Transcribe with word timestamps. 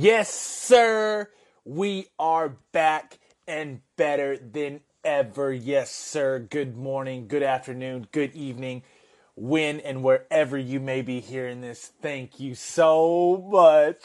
Yes, 0.00 0.32
sir. 0.32 1.28
We 1.64 2.06
are 2.20 2.50
back 2.70 3.18
and 3.48 3.80
better 3.96 4.36
than 4.36 4.82
ever. 5.02 5.52
Yes, 5.52 5.90
sir. 5.90 6.38
Good 6.38 6.76
morning, 6.76 7.26
good 7.26 7.42
afternoon, 7.42 8.06
good 8.12 8.32
evening, 8.32 8.84
when 9.34 9.80
and 9.80 10.04
wherever 10.04 10.56
you 10.56 10.78
may 10.78 11.02
be 11.02 11.18
hearing 11.18 11.62
this. 11.62 11.90
Thank 12.00 12.38
you 12.38 12.54
so 12.54 13.44
much. 13.50 14.04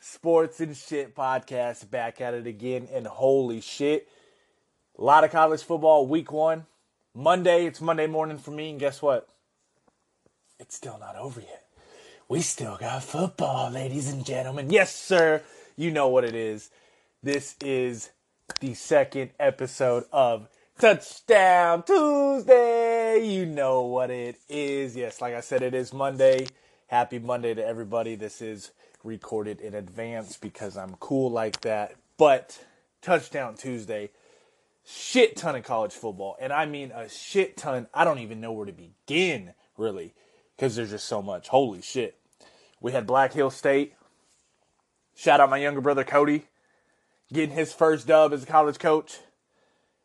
Sports 0.00 0.58
and 0.58 0.76
Shit 0.76 1.14
podcast 1.14 1.88
back 1.88 2.20
at 2.20 2.34
it 2.34 2.48
again. 2.48 2.88
And 2.92 3.06
holy 3.06 3.60
shit, 3.60 4.08
a 4.98 5.04
lot 5.04 5.22
of 5.22 5.30
college 5.30 5.62
football 5.62 6.04
week 6.04 6.32
one. 6.32 6.66
Monday, 7.14 7.66
it's 7.66 7.80
Monday 7.80 8.08
morning 8.08 8.38
for 8.38 8.50
me. 8.50 8.70
And 8.70 8.80
guess 8.80 9.00
what? 9.00 9.28
It's 10.58 10.74
still 10.74 10.98
not 10.98 11.14
over 11.14 11.40
yet. 11.40 11.61
We 12.32 12.40
still 12.40 12.78
got 12.78 13.04
football, 13.04 13.70
ladies 13.70 14.10
and 14.10 14.24
gentlemen. 14.24 14.70
Yes, 14.70 14.96
sir. 14.96 15.42
You 15.76 15.90
know 15.90 16.08
what 16.08 16.24
it 16.24 16.34
is. 16.34 16.70
This 17.22 17.56
is 17.60 18.08
the 18.58 18.72
second 18.72 19.32
episode 19.38 20.04
of 20.10 20.48
Touchdown 20.78 21.82
Tuesday. 21.82 23.22
You 23.22 23.44
know 23.44 23.82
what 23.82 24.08
it 24.10 24.36
is. 24.48 24.96
Yes, 24.96 25.20
like 25.20 25.34
I 25.34 25.42
said, 25.42 25.60
it 25.60 25.74
is 25.74 25.92
Monday. 25.92 26.46
Happy 26.86 27.18
Monday 27.18 27.52
to 27.52 27.62
everybody. 27.62 28.14
This 28.14 28.40
is 28.40 28.70
recorded 29.04 29.60
in 29.60 29.74
advance 29.74 30.38
because 30.38 30.78
I'm 30.78 30.94
cool 31.00 31.30
like 31.30 31.60
that. 31.60 31.96
But 32.16 32.64
Touchdown 33.02 33.56
Tuesday, 33.56 34.08
shit 34.86 35.36
ton 35.36 35.54
of 35.54 35.64
college 35.64 35.92
football. 35.92 36.38
And 36.40 36.50
I 36.50 36.64
mean 36.64 36.92
a 36.92 37.10
shit 37.10 37.58
ton. 37.58 37.88
I 37.92 38.04
don't 38.04 38.20
even 38.20 38.40
know 38.40 38.52
where 38.52 38.64
to 38.64 38.72
begin, 38.72 39.52
really, 39.76 40.14
because 40.56 40.76
there's 40.76 40.92
just 40.92 41.06
so 41.06 41.20
much. 41.20 41.48
Holy 41.48 41.82
shit. 41.82 42.16
We 42.82 42.90
had 42.90 43.06
Black 43.06 43.32
Hill 43.32 43.50
State. 43.50 43.94
Shout 45.14 45.40
out 45.40 45.48
my 45.48 45.58
younger 45.58 45.80
brother 45.80 46.02
Cody 46.02 46.46
getting 47.32 47.54
his 47.54 47.72
first 47.72 48.08
dub 48.08 48.32
as 48.32 48.42
a 48.42 48.46
college 48.46 48.80
coach. 48.80 49.20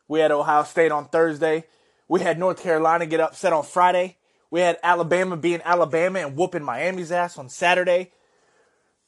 We 0.07 0.19
had 0.19 0.31
Ohio 0.31 0.63
State 0.63 0.91
on 0.91 1.09
Thursday. 1.09 1.65
We 2.07 2.21
had 2.21 2.37
North 2.37 2.61
Carolina 2.61 3.07
get 3.07 3.19
upset 3.19 3.51
on 3.51 3.63
Friday. 3.63 4.17
We 4.51 4.61
had 4.61 4.77
Alabama 4.83 5.35
being 5.35 5.59
Alabama 5.65 6.19
and 6.19 6.37
whooping 6.37 6.63
Miami's 6.63 7.11
ass 7.11 7.37
on 7.39 7.49
Saturday. 7.49 8.11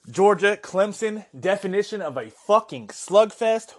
Georgia, 0.09 0.57
Clemson, 0.61 1.25
definition 1.39 2.01
of 2.01 2.17
a 2.17 2.31
fucking 2.31 2.87
slugfest. 2.87 3.73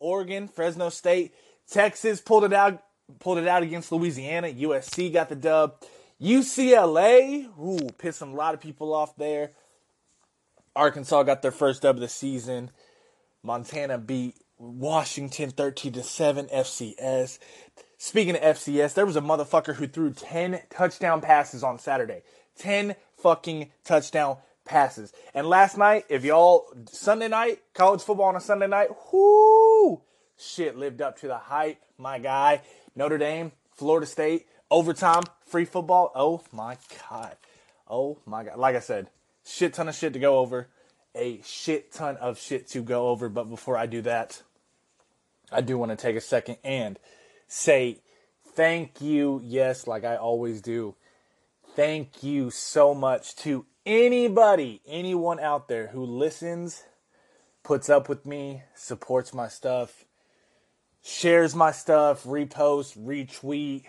Oregon, 0.00 0.48
Fresno 0.48 0.88
State, 0.88 1.34
Texas 1.70 2.22
pulled 2.22 2.44
it 2.44 2.54
out, 2.54 2.82
pulled 3.18 3.38
it 3.38 3.46
out 3.46 3.62
against 3.62 3.92
Louisiana. 3.92 4.48
USC 4.48 5.12
got 5.12 5.28
the 5.28 5.36
dub. 5.36 5.74
UCLA, 6.20 7.46
ooh, 7.58 7.90
pissed 7.98 8.22
a 8.22 8.26
lot 8.26 8.54
of 8.54 8.60
people 8.60 8.92
off 8.92 9.16
there. 9.16 9.52
Arkansas 10.74 11.22
got 11.22 11.42
their 11.42 11.52
first 11.52 11.82
dub 11.82 11.96
of 11.96 12.00
the 12.00 12.08
season. 12.08 12.70
Montana 13.42 13.98
beat 13.98 14.34
Washington 14.58 15.50
13 15.50 15.92
to 15.92 16.02
7 16.02 16.46
FCS. 16.46 17.38
Speaking 17.98 18.36
of 18.36 18.42
FCS, 18.42 18.94
there 18.94 19.06
was 19.06 19.16
a 19.16 19.20
motherfucker 19.20 19.74
who 19.74 19.86
threw 19.86 20.12
10 20.12 20.60
touchdown 20.70 21.20
passes 21.20 21.62
on 21.62 21.78
Saturday. 21.78 22.22
10 22.58 22.96
fucking 23.16 23.70
touchdown 23.84 24.38
passes. 24.64 25.12
And 25.34 25.48
last 25.48 25.78
night, 25.78 26.04
if 26.08 26.24
y'all 26.24 26.66
Sunday 26.90 27.28
night, 27.28 27.60
college 27.74 28.02
football 28.02 28.26
on 28.26 28.36
a 28.36 28.40
Sunday 28.40 28.66
night, 28.66 28.88
whoo, 29.12 30.00
shit 30.36 30.76
lived 30.76 31.00
up 31.00 31.18
to 31.20 31.28
the 31.28 31.38
hype. 31.38 31.80
My 31.96 32.18
guy, 32.18 32.62
Notre 32.94 33.18
Dame, 33.18 33.52
Florida 33.74 34.06
State, 34.06 34.46
overtime, 34.70 35.22
free 35.46 35.64
football. 35.64 36.12
Oh 36.14 36.42
my 36.52 36.76
god. 37.08 37.36
Oh 37.88 38.18
my 38.26 38.44
god. 38.44 38.58
Like 38.58 38.76
I 38.76 38.80
said, 38.80 39.08
shit 39.44 39.74
ton 39.74 39.88
of 39.88 39.94
shit 39.94 40.12
to 40.12 40.18
go 40.18 40.38
over. 40.38 40.68
A 41.14 41.40
shit 41.42 41.92
ton 41.92 42.16
of 42.16 42.38
shit 42.38 42.68
to 42.68 42.82
go 42.82 43.08
over. 43.08 43.28
But 43.28 43.44
before 43.44 43.76
I 43.76 43.86
do 43.86 44.02
that, 44.02 44.42
I 45.50 45.60
do 45.60 45.78
want 45.78 45.90
to 45.90 45.96
take 45.96 46.16
a 46.16 46.20
second 46.20 46.58
and 46.62 46.98
say 47.46 48.00
thank 48.54 49.00
you. 49.00 49.40
Yes, 49.44 49.86
like 49.86 50.04
I 50.04 50.16
always 50.16 50.60
do. 50.60 50.94
Thank 51.74 52.22
you 52.22 52.50
so 52.50 52.94
much 52.94 53.36
to 53.36 53.64
anybody, 53.86 54.82
anyone 54.86 55.40
out 55.40 55.68
there 55.68 55.88
who 55.88 56.04
listens, 56.04 56.84
puts 57.62 57.88
up 57.88 58.08
with 58.08 58.26
me, 58.26 58.62
supports 58.74 59.32
my 59.32 59.48
stuff, 59.48 60.04
shares 61.02 61.54
my 61.54 61.70
stuff, 61.70 62.24
reposts, 62.24 62.98
retweet, 62.98 63.84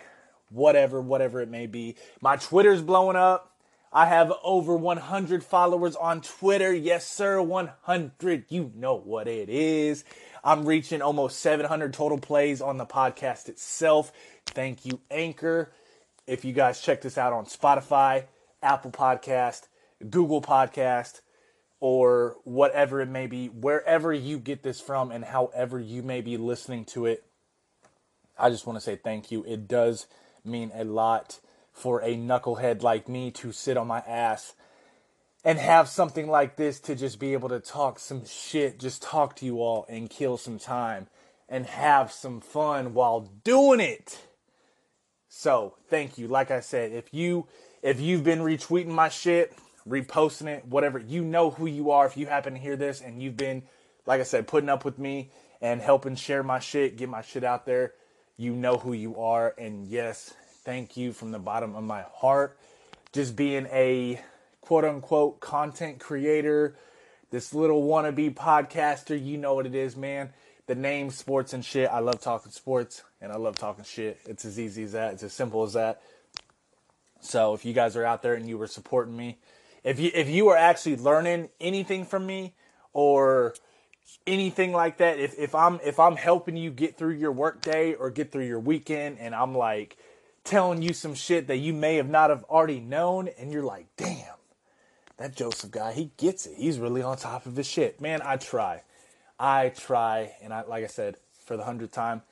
whatever, 0.50 1.00
whatever 1.00 1.40
it 1.40 1.48
may 1.48 1.66
be. 1.66 1.96
My 2.20 2.36
Twitter's 2.36 2.82
blowing 2.82 3.16
up. 3.16 3.46
I 3.92 4.06
have 4.06 4.32
over 4.44 4.76
100 4.76 5.42
followers 5.42 5.96
on 5.96 6.20
Twitter. 6.20 6.72
Yes, 6.72 7.06
sir, 7.06 7.42
100. 7.42 8.44
You 8.48 8.70
know 8.76 8.94
what 8.94 9.26
it 9.26 9.48
is. 9.48 10.04
I'm 10.44 10.64
reaching 10.64 11.02
almost 11.02 11.40
700 11.40 11.92
total 11.92 12.18
plays 12.18 12.60
on 12.60 12.76
the 12.76 12.86
podcast 12.86 13.48
itself. 13.48 14.12
Thank 14.46 14.84
you, 14.84 15.00
Anchor. 15.10 15.72
If 16.26 16.44
you 16.44 16.52
guys 16.52 16.80
check 16.80 17.02
this 17.02 17.18
out 17.18 17.32
on 17.32 17.46
Spotify, 17.46 18.26
Apple 18.62 18.92
Podcast, 18.92 19.66
Google 20.08 20.40
Podcast, 20.40 21.20
or 21.80 22.36
whatever 22.44 23.00
it 23.00 23.08
may 23.08 23.26
be, 23.26 23.48
wherever 23.48 24.12
you 24.12 24.38
get 24.38 24.62
this 24.62 24.80
from 24.80 25.10
and 25.10 25.24
however 25.24 25.80
you 25.80 26.02
may 26.02 26.20
be 26.20 26.36
listening 26.36 26.84
to 26.84 27.06
it, 27.06 27.24
I 28.38 28.50
just 28.50 28.66
want 28.66 28.76
to 28.76 28.80
say 28.80 28.96
thank 28.96 29.32
you. 29.32 29.44
It 29.44 29.66
does 29.66 30.06
mean 30.44 30.70
a 30.74 30.84
lot 30.84 31.40
for 31.72 32.00
a 32.02 32.16
knucklehead 32.16 32.82
like 32.82 33.08
me 33.08 33.30
to 33.30 33.52
sit 33.52 33.76
on 33.76 33.86
my 33.86 34.00
ass 34.00 34.54
and 35.44 35.58
have 35.58 35.88
something 35.88 36.28
like 36.28 36.56
this 36.56 36.78
to 36.80 36.94
just 36.94 37.18
be 37.18 37.32
able 37.32 37.48
to 37.48 37.60
talk 37.60 37.98
some 37.98 38.24
shit, 38.26 38.78
just 38.78 39.02
talk 39.02 39.36
to 39.36 39.46
you 39.46 39.62
all 39.62 39.86
and 39.88 40.10
kill 40.10 40.36
some 40.36 40.58
time 40.58 41.06
and 41.48 41.66
have 41.66 42.12
some 42.12 42.40
fun 42.40 42.92
while 42.92 43.30
doing 43.42 43.80
it. 43.80 44.18
So, 45.28 45.76
thank 45.88 46.18
you. 46.18 46.28
Like 46.28 46.50
I 46.50 46.60
said, 46.60 46.92
if 46.92 47.14
you 47.14 47.46
if 47.82 48.00
you've 48.00 48.24
been 48.24 48.40
retweeting 48.40 48.88
my 48.88 49.08
shit, 49.08 49.54
reposting 49.88 50.48
it, 50.48 50.66
whatever, 50.66 50.98
you 50.98 51.24
know 51.24 51.50
who 51.50 51.66
you 51.66 51.90
are 51.90 52.06
if 52.06 52.16
you 52.16 52.26
happen 52.26 52.54
to 52.54 52.60
hear 52.60 52.76
this 52.76 53.00
and 53.00 53.22
you've 53.22 53.36
been 53.36 53.62
like 54.06 54.20
I 54.20 54.24
said 54.24 54.46
putting 54.46 54.68
up 54.68 54.84
with 54.84 54.98
me 54.98 55.30
and 55.62 55.80
helping 55.80 56.16
share 56.16 56.42
my 56.42 56.58
shit, 56.58 56.96
get 56.96 57.08
my 57.08 57.22
shit 57.22 57.44
out 57.44 57.64
there. 57.64 57.94
You 58.40 58.54
know 58.54 58.78
who 58.78 58.94
you 58.94 59.20
are 59.20 59.54
and 59.58 59.86
yes, 59.86 60.32
thank 60.64 60.96
you 60.96 61.12
from 61.12 61.30
the 61.30 61.38
bottom 61.38 61.76
of 61.76 61.84
my 61.84 62.06
heart. 62.10 62.56
Just 63.12 63.36
being 63.36 63.66
a 63.70 64.18
quote 64.62 64.86
unquote 64.86 65.40
content 65.40 66.00
creator, 66.00 66.74
this 67.30 67.52
little 67.52 67.82
wannabe 67.82 68.34
podcaster, 68.34 69.22
you 69.22 69.36
know 69.36 69.52
what 69.52 69.66
it 69.66 69.74
is, 69.74 69.94
man. 69.94 70.30
The 70.68 70.74
name 70.74 71.10
sports 71.10 71.52
and 71.52 71.62
shit. 71.62 71.90
I 71.90 71.98
love 71.98 72.22
talking 72.22 72.50
sports 72.50 73.02
and 73.20 73.30
I 73.30 73.36
love 73.36 73.58
talking 73.58 73.84
shit. 73.84 74.18
It's 74.24 74.46
as 74.46 74.58
easy 74.58 74.84
as 74.84 74.92
that. 74.92 75.12
It's 75.12 75.22
as 75.22 75.34
simple 75.34 75.62
as 75.62 75.74
that. 75.74 76.00
So 77.20 77.52
if 77.52 77.66
you 77.66 77.74
guys 77.74 77.94
are 77.94 78.06
out 78.06 78.22
there 78.22 78.32
and 78.32 78.48
you 78.48 78.56
were 78.56 78.68
supporting 78.68 79.14
me, 79.14 79.36
if 79.84 80.00
you 80.00 80.12
if 80.14 80.30
you 80.30 80.48
are 80.48 80.56
actually 80.56 80.96
learning 80.96 81.50
anything 81.60 82.06
from 82.06 82.24
me 82.24 82.54
or 82.94 83.54
anything 84.26 84.72
like 84.72 84.98
that, 84.98 85.18
if 85.18 85.38
if 85.38 85.54
I'm 85.54 85.80
if 85.84 85.98
I'm 85.98 86.16
helping 86.16 86.56
you 86.56 86.70
get 86.70 86.96
through 86.96 87.14
your 87.14 87.32
workday 87.32 87.94
or 87.94 88.10
get 88.10 88.32
through 88.32 88.46
your 88.46 88.60
weekend 88.60 89.18
and 89.18 89.34
I'm 89.34 89.54
like 89.54 89.96
telling 90.44 90.82
you 90.82 90.92
some 90.92 91.14
shit 91.14 91.46
that 91.48 91.58
you 91.58 91.72
may 91.72 91.96
have 91.96 92.08
not 92.08 92.30
have 92.30 92.44
already 92.44 92.80
known 92.80 93.28
and 93.38 93.52
you're 93.52 93.62
like, 93.62 93.86
"Damn, 93.96 94.36
that 95.16 95.34
Joseph 95.34 95.70
guy, 95.70 95.92
he 95.92 96.12
gets 96.16 96.46
it. 96.46 96.54
He's 96.56 96.78
really 96.78 97.02
on 97.02 97.16
top 97.16 97.46
of 97.46 97.56
his 97.56 97.66
shit." 97.66 98.00
Man, 98.00 98.20
I 98.24 98.36
try. 98.36 98.82
I 99.38 99.70
try 99.70 100.34
and 100.42 100.52
I 100.52 100.62
like 100.62 100.84
I 100.84 100.88
said 100.88 101.16
for 101.44 101.56
the 101.56 101.64
100th 101.64 101.92
time, 101.92 102.22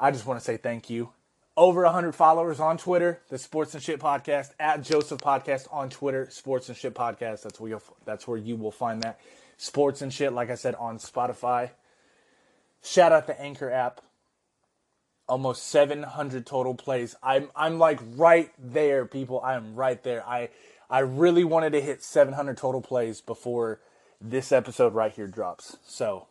I 0.00 0.10
just 0.10 0.26
want 0.26 0.40
to 0.40 0.44
say 0.44 0.56
thank 0.56 0.90
you. 0.90 1.10
Over 1.58 1.82
100 1.82 2.14
followers 2.14 2.60
on 2.60 2.78
Twitter, 2.78 3.20
the 3.30 3.36
Sports 3.36 3.74
and 3.74 3.82
Shit 3.82 3.98
Podcast, 3.98 4.50
at 4.60 4.84
Joseph 4.84 5.20
Podcast 5.20 5.66
on 5.72 5.90
Twitter, 5.90 6.28
Sports 6.30 6.68
and 6.68 6.78
Shit 6.78 6.94
Podcast. 6.94 7.42
That's 7.42 7.58
where, 7.58 7.70
you'll, 7.70 7.82
that's 8.04 8.28
where 8.28 8.38
you 8.38 8.54
will 8.54 8.70
find 8.70 9.02
that. 9.02 9.18
Sports 9.56 10.00
and 10.00 10.14
Shit, 10.14 10.32
like 10.32 10.50
I 10.50 10.54
said, 10.54 10.76
on 10.76 10.98
Spotify. 10.98 11.70
Shout 12.80 13.10
out 13.10 13.26
the 13.26 13.38
Anchor 13.40 13.72
app 13.72 14.02
almost 15.28 15.64
700 15.64 16.46
total 16.46 16.74
plays. 16.74 17.14
I'm 17.22 17.50
I'm 17.54 17.78
like 17.78 17.98
right 18.16 18.50
there, 18.58 19.04
people. 19.04 19.40
I 19.40 19.54
am 19.54 19.74
right 19.74 20.00
there. 20.02 20.26
I 20.26 20.50
I 20.88 21.00
really 21.00 21.44
wanted 21.44 21.72
to 21.72 21.80
hit 21.80 22.02
700 22.02 22.56
total 22.56 22.80
plays 22.80 23.20
before 23.20 23.80
this 24.20 24.52
episode 24.52 24.94
right 24.94 25.12
here 25.12 25.26
drops. 25.26 25.76
So 25.84 26.26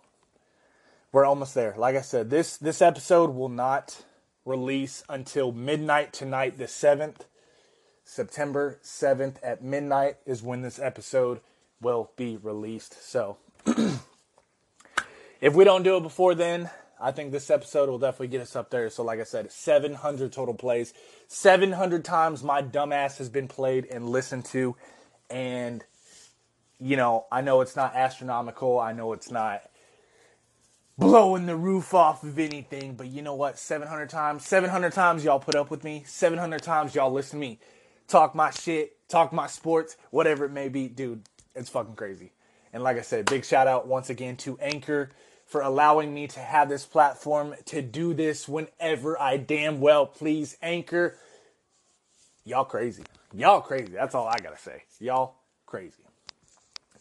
we're 1.11 1.25
almost 1.25 1.53
there. 1.53 1.75
Like 1.77 1.95
I 1.95 2.01
said, 2.01 2.29
this 2.29 2.57
this 2.57 2.81
episode 2.81 3.35
will 3.35 3.49
not 3.49 4.03
release 4.47 5.03
until 5.09 5.51
midnight 5.51 6.13
tonight, 6.13 6.57
the 6.57 6.65
7th. 6.65 7.21
September 8.03 8.79
7th 8.83 9.35
at 9.43 9.61
midnight 9.61 10.15
is 10.25 10.41
when 10.41 10.61
this 10.61 10.79
episode 10.79 11.41
will 11.81 12.11
be 12.15 12.37
released. 12.37 13.03
So 13.03 13.37
if 15.41 15.53
we 15.53 15.65
don't 15.65 15.83
do 15.83 15.97
it 15.97 16.03
before 16.03 16.33
then, 16.33 16.69
I 16.99 17.11
think 17.11 17.31
this 17.31 17.51
episode 17.51 17.89
will 17.89 17.99
definitely 17.99 18.29
get 18.29 18.41
us 18.41 18.55
up 18.55 18.71
there. 18.71 18.89
So, 18.89 19.03
like 19.03 19.19
I 19.19 19.23
said, 19.23 19.51
700 19.51 20.31
total 20.31 20.55
plays. 20.55 20.93
700 21.27 22.03
times 22.03 22.43
my 22.43 22.63
dumbass 22.63 23.17
has 23.17 23.29
been 23.29 23.47
played 23.47 23.85
and 23.85 24.09
listened 24.09 24.45
to 24.45 24.75
And, 25.29 25.83
you 26.79 26.95
know, 26.95 27.25
I 27.31 27.41
know 27.41 27.61
it's 27.61 27.75
not 27.75 27.93
astronomical. 27.93 28.79
I 28.79 28.93
know 28.93 29.13
it's 29.13 29.29
not 29.29 29.61
blowing 30.97 31.45
the 31.45 31.55
roof 31.55 31.93
off 31.93 32.23
of 32.23 32.39
anything, 32.39 32.95
but 32.95 33.07
you 33.07 33.21
know 33.21 33.35
what? 33.35 33.59
700 33.59 34.09
times, 34.09 34.45
700 34.45 34.93
times 34.93 35.23
y'all 35.23 35.39
put 35.39 35.55
up 35.55 35.69
with 35.69 35.83
me, 35.83 36.03
700 36.05 36.61
times 36.61 36.95
y'all 36.95 37.11
listen 37.11 37.39
to 37.39 37.45
me 37.45 37.59
talk 38.07 38.33
my 38.33 38.49
shit, 38.51 38.97
talk 39.07 39.31
my 39.31 39.47
sports, 39.47 39.97
whatever 40.11 40.45
it 40.45 40.51
may 40.51 40.69
be. 40.69 40.87
Dude, 40.87 41.23
it's 41.55 41.69
fucking 41.69 41.95
crazy. 41.95 42.31
And 42.73 42.83
like 42.83 42.97
I 42.97 43.01
said, 43.01 43.25
big 43.25 43.45
shout 43.45 43.67
out 43.67 43.87
once 43.87 44.09
again 44.09 44.37
to 44.37 44.57
Anchor 44.59 45.11
for 45.45 45.61
allowing 45.61 46.13
me 46.13 46.27
to 46.27 46.39
have 46.39 46.67
this 46.69 46.85
platform 46.85 47.55
to 47.65 47.81
do 47.81 48.13
this 48.13 48.47
whenever 48.47 49.19
I 49.19 49.37
damn 49.37 49.79
well 49.79 50.05
please. 50.05 50.57
Anchor, 50.61 51.17
y'all 52.43 52.65
crazy. 52.65 53.03
Y'all 53.33 53.61
crazy. 53.61 53.93
That's 53.93 54.15
all 54.15 54.27
I 54.27 54.37
gotta 54.39 54.57
say. 54.57 54.83
Y'all 54.99 55.35
crazy. 55.65 56.03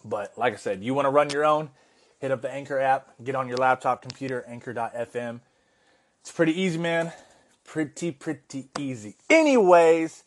But 0.04 0.36
like 0.38 0.52
I 0.54 0.56
said, 0.56 0.84
you 0.84 0.94
want 0.94 1.06
to 1.06 1.10
run 1.10 1.30
your 1.30 1.44
own, 1.44 1.70
hit 2.18 2.30
up 2.30 2.42
the 2.42 2.50
Anchor 2.50 2.78
app, 2.78 3.10
get 3.22 3.34
on 3.34 3.48
your 3.48 3.58
laptop, 3.58 4.02
computer, 4.02 4.44
anchor.fm. 4.46 5.40
It's 6.20 6.32
pretty 6.32 6.60
easy, 6.60 6.78
man. 6.78 7.12
Pretty, 7.64 8.12
pretty 8.12 8.68
easy. 8.78 9.16
Anyways, 9.28 10.24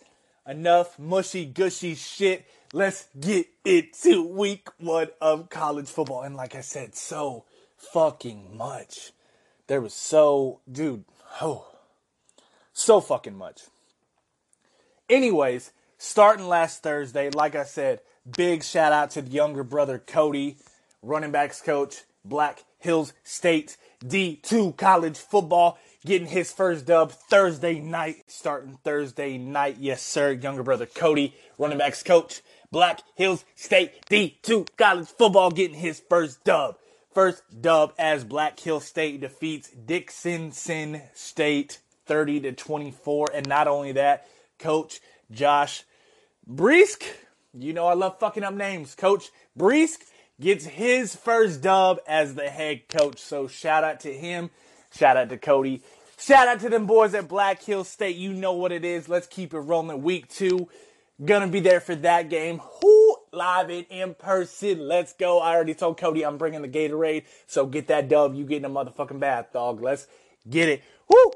enough 0.47 0.97
mushy 0.99 1.45
gushy 1.45 1.95
shit. 1.95 2.45
Let's 2.73 3.07
get 3.19 3.47
into 3.65 4.23
week 4.25 4.69
one 4.77 5.09
of 5.19 5.49
college 5.49 5.87
football. 5.87 6.21
And 6.21 6.35
like 6.35 6.55
I 6.55 6.61
said, 6.61 6.95
so 6.95 7.45
fucking 7.77 8.55
much. 8.55 9.11
There 9.67 9.81
was 9.81 9.93
so, 9.93 10.61
dude, 10.71 11.05
oh, 11.41 11.67
so 12.73 13.01
fucking 13.01 13.37
much. 13.37 13.63
Anyways, 15.09 15.71
starting 15.97 16.47
last 16.47 16.83
Thursday, 16.83 17.29
like 17.29 17.55
I 17.55 17.63
said, 17.63 18.01
big 18.35 18.63
shout 18.63 18.91
out 18.91 19.11
to 19.11 19.21
the 19.21 19.31
younger 19.31 19.63
brother 19.63 19.99
Cody, 19.99 20.57
running 21.01 21.31
backs 21.31 21.61
coach, 21.61 22.03
Black 22.25 22.63
Hills 22.77 23.13
State 23.23 23.77
D2 24.03 24.77
college 24.77 25.17
football, 25.17 25.77
getting 26.05 26.27
his 26.27 26.51
first 26.51 26.85
dub 26.85 27.11
Thursday 27.11 27.79
night, 27.79 28.23
starting 28.27 28.77
Thursday 28.83 29.37
night. 29.37 29.77
Yes, 29.79 30.01
sir. 30.01 30.31
Younger 30.31 30.63
brother 30.63 30.85
Cody, 30.85 31.35
running 31.57 31.77
backs 31.77 32.03
coach, 32.03 32.41
Black 32.71 33.01
Hills 33.15 33.43
State 33.55 34.05
D2 34.09 34.67
college 34.77 35.07
football, 35.07 35.51
getting 35.51 35.77
his 35.77 36.01
first 36.09 36.43
dub. 36.43 36.75
First 37.13 37.43
dub 37.61 37.93
as 37.97 38.23
Black 38.23 38.59
Hill 38.59 38.79
State 38.79 39.21
defeats 39.21 39.69
Dickinson 39.69 41.01
State 41.15 41.79
30 42.05 42.41
to 42.41 42.51
24. 42.51 43.27
And 43.33 43.47
not 43.47 43.67
only 43.67 43.93
that, 43.93 44.27
Coach 44.59 44.99
Josh 45.31 45.83
Breesk, 46.47 47.03
you 47.53 47.73
know 47.73 47.87
I 47.87 47.93
love 47.93 48.19
fucking 48.19 48.43
up 48.43 48.53
names. 48.53 48.95
Coach 48.95 49.29
Breesk 49.57 49.97
gets 50.39 50.65
his 50.65 51.15
first 51.15 51.61
dub 51.61 51.99
as 52.07 52.35
the 52.35 52.49
head 52.49 52.87
coach. 52.87 53.19
So 53.19 53.47
shout 53.47 53.83
out 53.83 53.99
to 54.01 54.13
him. 54.13 54.49
Shout 54.93 55.17
out 55.17 55.29
to 55.29 55.37
Cody. 55.37 55.81
Shout 56.17 56.47
out 56.47 56.59
to 56.61 56.69
them 56.69 56.85
boys 56.85 57.13
at 57.13 57.27
Black 57.27 57.61
Hill 57.61 57.83
State. 57.83 58.17
You 58.17 58.33
know 58.33 58.53
what 58.53 58.71
it 58.71 58.83
is. 58.83 59.07
Let's 59.07 59.27
keep 59.27 59.53
it 59.53 59.59
rolling. 59.59 60.01
Week 60.01 60.27
two. 60.27 60.67
Gonna 61.23 61.47
be 61.47 61.59
there 61.59 61.79
for 61.79 61.95
that 61.95 62.29
game. 62.29 62.59
Who 62.81 63.17
live 63.31 63.69
it 63.69 63.87
in 63.89 64.13
person. 64.15 64.79
Let's 64.79 65.13
go. 65.13 65.39
I 65.39 65.55
already 65.55 65.73
told 65.73 65.97
Cody 65.97 66.25
I'm 66.25 66.37
bringing 66.37 66.61
the 66.61 66.67
Gatorade. 66.67 67.25
So 67.45 67.65
get 67.65 67.87
that 67.87 68.09
dub. 68.09 68.35
You 68.35 68.45
getting 68.45 68.65
a 68.65 68.69
motherfucking 68.69 69.19
bath, 69.19 69.53
dog. 69.53 69.81
Let's 69.81 70.07
get 70.49 70.69
it. 70.69 70.83
Woo! 71.07 71.31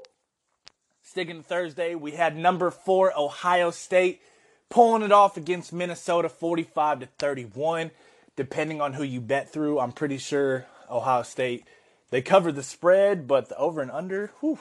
Sticking 1.02 1.38
to 1.38 1.44
Thursday, 1.44 1.96
we 1.96 2.12
had 2.12 2.36
number 2.36 2.72
four 2.72 3.14
Ohio 3.18 3.72
State 3.72 4.22
pulling 4.70 5.04
it 5.04 5.12
off 5.12 5.38
against 5.38 5.72
Minnesota 5.72 6.28
45 6.28 7.02
to 7.02 7.06
31. 7.20 7.92
Depending 8.36 8.82
on 8.82 8.94
who 8.94 9.04
you 9.04 9.22
bet 9.22 9.52
through, 9.52 9.80
I'm 9.80 9.92
pretty 9.92 10.18
sure 10.18 10.66
Ohio 10.90 11.24
State 11.24 11.66
they 12.14 12.22
covered 12.22 12.54
the 12.54 12.62
spread, 12.62 13.28
but 13.28 13.50
the 13.50 13.58
over 13.58 13.82
and 13.82 13.90
under, 13.90 14.28
whew, 14.40 14.60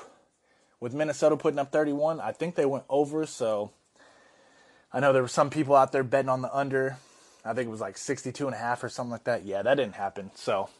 with 0.80 0.94
Minnesota 0.94 1.36
putting 1.36 1.58
up 1.58 1.70
31, 1.70 2.18
I 2.18 2.32
think 2.32 2.54
they 2.54 2.64
went 2.64 2.84
over. 2.88 3.26
So 3.26 3.72
I 4.90 5.00
know 5.00 5.12
there 5.12 5.20
were 5.20 5.28
some 5.28 5.50
people 5.50 5.76
out 5.76 5.92
there 5.92 6.02
betting 6.02 6.30
on 6.30 6.40
the 6.40 6.50
under. 6.56 6.96
I 7.44 7.52
think 7.52 7.66
it 7.66 7.70
was 7.70 7.82
like 7.82 7.98
62 7.98 8.46
and 8.46 8.54
a 8.54 8.58
half 8.58 8.82
or 8.82 8.88
something 8.88 9.10
like 9.10 9.24
that. 9.24 9.44
Yeah, 9.44 9.60
that 9.60 9.74
didn't 9.74 9.96
happen. 9.96 10.30
So, 10.34 10.70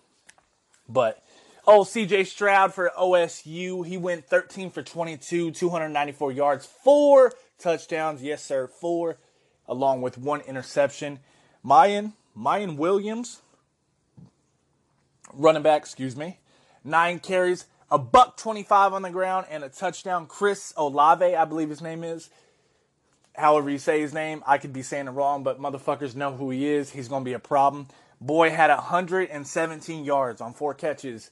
but 0.89 1.23
oh, 1.67 1.81
CJ 1.81 2.27
Stroud 2.27 2.73
for 2.73 2.91
OSU, 2.99 3.87
he 3.87 3.99
went 3.99 4.25
13 4.25 4.71
for 4.71 4.83
22, 4.83 5.51
294 5.51 6.33
yards, 6.33 6.65
four 6.65 7.35
touchdowns. 7.59 8.23
Yes, 8.23 8.43
sir, 8.43 8.67
four, 8.67 9.19
along 9.69 10.01
with 10.01 10.17
one 10.17 10.41
interception. 10.41 11.19
Miyan, 11.63 12.15
Miyan 12.37 12.77
Williams, 12.77 13.43
running 15.35 15.63
back, 15.63 15.83
excuse 15.83 16.17
me, 16.17 16.39
nine 16.85 17.19
carries, 17.19 17.67
a 17.91 17.99
buck 17.99 18.37
25 18.37 18.95
on 18.95 19.03
the 19.03 19.11
ground, 19.11 19.47
and 19.51 19.63
a 19.63 19.69
touchdown. 19.69 20.27
Chris 20.27 20.73
Olave, 20.77 21.35
I 21.37 21.45
believe 21.45 21.69
his 21.69 21.83
name 21.83 22.03
is. 22.05 22.31
However 23.35 23.71
you 23.71 23.79
say 23.79 24.01
his 24.01 24.13
name, 24.13 24.43
I 24.47 24.59
could 24.59 24.73
be 24.73 24.83
saying 24.83 25.09
it 25.09 25.11
wrong, 25.11 25.43
but 25.43 25.61
motherfuckers 25.61 26.15
know 26.15 26.35
who 26.35 26.51
he 26.51 26.69
is. 26.69 26.91
He's 26.91 27.09
going 27.09 27.23
to 27.23 27.29
be 27.29 27.35
a 27.35 27.39
problem. 27.39 27.89
Boy 28.21 28.51
had 28.51 28.71
117 28.71 30.05
yards 30.05 30.41
on 30.41 30.53
four 30.55 30.75
catches. 30.75 31.31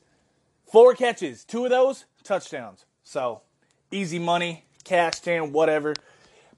Four 0.70 0.94
catches. 0.94 1.44
Two 1.44 1.64
of 1.64 1.70
those, 1.70 2.05
touchdowns. 2.25 2.85
So, 3.05 3.43
easy 3.91 4.19
money, 4.19 4.64
cash 4.85 5.26
in, 5.26 5.53
whatever. 5.53 5.94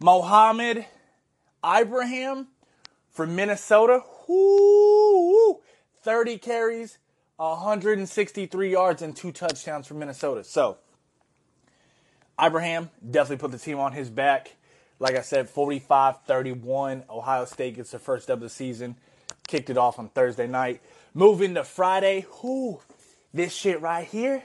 Mohammed 0.00 0.86
Ibrahim 1.64 2.48
from 3.10 3.36
Minnesota. 3.36 4.02
Whoo, 4.28 5.60
30 6.02 6.38
carries, 6.38 6.98
163 7.36 8.70
yards 8.70 9.02
and 9.02 9.16
two 9.16 9.32
touchdowns 9.32 9.86
for 9.86 9.94
Minnesota. 9.94 10.44
So, 10.44 10.78
Ibrahim 12.40 12.90
definitely 13.08 13.38
put 13.38 13.50
the 13.52 13.58
team 13.58 13.78
on 13.78 13.92
his 13.92 14.10
back. 14.10 14.56
Like 14.98 15.16
I 15.16 15.22
said, 15.22 15.48
45 15.48 16.22
31. 16.22 17.04
Ohio 17.10 17.44
State 17.44 17.76
gets 17.76 17.90
their 17.90 18.00
first 18.00 18.28
dub 18.28 18.38
of 18.38 18.42
the 18.42 18.48
season. 18.48 18.96
Kicked 19.48 19.70
it 19.70 19.76
off 19.76 19.98
on 19.98 20.08
Thursday 20.08 20.46
night. 20.46 20.80
Moving 21.14 21.54
to 21.54 21.64
Friday. 21.64 22.26
Whoo, 22.42 22.80
this 23.34 23.52
shit 23.52 23.80
right 23.80 24.06
here. 24.06 24.42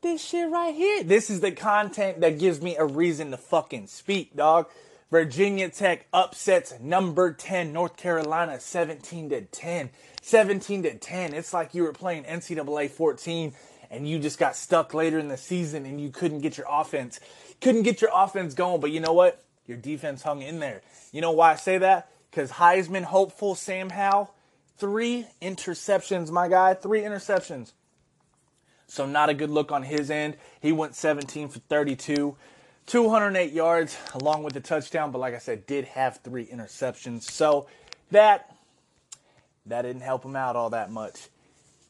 This 0.00 0.24
shit 0.24 0.50
right 0.50 0.74
here. 0.74 1.02
This 1.02 1.28
is 1.28 1.40
the 1.40 1.52
content 1.52 2.20
that 2.22 2.38
gives 2.38 2.62
me 2.62 2.76
a 2.76 2.84
reason 2.86 3.30
to 3.32 3.36
fucking 3.36 3.86
speak, 3.86 4.34
dog. 4.34 4.66
Virginia 5.10 5.68
Tech 5.68 6.06
upsets 6.12 6.78
number 6.80 7.32
10 7.32 7.72
North 7.72 7.96
Carolina 7.96 8.60
17 8.60 9.30
to 9.30 9.40
10. 9.40 9.90
17 10.22 10.82
to 10.84 10.94
10. 10.94 11.34
It's 11.34 11.52
like 11.52 11.74
you 11.74 11.82
were 11.82 11.92
playing 11.92 12.24
NCAA 12.24 12.90
14 12.90 13.52
and 13.90 14.08
you 14.08 14.20
just 14.20 14.38
got 14.38 14.54
stuck 14.54 14.94
later 14.94 15.18
in 15.18 15.26
the 15.26 15.36
season 15.36 15.84
and 15.84 16.00
you 16.00 16.10
couldn't 16.10 16.40
get 16.40 16.56
your 16.56 16.66
offense. 16.70 17.18
Couldn't 17.60 17.82
get 17.82 18.00
your 18.00 18.10
offense 18.14 18.54
going, 18.54 18.80
but 18.80 18.92
you 18.92 19.00
know 19.00 19.12
what? 19.12 19.42
Your 19.66 19.76
defense 19.76 20.22
hung 20.22 20.42
in 20.42 20.60
there. 20.60 20.80
You 21.10 21.20
know 21.20 21.32
why 21.32 21.52
I 21.52 21.56
say 21.56 21.78
that? 21.78 22.08
Because 22.30 22.52
Heisman 22.52 23.02
hopeful 23.02 23.56
Sam 23.56 23.90
Howell, 23.90 24.32
three 24.78 25.26
interceptions, 25.42 26.30
my 26.30 26.46
guy, 26.46 26.74
three 26.74 27.00
interceptions. 27.00 27.72
So 28.86 29.06
not 29.06 29.28
a 29.28 29.34
good 29.34 29.50
look 29.50 29.72
on 29.72 29.82
his 29.82 30.08
end. 30.08 30.36
He 30.60 30.70
went 30.70 30.94
17 30.94 31.48
for 31.48 31.58
32. 31.58 32.36
208 32.86 33.52
yards 33.52 33.96
along 34.14 34.42
with 34.42 34.54
the 34.54 34.60
touchdown, 34.60 35.10
but 35.12 35.18
like 35.18 35.34
I 35.34 35.38
said, 35.38 35.66
did 35.66 35.84
have 35.86 36.18
three 36.24 36.46
interceptions. 36.46 37.22
So 37.22 37.66
that 38.10 38.54
that 39.66 39.82
didn't 39.82 40.02
help 40.02 40.24
him 40.24 40.36
out 40.36 40.56
all 40.56 40.70
that 40.70 40.90
much. 40.90 41.28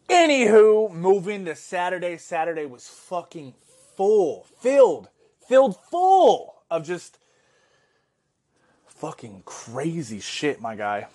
Anywho, 0.09 0.93
moving 0.93 1.45
to 1.45 1.55
Saturday. 1.55 2.17
Saturday 2.17 2.67
was 2.67 2.89
fucking 2.89 3.55
full, 3.97 4.47
filled, 4.61 5.09
filled 5.47 5.77
full 5.91 6.63
of 6.71 6.85
just 6.85 7.19
fucking 8.87 9.43
crazy 9.47 10.21
shit, 10.21 10.61
my 10.61 10.75
guy. 10.75 11.07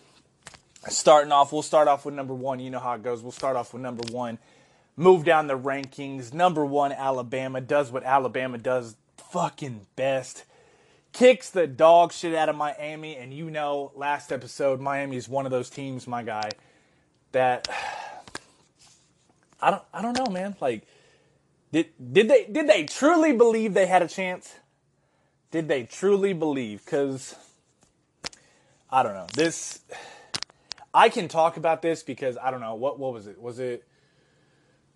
Starting 0.88 1.32
off, 1.32 1.52
we'll 1.52 1.62
start 1.62 1.88
off 1.88 2.06
with 2.06 2.16
number 2.16 2.34
one. 2.34 2.60
You 2.60 2.70
know 2.70 2.80
how 2.80 2.94
it 2.94 3.04
goes. 3.04 3.22
We'll 3.22 3.32
start 3.32 3.56
off 3.56 3.74
with 3.74 3.82
number 3.82 4.04
one. 4.12 4.38
Move 4.96 5.26
down 5.26 5.48
the 5.48 5.58
rankings. 5.58 6.34
Number 6.34 6.66
one, 6.66 6.92
Alabama 6.92 7.60
does 7.60 7.92
what 7.92 8.04
Alabama 8.04 8.58
does 8.58 8.96
fucking 9.32 9.88
best. 9.96 10.46
Kicks 11.14 11.50
the 11.50 11.68
dog 11.68 12.12
shit 12.12 12.36
out 12.36 12.50
of 12.50 12.56
Miami, 12.56 13.16
and 13.16 13.34
you 13.34 13.50
know, 13.50 13.92
last 13.96 14.32
episode, 14.32 14.82
Miami 14.82 15.16
is 15.16 15.30
one 15.30 15.46
of 15.46 15.52
those 15.52 15.70
teams, 15.70 16.08
my 16.08 16.24
guy, 16.24 16.50
that 17.32 17.68
I 19.62 19.72
don't 19.72 19.84
I 19.94 20.02
don't 20.02 20.18
know, 20.18 20.32
man. 20.32 20.56
Like 20.60 20.84
did 21.72 21.88
did 22.14 22.30
they 22.30 22.46
did 22.46 22.68
they 22.68 22.86
truly 22.86 23.34
believe 23.34 23.74
they 23.74 23.88
had 23.88 24.02
a 24.02 24.08
chance? 24.08 24.54
Did 25.52 25.68
they 25.68 25.84
truly 25.84 26.34
believe? 26.34 26.86
Cause 26.86 27.36
I 28.90 29.04
don't 29.04 29.14
know. 29.14 29.28
This 29.34 29.82
I 30.94 31.10
can 31.10 31.28
talk 31.28 31.58
about 31.58 31.82
this 31.82 32.04
because 32.04 32.38
I 32.38 32.52
don't 32.52 32.62
know 32.62 32.76
what 32.76 33.00
what 33.00 33.14
was 33.14 33.28
it? 33.28 33.42
Was 33.42 33.60
it 33.60 33.86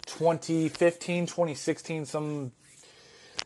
2015, 0.05 1.25
2016, 1.25 2.05
some 2.05 2.51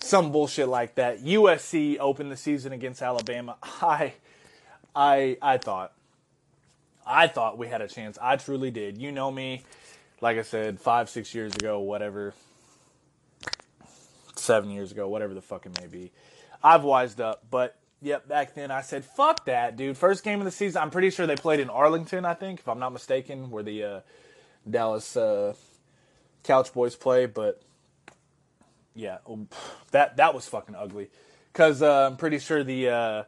some 0.03 0.33
bullshit 0.33 0.67
like 0.67 0.95
that. 0.95 1.23
USC 1.23 1.97
opened 1.97 2.29
the 2.29 2.37
season 2.37 2.73
against 2.73 3.01
Alabama. 3.01 3.55
I 3.63 4.13
I 4.93 5.37
I 5.41 5.57
thought 5.57 5.93
I 7.05 7.27
thought 7.27 7.57
we 7.57 7.67
had 7.67 7.81
a 7.81 7.87
chance. 7.87 8.17
I 8.21 8.35
truly 8.35 8.69
did. 8.69 8.97
You 8.97 9.11
know 9.11 9.31
me. 9.31 9.63
Like 10.19 10.37
I 10.37 10.41
said, 10.41 10.79
five, 10.79 11.09
six 11.09 11.33
years 11.33 11.53
ago, 11.53 11.79
whatever, 11.79 12.33
seven 14.35 14.71
years 14.71 14.91
ago, 14.91 15.07
whatever 15.07 15.33
the 15.33 15.41
fuck 15.41 15.65
it 15.65 15.81
may 15.81 15.87
be. 15.87 16.11
I've 16.63 16.83
wised 16.83 17.19
up, 17.19 17.43
but 17.51 17.75
yep, 18.01 18.25
back 18.27 18.55
then 18.55 18.71
I 18.71 18.81
said, 18.81 19.03
fuck 19.03 19.45
that, 19.45 19.75
dude. 19.75 19.97
First 19.97 20.23
game 20.23 20.39
of 20.39 20.45
the 20.45 20.51
season, 20.51 20.81
I'm 20.81 20.91
pretty 20.91 21.09
sure 21.09 21.27
they 21.27 21.35
played 21.35 21.59
in 21.59 21.69
Arlington, 21.69 22.23
I 22.23 22.35
think, 22.35 22.61
if 22.61 22.69
I'm 22.69 22.79
not 22.79 22.93
mistaken, 22.93 23.51
where 23.51 23.63
the 23.63 23.83
uh, 23.83 23.99
Dallas 24.69 25.17
uh, 25.17 25.55
Couch 26.43 26.71
Boys 26.71 26.95
play, 26.95 27.25
but 27.25 27.61
yeah, 28.95 29.17
um, 29.27 29.47
that 29.91 30.17
that 30.17 30.33
was 30.33 30.47
fucking 30.47 30.75
ugly. 30.75 31.09
Because 31.51 31.81
uh, 31.81 32.07
I'm 32.07 32.17
pretty 32.17 32.39
sure 32.39 32.63
the 32.63 32.89
uh, 32.89 33.23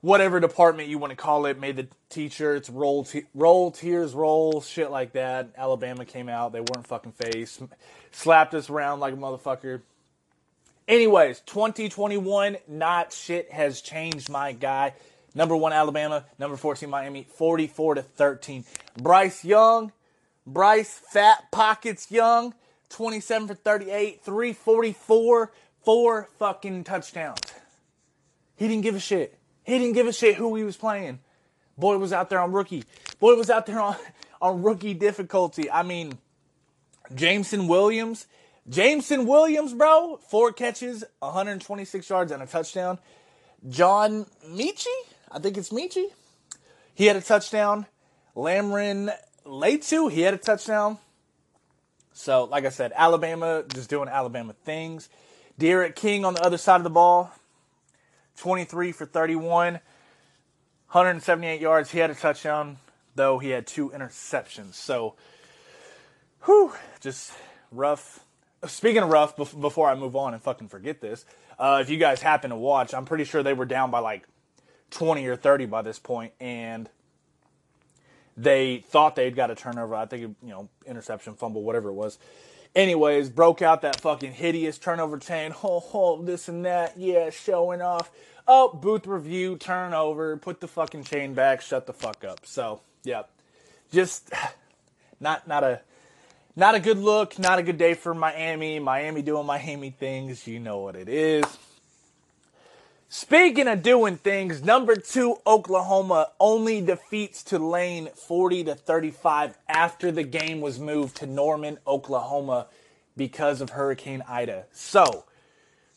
whatever 0.00 0.40
department 0.40 0.88
you 0.88 0.98
want 0.98 1.10
to 1.10 1.16
call 1.16 1.46
it 1.46 1.58
made 1.58 1.76
the 1.76 1.88
t-shirts 2.08 2.70
roll 2.70 3.06
roll 3.34 3.70
tears 3.70 4.14
roll 4.14 4.60
shit 4.60 4.90
like 4.90 5.12
that. 5.12 5.50
Alabama 5.56 6.04
came 6.04 6.28
out, 6.28 6.52
they 6.52 6.60
weren't 6.60 6.86
fucking 6.86 7.12
face, 7.12 7.60
slapped 8.12 8.54
us 8.54 8.70
around 8.70 9.00
like 9.00 9.14
a 9.14 9.16
motherfucker. 9.16 9.82
Anyways, 10.88 11.40
2021, 11.46 12.56
not 12.66 13.12
shit 13.12 13.52
has 13.52 13.80
changed, 13.80 14.28
my 14.28 14.52
guy. 14.52 14.94
Number 15.36 15.56
one 15.56 15.72
Alabama, 15.72 16.24
number 16.38 16.56
14 16.56 16.90
Miami, 16.90 17.26
44 17.36 17.96
to 17.96 18.02
13. 18.02 18.64
Bryce 19.00 19.44
Young, 19.44 19.92
Bryce 20.44 20.92
Fat 20.92 21.44
Pockets 21.52 22.10
Young, 22.10 22.54
27 22.90 23.48
for 23.48 23.54
38, 23.54 24.22
344, 24.22 25.52
four 25.82 26.28
fucking 26.38 26.84
touchdowns. 26.84 27.40
He 28.56 28.68
didn't 28.68 28.82
give 28.82 28.94
a 28.94 29.00
shit. 29.00 29.38
He 29.64 29.78
didn't 29.78 29.94
give 29.94 30.06
a 30.06 30.12
shit 30.12 30.34
who 30.34 30.54
he 30.54 30.64
was 30.64 30.76
playing. 30.76 31.20
Boy 31.78 31.96
was 31.96 32.12
out 32.12 32.28
there 32.28 32.40
on 32.40 32.52
rookie. 32.52 32.84
Boy 33.18 33.34
was 33.36 33.48
out 33.48 33.66
there 33.66 33.80
on, 33.80 33.96
on 34.42 34.62
rookie 34.62 34.94
difficulty. 34.94 35.70
I 35.70 35.82
mean, 35.82 36.18
Jameson 37.14 37.68
Williams. 37.68 38.26
Jameson 38.68 39.26
Williams, 39.26 39.72
bro, 39.72 40.20
four 40.28 40.52
catches, 40.52 41.02
126 41.20 42.08
yards, 42.08 42.30
and 42.30 42.42
a 42.42 42.46
touchdown. 42.46 42.98
John 43.68 44.26
Metchie, 44.46 44.86
I 45.30 45.38
think 45.38 45.56
it's 45.56 45.70
Metchie. 45.70 46.06
He 46.94 47.06
had 47.06 47.16
a 47.16 47.20
touchdown. 47.20 47.86
Cameron 48.34 49.10
Latu, 49.44 50.10
he 50.10 50.20
had 50.20 50.34
a 50.34 50.38
touchdown. 50.38 50.98
So, 52.12 52.44
like 52.44 52.64
I 52.64 52.70
said, 52.70 52.92
Alabama 52.94 53.64
just 53.72 53.88
doing 53.88 54.08
Alabama 54.08 54.54
things. 54.64 55.08
D'Eriq 55.58 55.94
King 55.94 56.24
on 56.24 56.34
the 56.34 56.42
other 56.42 56.58
side 56.58 56.76
of 56.76 56.84
the 56.84 56.90
ball, 56.90 57.32
23 58.38 58.92
for 58.92 59.06
31, 59.06 59.74
178 59.74 61.60
yards. 61.60 61.90
He 61.90 61.98
had 61.98 62.10
a 62.10 62.14
touchdown, 62.14 62.78
though 63.14 63.38
he 63.38 63.50
had 63.50 63.66
two 63.66 63.90
interceptions. 63.90 64.74
So, 64.74 65.14
whew, 66.44 66.72
just 67.00 67.32
rough. 67.70 68.20
Speaking 68.66 69.02
of 69.02 69.10
rough, 69.10 69.36
before 69.36 69.88
I 69.88 69.94
move 69.94 70.16
on 70.16 70.34
and 70.34 70.42
fucking 70.42 70.68
forget 70.68 71.00
this, 71.00 71.24
uh, 71.58 71.78
if 71.82 71.90
you 71.90 71.98
guys 71.98 72.22
happen 72.22 72.50
to 72.50 72.56
watch, 72.56 72.94
I'm 72.94 73.04
pretty 73.04 73.24
sure 73.24 73.42
they 73.42 73.52
were 73.52 73.66
down 73.66 73.90
by 73.90 74.00
like 74.00 74.26
20 74.90 75.26
or 75.26 75.36
30 75.36 75.66
by 75.66 75.82
this 75.82 75.98
point, 75.98 76.32
and 76.40 76.88
they 78.42 78.78
thought 78.78 79.16
they'd 79.16 79.36
got 79.36 79.50
a 79.50 79.54
turnover. 79.54 79.94
I 79.94 80.06
think, 80.06 80.36
you 80.42 80.48
know, 80.48 80.68
interception, 80.86 81.34
fumble, 81.34 81.62
whatever 81.62 81.90
it 81.90 81.94
was. 81.94 82.18
Anyways, 82.74 83.30
broke 83.30 83.62
out 83.62 83.82
that 83.82 84.00
fucking 84.00 84.32
hideous 84.32 84.78
turnover 84.78 85.18
chain. 85.18 85.54
Oh, 85.62 85.84
oh, 85.92 86.22
this 86.22 86.48
and 86.48 86.64
that. 86.64 86.96
Yeah, 86.96 87.30
showing 87.30 87.82
off. 87.82 88.10
Oh, 88.46 88.72
booth 88.72 89.06
review, 89.06 89.56
turnover, 89.56 90.36
put 90.36 90.60
the 90.60 90.68
fucking 90.68 91.04
chain 91.04 91.34
back, 91.34 91.60
shut 91.60 91.86
the 91.86 91.92
fuck 91.92 92.24
up. 92.24 92.40
So, 92.44 92.80
yeah. 93.04 93.22
Just 93.92 94.32
not 95.20 95.46
not 95.46 95.64
a 95.64 95.80
not 96.56 96.74
a 96.74 96.80
good 96.80 96.98
look, 96.98 97.38
not 97.38 97.58
a 97.58 97.62
good 97.62 97.78
day 97.78 97.94
for 97.94 98.14
Miami. 98.14 98.78
Miami 98.78 99.22
doing 99.22 99.46
Miami 99.46 99.90
things, 99.90 100.46
you 100.46 100.58
know 100.58 100.78
what 100.78 100.96
it 100.96 101.08
is. 101.08 101.44
Speaking 103.12 103.66
of 103.66 103.82
doing 103.82 104.18
things, 104.18 104.62
number 104.62 104.94
two 104.94 105.38
Oklahoma 105.44 106.28
only 106.38 106.80
defeats 106.80 107.42
Tulane 107.42 108.08
40 108.14 108.62
to 108.62 108.76
35 108.76 109.58
after 109.68 110.12
the 110.12 110.22
game 110.22 110.60
was 110.60 110.78
moved 110.78 111.16
to 111.16 111.26
Norman, 111.26 111.78
Oklahoma 111.88 112.68
because 113.16 113.60
of 113.60 113.70
Hurricane 113.70 114.22
Ida. 114.28 114.66
So, 114.70 115.24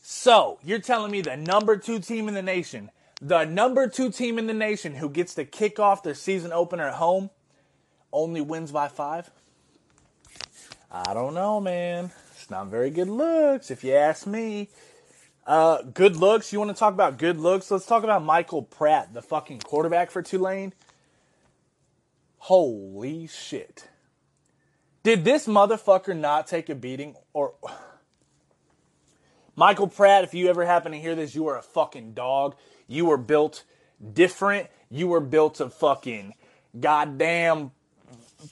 so 0.02 0.58
you're 0.64 0.80
telling 0.80 1.12
me 1.12 1.20
the 1.20 1.36
number 1.36 1.76
two 1.76 2.00
team 2.00 2.26
in 2.26 2.34
the 2.34 2.42
nation, 2.42 2.90
the 3.22 3.44
number 3.44 3.86
two 3.86 4.10
team 4.10 4.36
in 4.36 4.48
the 4.48 4.52
nation 4.52 4.96
who 4.96 5.08
gets 5.08 5.36
to 5.36 5.44
kick 5.44 5.78
off 5.78 6.02
their 6.02 6.14
season 6.14 6.52
opener 6.52 6.88
at 6.88 6.94
home, 6.94 7.30
only 8.12 8.40
wins 8.40 8.72
by 8.72 8.88
five? 8.88 9.30
I 10.90 11.14
don't 11.14 11.34
know, 11.34 11.60
man. 11.60 12.10
It's 12.34 12.50
not 12.50 12.66
very 12.66 12.90
good 12.90 13.08
looks, 13.08 13.70
if 13.70 13.84
you 13.84 13.94
ask 13.94 14.26
me. 14.26 14.68
Uh, 15.46 15.82
good 15.82 16.16
looks. 16.16 16.52
You 16.52 16.58
want 16.58 16.70
to 16.70 16.78
talk 16.78 16.94
about 16.94 17.18
good 17.18 17.38
looks? 17.38 17.70
Let's 17.70 17.86
talk 17.86 18.02
about 18.02 18.24
Michael 18.24 18.62
Pratt, 18.62 19.12
the 19.12 19.20
fucking 19.20 19.60
quarterback 19.60 20.10
for 20.10 20.22
Tulane. 20.22 20.72
Holy 22.38 23.26
shit. 23.26 23.88
Did 25.02 25.24
this 25.24 25.46
motherfucker 25.46 26.16
not 26.16 26.46
take 26.46 26.68
a 26.68 26.74
beating? 26.74 27.14
Or. 27.32 27.54
Michael 29.56 29.86
Pratt, 29.86 30.24
if 30.24 30.34
you 30.34 30.48
ever 30.48 30.64
happen 30.64 30.92
to 30.92 30.98
hear 30.98 31.14
this, 31.14 31.34
you 31.34 31.46
are 31.46 31.58
a 31.58 31.62
fucking 31.62 32.14
dog. 32.14 32.56
You 32.88 33.04
were 33.06 33.18
built 33.18 33.64
different. 34.12 34.68
You 34.90 35.08
were 35.08 35.20
built 35.20 35.60
of 35.60 35.74
fucking 35.74 36.34
goddamn 36.80 37.70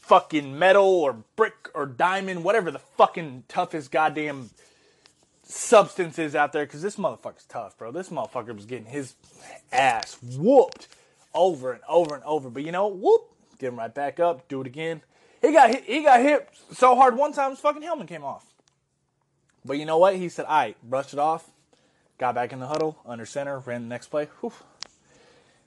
fucking 0.03 0.59
metal 0.59 0.85
or 0.85 1.25
brick 1.37 1.71
or 1.75 1.87
diamond, 1.87 2.45
whatever 2.45 2.71
the 2.71 2.79
fucking 2.79 3.45
toughest 3.49 3.91
goddamn 3.91 4.51
substances 5.53 6.35
out 6.35 6.53
there 6.53 6.65
because 6.65 6.83
this 6.83 6.97
motherfucker's 6.97 7.45
tough, 7.45 7.77
bro. 7.77 7.93
This 7.93 8.09
motherfucker 8.09 8.55
was 8.55 8.65
getting 8.65 8.87
his 8.87 9.15
ass 9.71 10.19
whooped 10.23 10.89
over 11.35 11.73
and 11.73 11.83
over 11.89 12.15
and 12.15 12.25
over. 12.25 12.51
But 12.51 12.65
you 12.65 12.73
know, 12.73 12.89
whoop, 12.89 13.23
get 13.59 13.69
him 13.69 13.79
right 13.79 13.95
back 13.95 14.19
up, 14.19 14.49
do 14.49 14.61
it 14.61 14.67
again. 14.67 15.03
He 15.41 15.53
got 15.53 15.71
hit, 15.71 15.85
he 15.85 16.03
got 16.03 16.21
hit 16.21 16.49
so 16.73 16.95
hard 16.97 17.17
one 17.17 17.33
time 17.33 17.51
his 17.51 17.61
fucking 17.61 17.83
helmet 17.83 18.09
came 18.09 18.25
off. 18.25 18.47
But 19.65 19.79
you 19.79 19.85
know 19.85 19.99
what? 19.99 20.17
He 20.17 20.29
said, 20.29 20.47
"I 20.49 20.65
right, 20.65 20.77
brushed 20.83 21.13
it 21.13 21.19
off, 21.19 21.51
got 22.19 22.35
back 22.35 22.53
in 22.53 22.59
the 22.59 22.67
huddle, 22.67 22.99
under 23.07 23.27
center, 23.27 23.59
ran 23.61 23.83
the 23.83 23.89
next 23.89 24.09
play." 24.09 24.29
Whew. 24.41 24.53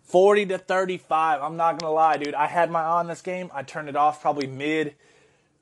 40 0.04 0.46
to 0.48 0.58
35. 0.60 1.42
I'm 1.42 1.58
not 1.58 1.80
gonna 1.80 1.94
lie, 1.94 2.18
dude. 2.18 2.36
I 2.36 2.46
had 2.48 2.70
my 2.70 2.82
eye 2.82 3.00
on 3.00 3.08
this 3.08 3.22
game. 3.22 3.50
I 3.54 3.64
turned 3.64 3.90
it 3.90 3.96
off 3.96 4.22
probably 4.22 4.48
mid, 4.48 4.96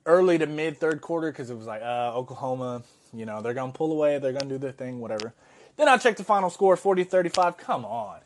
early 0.04 0.38
to 0.38 0.46
mid 0.46 0.78
third 0.78 1.00
quarter 1.00 1.30
because 1.30 1.50
it 1.50 1.56
was 1.56 1.66
like 1.66 1.82
uh, 1.82 2.12
Oklahoma 2.14 2.82
you 3.14 3.26
know, 3.26 3.40
they're 3.40 3.54
going 3.54 3.72
to 3.72 3.76
pull 3.76 3.92
away, 3.92 4.18
they're 4.18 4.32
going 4.32 4.48
to 4.48 4.54
do 4.54 4.58
their 4.58 4.72
thing, 4.72 5.00
whatever. 5.00 5.32
Then 5.76 5.88
I 5.88 5.96
check 5.96 6.16
the 6.16 6.24
final 6.24 6.50
score 6.50 6.76
40 6.76 7.04
35. 7.04 7.56
Come 7.56 7.84
on. 7.84 8.20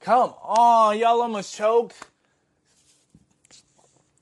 Come 0.00 0.34
on. 0.42 0.98
Y'all 0.98 1.20
almost 1.20 1.54
choked. 1.54 1.96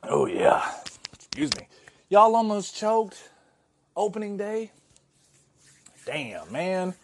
Oh, 0.02 0.26
yeah. 0.26 0.70
Excuse 1.14 1.54
me. 1.56 1.68
Y'all 2.08 2.34
almost 2.34 2.76
choked 2.76 3.30
opening 3.96 4.36
day. 4.36 4.72
Damn, 6.04 6.50
man. 6.52 6.94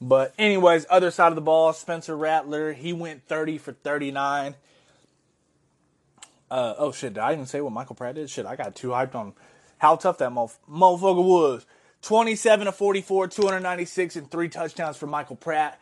But, 0.00 0.34
anyways, 0.36 0.86
other 0.90 1.10
side 1.12 1.28
of 1.28 1.36
the 1.36 1.42
ball, 1.42 1.72
Spencer 1.72 2.16
Rattler, 2.16 2.72
he 2.72 2.92
went 2.92 3.26
30 3.28 3.58
for 3.58 3.72
39. 3.72 4.56
Uh, 6.50 6.74
oh, 6.76 6.90
shit. 6.92 7.14
Did 7.14 7.20
I 7.20 7.32
even 7.32 7.46
say 7.46 7.60
what 7.60 7.72
Michael 7.72 7.94
Pratt 7.94 8.16
did? 8.16 8.28
Shit, 8.28 8.46
I 8.46 8.56
got 8.56 8.74
too 8.74 8.88
hyped 8.88 9.14
on 9.14 9.32
how 9.78 9.96
tough 9.96 10.18
that 10.18 10.30
motherfucker 10.30 11.24
was. 11.24 11.66
27 12.02 12.66
to 12.66 12.72
44, 12.72 13.28
296, 13.28 14.16
and 14.16 14.30
three 14.30 14.48
touchdowns 14.48 14.96
for 14.96 15.06
Michael 15.06 15.36
Pratt, 15.36 15.80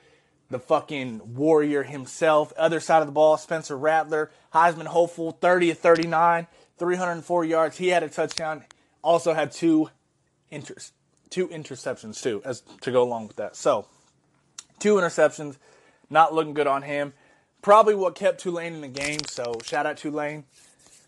the 0.51 0.59
fucking 0.59 1.35
warrior 1.35 1.83
himself. 1.83 2.53
Other 2.57 2.79
side 2.81 3.01
of 3.01 3.07
the 3.07 3.13
ball, 3.13 3.39
Spencer 3.39 3.77
Rattler, 3.77 4.31
Heisman 4.55 4.87
hopeful, 4.87 5.33
30 5.33 5.69
to 5.69 5.75
39, 5.75 6.47
304 6.79 7.45
yards. 7.45 7.79
He 7.79 7.89
had 7.89 8.03
a 8.03 8.09
touchdown. 8.09 8.65
Also 9.03 9.33
had 9.33 9.51
two 9.51 9.89
two 11.31 11.49
interceptions 11.49 12.21
too, 12.23 12.43
as 12.45 12.63
to 12.81 12.91
go 12.91 13.03
along 13.03 13.29
with 13.29 13.37
that. 13.37 13.57
So, 13.57 13.87
two 14.79 14.97
interceptions, 14.97 15.57
not 16.11 16.35
looking 16.35 16.55
good 16.55 16.67
on 16.67 16.83
him. 16.83 17.15
Probably 17.63 17.95
what 17.95 18.15
kept 18.15 18.41
Tulane 18.41 18.75
in 18.75 18.81
the 18.81 18.89
game. 18.89 19.21
So, 19.27 19.55
shout 19.63 19.87
out 19.87 19.97
Tulane. 19.97 20.45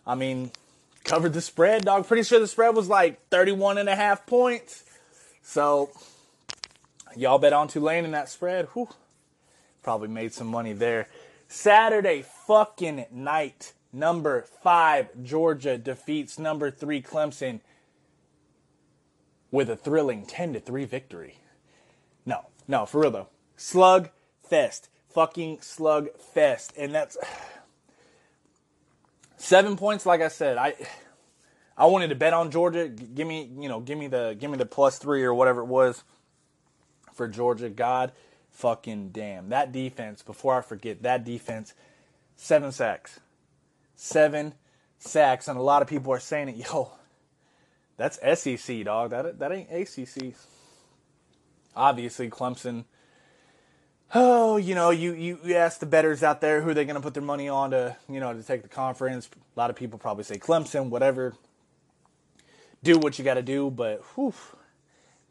I 0.06 0.14
mean, 0.14 0.52
covered 1.04 1.32
the 1.32 1.40
spread, 1.40 1.84
dog. 1.84 2.06
Pretty 2.06 2.22
sure 2.22 2.38
the 2.38 2.46
spread 2.46 2.76
was 2.76 2.88
like 2.88 3.28
31 3.30 3.78
and 3.78 3.88
a 3.88 3.96
half 3.96 4.24
points. 4.26 4.84
So, 5.42 5.90
y'all 7.16 7.38
bet 7.38 7.52
on 7.52 7.68
Tulane 7.68 8.04
in 8.04 8.12
that 8.12 8.28
spread. 8.28 8.68
Whew, 8.74 8.88
probably 9.82 10.08
made 10.08 10.32
some 10.32 10.46
money 10.46 10.72
there. 10.72 11.08
Saturday 11.48 12.24
fucking 12.46 13.06
night, 13.10 13.74
number 13.92 14.46
five 14.62 15.10
Georgia 15.22 15.76
defeats 15.76 16.38
number 16.38 16.70
three 16.70 17.02
Clemson 17.02 17.60
with 19.50 19.68
a 19.68 19.76
thrilling 19.76 20.24
10 20.24 20.54
to 20.54 20.60
3 20.60 20.86
victory. 20.86 21.36
No, 22.24 22.46
no, 22.66 22.86
for 22.86 23.02
real 23.02 23.10
though. 23.10 23.28
Slug 23.56 24.08
fest. 24.42 24.88
Fucking 25.10 25.58
slug 25.60 26.08
fest. 26.18 26.72
And 26.78 26.94
that's 26.94 27.18
Seven 29.36 29.76
points, 29.76 30.06
like 30.06 30.22
I 30.22 30.28
said, 30.28 30.56
I 30.56 30.74
I 31.76 31.86
wanted 31.86 32.08
to 32.08 32.14
bet 32.14 32.32
on 32.32 32.50
Georgia. 32.50 32.88
Give 32.88 33.26
me, 33.26 33.50
you 33.58 33.68
know, 33.68 33.80
give 33.80 33.98
me 33.98 34.06
the 34.06 34.36
give 34.38 34.50
me 34.50 34.58
the 34.58 34.66
plus 34.66 34.98
three 34.98 35.22
or 35.22 35.32
whatever 35.32 35.60
it 35.60 35.66
was 35.66 36.04
for 37.12 37.28
Georgia. 37.28 37.68
God 37.70 38.12
fucking 38.50 39.10
damn. 39.10 39.48
That 39.48 39.72
defense, 39.72 40.22
before 40.22 40.56
I 40.56 40.60
forget, 40.60 41.02
that 41.02 41.24
defense, 41.24 41.74
seven 42.36 42.72
sacks. 42.72 43.20
Seven 43.96 44.54
sacks. 44.98 45.48
And 45.48 45.58
a 45.58 45.62
lot 45.62 45.82
of 45.82 45.88
people 45.88 46.12
are 46.12 46.20
saying 46.20 46.48
it, 46.48 46.56
yo, 46.72 46.92
that's 47.96 48.18
SEC, 48.40 48.84
dog. 48.84 49.10
That 49.10 49.38
that 49.38 49.52
ain't 49.52 49.70
ACC. 49.70 50.34
Obviously, 51.74 52.28
Clemson. 52.28 52.84
Oh, 54.14 54.58
you 54.58 54.74
know, 54.74 54.90
you, 54.90 55.14
you, 55.14 55.38
you 55.42 55.54
ask 55.54 55.80
the 55.80 55.86
betters 55.86 56.22
out 56.22 56.42
there 56.42 56.60
who 56.60 56.74
they're 56.74 56.84
going 56.84 56.96
to 56.96 57.00
put 57.00 57.14
their 57.14 57.22
money 57.22 57.48
on 57.48 57.70
to, 57.70 57.96
you 58.10 58.20
know, 58.20 58.34
to 58.34 58.42
take 58.42 58.60
the 58.60 58.68
conference. 58.68 59.30
A 59.56 59.58
lot 59.58 59.70
of 59.70 59.76
people 59.76 59.98
probably 59.98 60.24
say 60.24 60.36
Clemson, 60.36 60.90
whatever. 60.90 61.32
Do 62.82 62.98
what 62.98 63.18
you 63.18 63.24
got 63.24 63.34
to 63.34 63.42
do, 63.42 63.70
but 63.70 64.02
whew, 64.14 64.34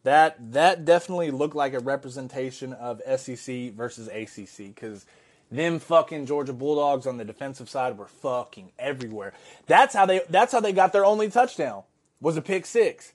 that 0.04 0.54
that 0.54 0.86
definitely 0.86 1.32
looked 1.32 1.56
like 1.56 1.74
a 1.74 1.80
representation 1.80 2.74
of 2.74 3.02
SEC 3.18 3.74
versus 3.74 4.08
ACC 4.08 4.74
because 4.74 5.06
them 5.52 5.80
fucking 5.80 6.26
Georgia 6.26 6.54
Bulldogs 6.54 7.06
on 7.06 7.18
the 7.18 7.26
defensive 7.26 7.70
side 7.70 7.98
were 7.98 8.08
fucking 8.08 8.72
everywhere. 8.80 9.34
That's 9.68 9.94
how 9.94 10.06
they 10.06 10.22
that's 10.30 10.54
how 10.54 10.62
they 10.62 10.72
got 10.72 10.94
their 10.94 11.06
only 11.06 11.30
touchdown 11.30 11.84
was 12.22 12.38
a 12.38 12.42
pick 12.42 12.66
six. 12.66 13.14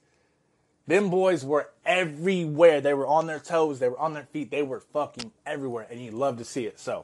Them 0.85 1.09
boys 1.09 1.43
were 1.43 1.69
everywhere. 1.85 2.79
They 2.79 2.93
were 2.93 3.07
on 3.07 3.27
their 3.27 3.39
toes. 3.39 3.79
They 3.79 3.89
were 3.89 3.99
on 3.99 4.13
their 4.13 4.23
feet. 4.23 4.51
They 4.51 4.61
were 4.61 4.79
fucking 4.79 5.31
everywhere, 5.45 5.87
and 5.89 5.99
you 5.99 6.11
love 6.11 6.37
to 6.37 6.45
see 6.45 6.65
it. 6.65 6.79
So, 6.79 7.03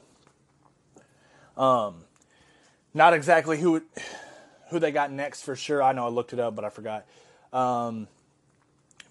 um, 1.57 2.05
not 2.93 3.13
exactly 3.13 3.59
who 3.59 3.81
who 4.69 4.79
they 4.79 4.91
got 4.91 5.11
next 5.11 5.43
for 5.43 5.55
sure. 5.55 5.83
I 5.83 5.91
know 5.91 6.05
I 6.05 6.09
looked 6.09 6.31
it 6.31 6.39
up, 6.39 6.55
but 6.55 6.63
I 6.63 6.69
forgot. 6.69 7.05
Um, 7.53 8.07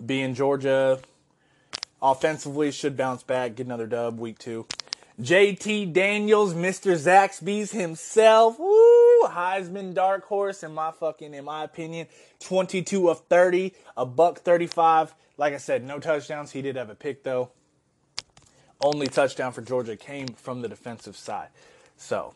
being 0.04 0.34
Georgia, 0.34 1.00
offensively 2.02 2.72
should 2.72 2.96
bounce 2.96 3.22
back, 3.22 3.54
get 3.54 3.66
another 3.66 3.87
dub 3.87 4.18
week 4.18 4.38
two. 4.38 4.66
JT 5.20 5.92
Daniels, 5.92 6.54
Mr. 6.54 6.96
Zaxby's 6.96 7.70
himself. 7.70 8.58
Woo! 8.58 9.22
Heisman 9.28 9.94
dark 9.94 10.25
horse 10.25 10.64
in 10.64 10.75
my 10.75 10.90
fucking, 10.90 11.32
in 11.32 11.44
my 11.44 11.62
opinion. 11.62 12.08
22 12.40 13.08
of 13.08 13.20
30, 13.26 13.72
a 13.96 14.04
buck 14.04 14.40
35. 14.40 15.14
Like 15.37 15.54
I 15.54 15.58
said, 15.58 15.84
no 15.84 16.00
touchdowns. 16.00 16.50
He 16.50 16.62
did 16.62 16.76
have 16.76 16.90
a 16.90 16.94
pick 16.96 17.22
though. 17.22 17.50
Only 18.80 19.06
touchdown 19.06 19.52
for 19.52 19.62
Georgia 19.62 19.96
came 19.96 20.26
from 20.28 20.62
the 20.62 20.68
defensive 20.68 21.16
side. 21.16 21.49
So, 21.96 22.34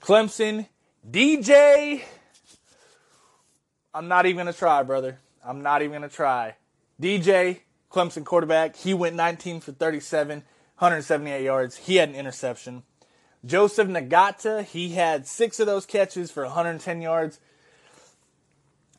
Clemson, 0.00 0.68
DJ. 1.08 2.02
I'm 3.92 4.08
not 4.08 4.24
even 4.24 4.38
gonna 4.38 4.54
try, 4.54 4.82
brother. 4.84 5.18
I'm 5.44 5.62
not 5.62 5.82
even 5.82 5.92
gonna 5.92 6.08
try. 6.08 6.56
DJ, 7.00 7.60
Clemson 7.90 8.24
quarterback, 8.24 8.76
he 8.76 8.94
went 8.94 9.16
19 9.16 9.60
for 9.60 9.72
37, 9.72 10.38
178 10.78 11.42
yards. 11.42 11.76
He 11.76 11.96
had 11.96 12.08
an 12.08 12.14
interception. 12.14 12.84
Joseph 13.44 13.88
Ngata, 13.88 14.64
he 14.64 14.90
had 14.90 15.26
six 15.26 15.58
of 15.58 15.66
those 15.66 15.84
catches 15.84 16.30
for 16.30 16.44
110 16.44 17.02
yards. 17.02 17.40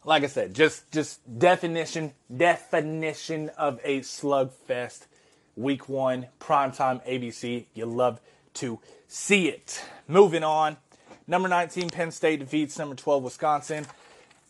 Like 0.06 0.24
I 0.24 0.28
said, 0.28 0.54
just 0.54 0.92
just 0.92 1.22
definition 1.40 2.12
definition 2.36 3.50
of 3.58 3.80
a 3.86 4.02
slugfest. 4.02 5.08
Week 5.56 5.88
one, 5.88 6.28
primetime 6.42 7.08
ABC. 7.08 7.68
You 7.74 7.86
love 7.86 8.20
to 8.56 8.80
see 9.08 9.48
it. 9.48 9.82
Moving 10.08 10.44
on. 10.44 10.78
Number 11.26 11.48
19, 11.48 11.90
Penn 11.90 12.12
State 12.12 12.42
defeats 12.42 12.78
number 12.78 12.96
12, 12.96 13.24
Wisconsin. 13.24 13.86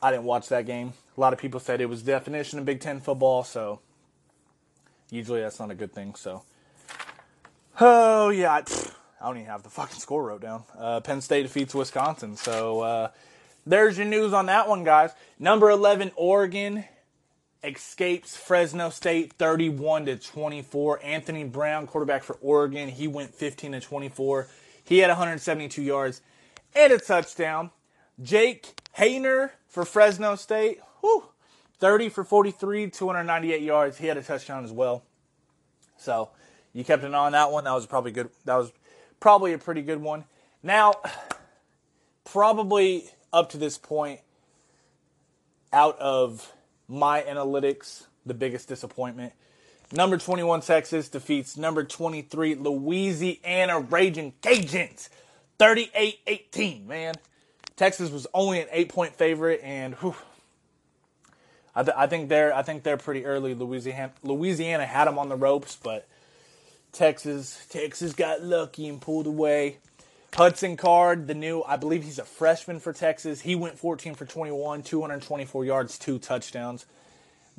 I 0.01 0.09
didn't 0.09 0.23
watch 0.23 0.50
that 0.50 0.65
game. 0.65 0.93
A 1.15 1.20
lot 1.22 1.34
of 1.34 1.39
people 1.39 1.60
said 1.60 1.82
it 1.82 1.89
was 1.89 2.01
definition 2.01 2.60
of 2.60 2.65
Big 2.65 2.80
Ten 2.80 2.99
football, 2.99 3.43
so 3.43 3.80
usually 5.10 5.41
that's 5.41 5.60
not 5.60 5.69
a 5.69 5.76
good 5.76 5.93
thing. 5.93 6.15
So, 6.15 6.43
oh 7.80 8.30
yeah, 8.30 8.52
I, 8.52 8.58
I 9.21 9.28
don't 9.28 9.38
even 9.38 9.47
have 9.49 9.63
the 9.63 9.69
fucking 9.69 9.99
score 9.99 10.23
wrote 10.23 10.41
down. 10.41 10.63
Uh, 10.78 10.99
Penn 11.02 11.21
State 11.21 11.43
defeats 11.43 11.76
Wisconsin, 11.76 12.36
so 12.36 12.82
uh, 12.82 13.08
there's 13.65 13.97
your 13.97 14.08
news 14.08 14.34
on 14.34 14.47
that 14.47 14.67
one, 14.67 14.84
guys. 14.84 15.12
Number 15.39 15.69
11, 15.69 16.12
Oregon 16.15 16.86
escapes 17.63 18.36
Fresno 18.36 18.89
State 18.89 19.34
31 19.34 20.08
to 20.08 20.17
24. 20.17 20.99
Anthony 21.04 21.43
Brown, 21.45 21.88
quarterback 21.88 22.23
for 22.23 22.38
Oregon, 22.41 22.89
he 22.89 23.08
went 23.08 23.34
15 23.34 23.73
to 23.73 23.80
24. 23.80 24.47
He 24.84 24.99
had 24.99 25.10
172 25.10 25.82
yards 25.82 26.21
and 26.76 26.91
a 26.91 26.97
touchdown. 26.97 27.71
Jake 28.21 28.67
Haener 28.97 29.52
for 29.67 29.86
Fresno 29.86 30.36
State, 30.36 30.80
whew, 31.04 31.26
30 31.80 32.10
for 32.10 32.24
43, 32.24 32.89
298 32.89 33.62
yards. 33.62 33.98
He 33.98 34.08
had 34.08 34.18
a 34.18 34.24
touchdown 34.24 34.63
as 34.63 34.72
well. 34.72 35.04
So 35.98 36.30
you 36.72 36.84
kept 36.86 37.04
an 37.04 37.13
eye 37.13 37.26
on 37.26 37.34
that 37.34 37.52
one. 37.52 37.66
That 37.66 37.74
was 37.74 37.86
probably 37.86 38.12
good. 38.12 38.30
That 38.46 38.56
was 38.56 38.72
probably 39.20 39.54
a 39.54 39.58
pretty 39.58 39.82
good 39.82 40.02
one. 40.02 40.24
Now, 40.63 40.94
probably 42.24 43.10
up 43.34 43.50
to 43.50 43.58
this 43.58 43.78
point, 43.78 44.22
out 45.74 46.00
of 46.00 46.54
my 46.88 47.22
analytics, 47.22 48.06
the 48.26 48.34
biggest 48.34 48.70
disappointment. 48.70 49.34
Number 49.92 50.18
21 50.18 50.62
Texas 50.62 51.10
defeats 51.10 51.58
number 51.58 51.84
23 51.84 52.56
Louisiana 52.56 53.80
Raging 53.80 54.34
Cajuns 54.42 55.10
38 55.60 56.20
18, 56.26 56.88
man. 56.88 57.16
Texas 57.76 58.10
was 58.10 58.26
only 58.34 58.62
an 58.62 58.68
eight 58.72 58.89
point 58.89 59.16
favorite, 59.16 59.60
and 59.63 59.96
whew, 59.96 60.16
I, 61.75 61.83
th- 61.83 61.95
I, 61.97 62.07
think 62.07 62.29
they're 62.29 62.53
I 62.53 62.62
think 62.62 62.83
they're 62.83 62.97
pretty 62.97 63.25
early. 63.25 63.53
Louisiana 63.53 64.12
Louisiana 64.21 64.86
had 64.86 65.05
them 65.05 65.17
on 65.17 65.29
the 65.29 65.36
ropes, 65.36 65.77
but 65.81 66.07
Texas 66.91 67.65
Texas 67.69 68.13
got 68.13 68.43
lucky 68.43 68.88
and 68.88 69.01
pulled 69.01 69.27
away. 69.27 69.77
Hudson 70.33 70.77
Card, 70.77 71.27
the 71.27 71.33
new 71.33 71.63
I 71.67 71.77
believe 71.77 72.03
he's 72.03 72.19
a 72.19 72.25
freshman 72.25 72.79
for 72.79 72.93
Texas. 72.93 73.41
He 73.41 73.55
went 73.55 73.77
14 73.77 74.15
for 74.15 74.25
21, 74.25 74.83
224 74.83 75.65
yards, 75.65 75.97
two 75.97 76.19
touchdowns. 76.19 76.86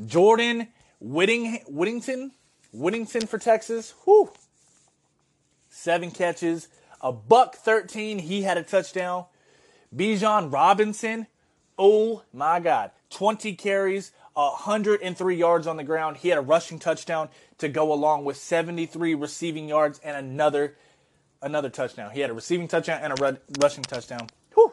Jordan 0.06 0.68
Whitting, 1.00 1.60
Whittington 1.68 2.32
Whittington 2.74 3.26
for 3.26 3.38
Texas. 3.38 3.94
Whew. 4.04 4.32
Seven 5.68 6.10
catches, 6.10 6.68
a 7.00 7.12
buck 7.12 7.54
13. 7.56 8.18
He 8.18 8.42
had 8.42 8.58
a 8.58 8.62
touchdown. 8.62 9.26
Bijan 9.94 10.52
Robinson, 10.52 11.28
oh 11.78 12.22
my 12.32 12.58
God, 12.58 12.90
20 13.14 13.54
carries, 13.54 14.12
103 14.34 15.36
yards 15.36 15.66
on 15.66 15.76
the 15.76 15.84
ground. 15.84 16.18
He 16.18 16.28
had 16.28 16.38
a 16.38 16.42
rushing 16.42 16.78
touchdown 16.78 17.28
to 17.58 17.68
go 17.68 17.92
along 17.92 18.24
with 18.24 18.36
73 18.36 19.14
receiving 19.14 19.68
yards 19.68 20.00
and 20.04 20.16
another 20.16 20.76
another 21.40 21.70
touchdown. 21.70 22.10
He 22.10 22.20
had 22.20 22.30
a 22.30 22.34
receiving 22.34 22.68
touchdown 22.68 23.00
and 23.02 23.18
a 23.18 23.38
rushing 23.60 23.84
touchdown. 23.84 24.28
Whew. 24.54 24.72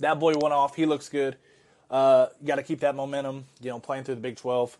That 0.00 0.18
boy 0.18 0.34
went 0.36 0.52
off. 0.52 0.76
He 0.76 0.86
looks 0.86 1.08
good. 1.08 1.36
Uh, 1.90 2.26
Got 2.44 2.56
to 2.56 2.62
keep 2.62 2.80
that 2.80 2.94
momentum. 2.94 3.46
You 3.60 3.70
know, 3.70 3.80
playing 3.80 4.04
through 4.04 4.16
the 4.16 4.20
Big 4.20 4.36
12. 4.36 4.76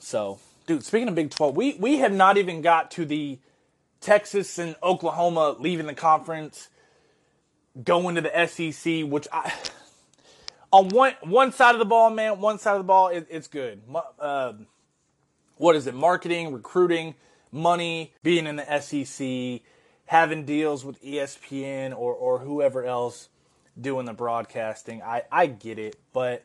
So, 0.00 0.40
dude, 0.66 0.82
speaking 0.82 1.08
of 1.08 1.14
Big 1.14 1.30
12, 1.30 1.56
we 1.56 1.74
we 1.74 1.98
have 1.98 2.12
not 2.12 2.38
even 2.38 2.62
got 2.62 2.90
to 2.92 3.04
the 3.04 3.38
Texas 4.00 4.58
and 4.58 4.74
Oklahoma 4.82 5.56
leaving 5.58 5.86
the 5.86 5.94
conference 5.94 6.68
going 7.84 8.16
to 8.16 8.20
the 8.20 8.46
SEC, 8.46 9.04
which 9.04 9.28
I 9.32 9.52
on 10.72 10.88
one 10.88 11.14
one 11.22 11.52
side 11.52 11.74
of 11.74 11.78
the 11.78 11.84
ball, 11.84 12.10
man, 12.10 12.40
one 12.40 12.58
side 12.58 12.72
of 12.72 12.78
the 12.78 12.84
ball, 12.84 13.08
it, 13.08 13.26
it's 13.30 13.48
good. 13.48 13.82
Uh, 14.18 14.52
what 15.56 15.76
is 15.76 15.86
it? 15.86 15.94
Marketing, 15.94 16.52
recruiting, 16.52 17.14
money, 17.52 18.14
being 18.22 18.46
in 18.46 18.56
the 18.56 18.80
SEC, 18.80 19.62
having 20.06 20.44
deals 20.44 20.84
with 20.84 21.02
ESPN 21.02 21.90
or 21.90 22.14
or 22.14 22.38
whoever 22.38 22.84
else 22.84 23.28
doing 23.80 24.06
the 24.06 24.12
broadcasting. 24.12 25.02
I 25.02 25.22
I 25.30 25.46
get 25.46 25.78
it, 25.78 25.96
but 26.12 26.44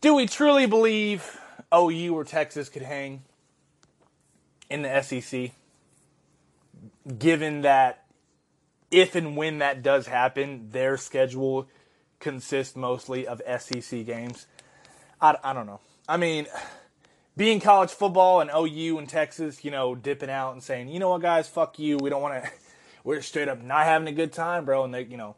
do 0.00 0.14
we 0.14 0.26
truly 0.26 0.66
believe 0.66 1.40
OU 1.74 2.14
or 2.14 2.24
Texas 2.24 2.68
could 2.68 2.82
hang 2.82 3.22
in 4.70 4.82
the 4.82 5.02
SEC? 5.02 5.50
Given 7.18 7.62
that 7.62 8.04
if 8.90 9.14
and 9.14 9.36
when 9.36 9.58
that 9.58 9.82
does 9.82 10.06
happen, 10.06 10.68
their 10.70 10.96
schedule 10.96 11.68
consists 12.24 12.74
mostly 12.74 13.26
of 13.28 13.40
SEC 13.60 14.04
games. 14.04 14.46
I, 15.20 15.36
I 15.44 15.52
don't 15.52 15.66
know. 15.66 15.78
I 16.08 16.16
mean, 16.16 16.48
being 17.36 17.60
college 17.60 17.90
football 17.90 18.40
and 18.40 18.50
OU 18.50 18.98
and 18.98 19.08
Texas, 19.08 19.64
you 19.64 19.70
know, 19.70 19.94
dipping 19.94 20.30
out 20.30 20.54
and 20.54 20.62
saying, 20.62 20.88
you 20.88 20.98
know 20.98 21.10
what, 21.10 21.22
guys, 21.22 21.48
fuck 21.48 21.78
you. 21.78 21.98
We 21.98 22.10
don't 22.10 22.22
want 22.22 22.42
to. 22.42 22.50
We're 23.04 23.22
straight 23.22 23.48
up 23.48 23.62
not 23.62 23.84
having 23.84 24.08
a 24.08 24.12
good 24.12 24.32
time, 24.32 24.64
bro. 24.64 24.84
And 24.84 24.92
they, 24.92 25.04
you 25.04 25.16
know, 25.16 25.36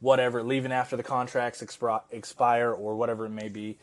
whatever, 0.00 0.42
leaving 0.42 0.72
after 0.72 0.96
the 0.96 1.02
contracts 1.02 1.62
expire 1.62 2.72
or 2.72 2.96
whatever 2.96 3.24
it 3.26 3.30
may 3.30 3.48
be. 3.48 3.78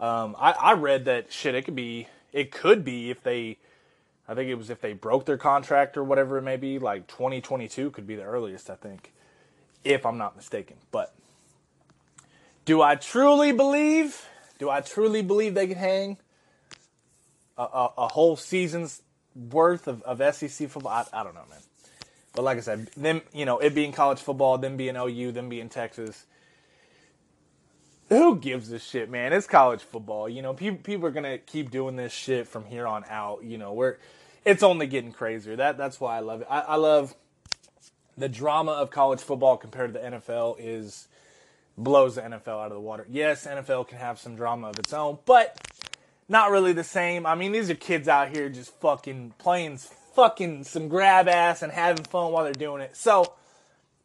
Um, 0.00 0.36
I, 0.38 0.52
I 0.52 0.72
read 0.74 1.04
that 1.06 1.32
shit. 1.32 1.54
It 1.54 1.66
could 1.66 1.76
be. 1.76 2.08
It 2.32 2.52
could 2.52 2.84
be 2.84 3.10
if 3.10 3.22
they 3.22 3.58
I 4.28 4.34
think 4.34 4.50
it 4.50 4.54
was 4.56 4.70
if 4.70 4.80
they 4.80 4.92
broke 4.92 5.24
their 5.26 5.36
contract 5.38 5.96
or 5.96 6.04
whatever 6.04 6.38
it 6.38 6.42
may 6.42 6.56
be, 6.56 6.78
like 6.78 7.06
2022 7.06 7.90
could 7.90 8.06
be 8.06 8.16
the 8.16 8.24
earliest, 8.24 8.70
I 8.70 8.74
think. 8.74 9.12
if 9.84 10.04
I'm 10.04 10.18
not 10.18 10.36
mistaken. 10.36 10.76
But 10.90 11.14
do 12.66 12.82
I 12.82 12.96
truly 12.96 13.52
believe? 13.52 14.28
Do 14.58 14.68
I 14.68 14.82
truly 14.82 15.22
believe 15.22 15.54
they 15.54 15.66
could 15.66 15.76
hang 15.78 16.18
a, 17.56 17.62
a, 17.62 17.92
a 17.96 18.08
whole 18.08 18.36
season's 18.36 19.00
worth 19.34 19.88
of, 19.88 20.02
of 20.02 20.18
SEC 20.34 20.68
football? 20.68 20.92
I, 20.92 21.20
I 21.20 21.24
don't 21.24 21.34
know, 21.34 21.44
man. 21.48 21.60
But 22.34 22.42
like 22.42 22.58
I 22.58 22.60
said, 22.60 22.88
them 22.96 23.22
you 23.32 23.46
know 23.46 23.58
it 23.58 23.74
being 23.74 23.92
college 23.92 24.20
football, 24.20 24.58
them 24.58 24.76
being 24.76 24.96
OU, 24.96 25.32
them 25.32 25.48
being 25.48 25.70
Texas. 25.70 26.26
Who 28.10 28.36
gives 28.36 28.70
a 28.70 28.78
shit, 28.78 29.10
man? 29.10 29.32
It's 29.32 29.46
college 29.46 29.80
football. 29.80 30.28
You 30.28 30.42
know, 30.42 30.52
people 30.52 30.78
people 30.82 31.06
are 31.06 31.12
gonna 31.12 31.38
keep 31.38 31.70
doing 31.70 31.96
this 31.96 32.12
shit 32.12 32.46
from 32.46 32.66
here 32.66 32.86
on 32.86 33.04
out. 33.08 33.42
You 33.42 33.56
know, 33.56 33.72
we're 33.72 33.96
it's 34.44 34.62
only 34.62 34.86
getting 34.86 35.12
crazier. 35.12 35.56
That 35.56 35.78
that's 35.78 35.98
why 35.98 36.16
I 36.16 36.20
love 36.20 36.42
it. 36.42 36.46
I, 36.50 36.60
I 36.60 36.76
love 36.76 37.14
the 38.18 38.28
drama 38.28 38.72
of 38.72 38.90
college 38.90 39.20
football 39.20 39.56
compared 39.56 39.94
to 39.94 40.00
the 40.00 40.06
NFL 40.06 40.56
is 40.58 41.08
blows 41.78 42.14
the 42.16 42.22
NFL 42.22 42.48
out 42.48 42.66
of 42.66 42.74
the 42.74 42.80
water. 42.80 43.06
Yes, 43.08 43.46
NFL 43.46 43.88
can 43.88 43.98
have 43.98 44.18
some 44.18 44.36
drama 44.36 44.68
of 44.68 44.78
its 44.78 44.92
own, 44.92 45.18
but 45.26 45.58
not 46.28 46.50
really 46.50 46.72
the 46.72 46.84
same. 46.84 47.26
I 47.26 47.34
mean, 47.34 47.52
these 47.52 47.70
are 47.70 47.74
kids 47.74 48.08
out 48.08 48.30
here 48.30 48.48
just 48.48 48.70
fucking 48.80 49.34
playing 49.38 49.78
fucking 50.14 50.64
some 50.64 50.88
grab 50.88 51.28
ass 51.28 51.62
and 51.62 51.70
having 51.70 52.04
fun 52.04 52.32
while 52.32 52.44
they're 52.44 52.52
doing 52.52 52.80
it. 52.80 52.96
So 52.96 53.34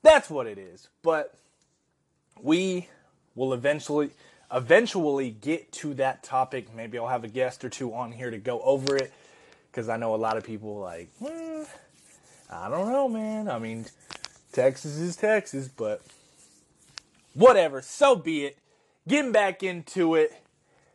that's 0.03 0.29
what 0.29 0.45
it 0.45 0.57
is. 0.57 0.89
But 1.01 1.33
we 2.41 2.89
will 3.35 3.53
eventually 3.53 4.11
eventually 4.53 5.31
get 5.31 5.71
to 5.71 5.93
that 5.95 6.23
topic. 6.23 6.73
Maybe 6.75 6.97
I'll 6.97 7.07
have 7.07 7.23
a 7.23 7.29
guest 7.29 7.63
or 7.63 7.69
two 7.69 7.93
on 7.93 8.11
here 8.11 8.29
to 8.29 8.37
go 8.37 8.61
over 8.61 8.97
it 8.97 9.13
because 9.71 9.87
I 9.87 9.95
know 9.95 10.13
a 10.13 10.17
lot 10.17 10.35
of 10.35 10.43
people 10.43 10.79
like, 10.79 11.09
hmm, 11.19 11.63
I 12.49 12.69
don't 12.69 12.91
know, 12.91 13.07
man. 13.07 13.47
I 13.49 13.59
mean, 13.59 13.85
Texas 14.51 14.97
is 14.97 15.15
Texas, 15.15 15.69
but 15.69 16.01
whatever. 17.33 17.81
So 17.81 18.15
be 18.15 18.45
it. 18.45 18.57
Getting 19.07 19.31
back 19.31 19.63
into 19.63 20.15
it. 20.15 20.33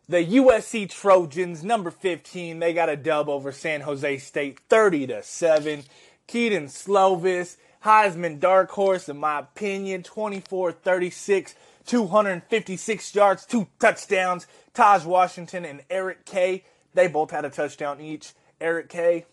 The 0.08 0.24
USC 0.24 0.88
Trojans, 0.88 1.64
number 1.64 1.90
15, 1.90 2.60
they 2.60 2.72
got 2.72 2.88
a 2.88 2.96
dub 2.96 3.28
over 3.28 3.50
San 3.50 3.80
Jose 3.80 4.18
State, 4.18 4.60
30 4.68 5.08
to 5.08 5.22
7. 5.22 5.82
Kedon 6.28 6.66
Slovis, 6.66 7.56
Heisman 7.84 8.38
dark 8.38 8.70
horse, 8.70 9.08
in 9.08 9.16
my 9.18 9.40
opinion, 9.40 10.04
24 10.04 10.72
36, 10.72 11.54
256 11.86 13.14
yards, 13.14 13.46
two 13.46 13.66
touchdowns. 13.80 14.46
Tahj 14.74 15.04
Washington 15.06 15.64
and 15.64 15.82
Eric 15.88 16.24
K. 16.24 16.64
They 16.94 17.08
both 17.08 17.30
had 17.30 17.44
a 17.44 17.50
touchdown 17.50 18.00
each. 18.00 18.34
Eric 18.60 18.88
K. 18.88 19.26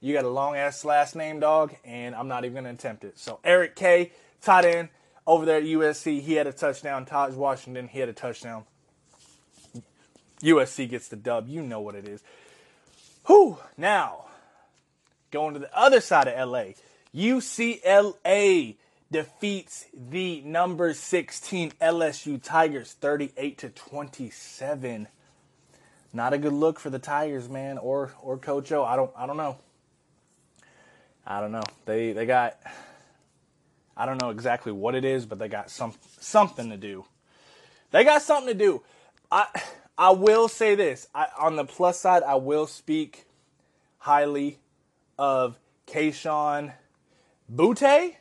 You 0.00 0.14
got 0.14 0.24
a 0.24 0.30
long 0.30 0.56
ass 0.56 0.84
last 0.84 1.16
name, 1.16 1.40
dog, 1.40 1.74
and 1.84 2.14
I'm 2.14 2.28
not 2.28 2.44
even 2.44 2.64
gonna 2.64 2.74
attempt 2.74 3.04
it. 3.04 3.18
So 3.18 3.40
Eric 3.42 3.74
K. 3.74 4.12
Tight 4.40 4.64
end 4.64 4.88
over 5.26 5.44
there 5.44 5.58
at 5.58 5.64
USC, 5.64 6.20
he 6.20 6.34
had 6.34 6.46
a 6.46 6.52
touchdown. 6.52 7.06
Tahj 7.06 7.34
Washington, 7.34 7.88
he 7.88 7.98
had 7.98 8.08
a 8.08 8.12
touchdown. 8.12 8.64
USC 10.42 10.88
gets 10.88 11.08
the 11.08 11.16
dub. 11.16 11.48
You 11.48 11.62
know 11.62 11.80
what 11.80 11.94
it 11.94 12.06
is. 12.06 12.22
Whew. 13.26 13.58
Now, 13.76 14.26
going 15.30 15.54
to 15.54 15.60
the 15.60 15.76
other 15.76 16.00
side 16.00 16.28
of 16.28 16.48
LA, 16.48 16.72
UCLA 17.14 18.76
defeats 19.10 19.86
the 19.94 20.40
number 20.42 20.92
16 20.92 21.72
LSU 21.80 22.42
Tigers 22.42 22.92
38 22.92 23.58
to 23.58 23.68
27. 23.70 25.08
Not 26.12 26.32
a 26.32 26.38
good 26.38 26.52
look 26.52 26.78
for 26.78 26.90
the 26.90 26.98
Tigers, 26.98 27.48
man, 27.48 27.78
or 27.78 28.12
or 28.22 28.38
Coach 28.38 28.70
O. 28.72 28.84
I 28.84 28.96
don't 28.96 29.10
I 29.16 29.26
don't 29.26 29.36
know. 29.36 29.56
I 31.26 31.40
don't 31.40 31.52
know. 31.52 31.64
They 31.86 32.12
they 32.12 32.26
got 32.26 32.56
I 33.96 34.06
don't 34.06 34.20
know 34.20 34.30
exactly 34.30 34.72
what 34.72 34.94
it 34.94 35.04
is, 35.04 35.26
but 35.26 35.38
they 35.38 35.48
got 35.48 35.70
some 35.70 35.94
something 36.20 36.70
to 36.70 36.76
do. 36.76 37.04
They 37.90 38.04
got 38.04 38.22
something 38.22 38.48
to 38.48 38.58
do. 38.58 38.82
I 39.30 39.46
I 39.96 40.10
will 40.10 40.48
say 40.48 40.74
this. 40.74 41.06
I, 41.14 41.26
on 41.38 41.56
the 41.56 41.64
plus 41.64 42.00
side, 42.00 42.22
I 42.22 42.34
will 42.34 42.66
speak 42.66 43.26
highly 43.98 44.58
of 45.18 45.58
Kayshon 45.86 46.72
Butte. 47.54 48.16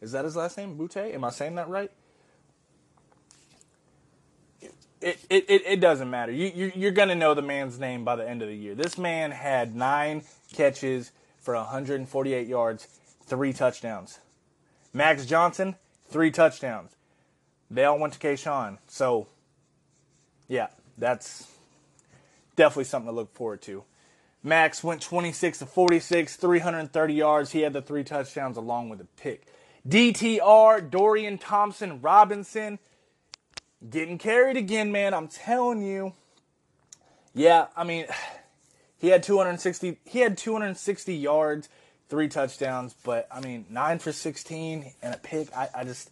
Is 0.00 0.12
that 0.12 0.24
his 0.24 0.36
last 0.36 0.56
name? 0.58 0.76
Butte? 0.76 0.96
Am 0.98 1.24
I 1.24 1.30
saying 1.30 1.54
that 1.56 1.68
right? 1.68 1.90
It, 5.00 5.18
it, 5.30 5.44
it, 5.48 5.62
it 5.64 5.80
doesn't 5.80 6.10
matter. 6.10 6.32
You, 6.32 6.50
you, 6.54 6.72
you're 6.74 6.90
going 6.90 7.08
to 7.08 7.14
know 7.14 7.32
the 7.32 7.42
man's 7.42 7.78
name 7.78 8.04
by 8.04 8.16
the 8.16 8.28
end 8.28 8.42
of 8.42 8.48
the 8.48 8.54
year. 8.54 8.74
This 8.74 8.98
man 8.98 9.30
had 9.30 9.74
nine 9.74 10.22
catches 10.52 11.12
for 11.38 11.54
148 11.54 12.46
yards, 12.48 12.88
three 13.24 13.52
touchdowns. 13.52 14.18
Max 14.92 15.26
Johnson, 15.26 15.76
three 16.08 16.30
touchdowns. 16.30 16.92
They 17.70 17.84
all 17.84 17.98
went 17.98 18.14
to 18.14 18.18
Kayshon. 18.18 18.78
So 18.86 19.26
yeah, 20.48 20.68
that's 20.96 21.46
definitely 22.56 22.84
something 22.84 23.10
to 23.10 23.14
look 23.14 23.34
forward 23.34 23.62
to. 23.62 23.84
Max 24.42 24.82
went 24.82 25.02
26 25.02 25.58
to 25.58 25.66
46, 25.66 26.36
330 26.36 27.14
yards. 27.14 27.52
He 27.52 27.60
had 27.60 27.72
the 27.72 27.82
three 27.82 28.04
touchdowns 28.04 28.56
along 28.56 28.88
with 28.88 29.00
a 29.00 29.06
pick. 29.16 29.46
DTR, 29.86 30.90
Dorian 30.90 31.38
Thompson 31.38 32.00
Robinson, 32.00 32.78
getting 33.88 34.18
carried 34.18 34.56
again, 34.56 34.92
man. 34.92 35.14
I'm 35.14 35.28
telling 35.28 35.82
you. 35.82 36.14
Yeah, 37.34 37.66
I 37.76 37.84
mean, 37.84 38.06
he 38.98 39.08
had 39.08 39.22
260. 39.22 39.98
He 40.04 40.20
had 40.20 40.38
260 40.38 41.14
yards, 41.14 41.68
three 42.08 42.28
touchdowns, 42.28 42.94
but 43.04 43.26
I 43.30 43.40
mean, 43.40 43.66
nine 43.70 43.98
for 43.98 44.12
16 44.12 44.92
and 45.02 45.14
a 45.14 45.18
pick. 45.18 45.54
I, 45.56 45.68
I 45.74 45.84
just, 45.84 46.10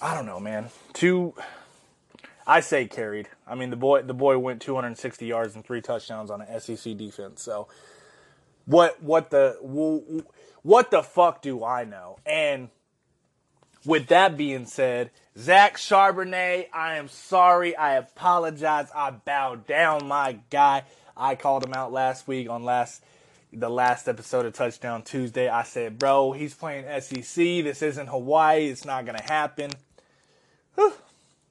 I 0.00 0.14
don't 0.14 0.26
know, 0.26 0.40
man. 0.40 0.70
Two 0.92 1.34
I 2.46 2.60
say 2.60 2.86
carried. 2.86 3.28
I 3.46 3.54
mean 3.54 3.70
the 3.70 3.76
boy 3.76 4.02
the 4.02 4.14
boy 4.14 4.38
went 4.38 4.60
260 4.60 5.26
yards 5.26 5.54
and 5.54 5.64
three 5.64 5.80
touchdowns 5.80 6.30
on 6.30 6.42
an 6.42 6.60
SEC 6.60 6.96
defense. 6.96 7.42
So 7.42 7.68
what 8.66 9.02
what 9.02 9.30
the 9.30 9.56
what 10.62 10.90
the 10.90 11.02
fuck 11.02 11.42
do 11.42 11.64
I 11.64 11.84
know? 11.84 12.18
And 12.26 12.68
with 13.84 14.08
that 14.08 14.36
being 14.36 14.66
said, 14.66 15.10
Zach 15.38 15.76
Charbonnet, 15.76 16.68
I 16.72 16.96
am 16.96 17.08
sorry. 17.08 17.76
I 17.76 17.94
apologize. 17.96 18.88
I 18.94 19.10
bow 19.10 19.56
down, 19.56 20.06
my 20.06 20.38
guy. 20.50 20.84
I 21.16 21.34
called 21.34 21.64
him 21.64 21.74
out 21.74 21.92
last 21.92 22.26
week 22.26 22.48
on 22.48 22.64
last 22.64 23.02
the 23.54 23.68
last 23.68 24.08
episode 24.08 24.46
of 24.46 24.52
Touchdown 24.52 25.02
Tuesday. 25.02 25.48
I 25.48 25.62
said, 25.62 25.98
bro, 25.98 26.32
he's 26.32 26.54
playing 26.54 26.84
SEC. 27.00 27.34
This 27.34 27.82
isn't 27.82 28.08
Hawaii. 28.08 28.66
It's 28.66 28.84
not 28.84 29.06
gonna 29.06 29.22
happen. 29.22 29.70
Whew. 30.74 30.92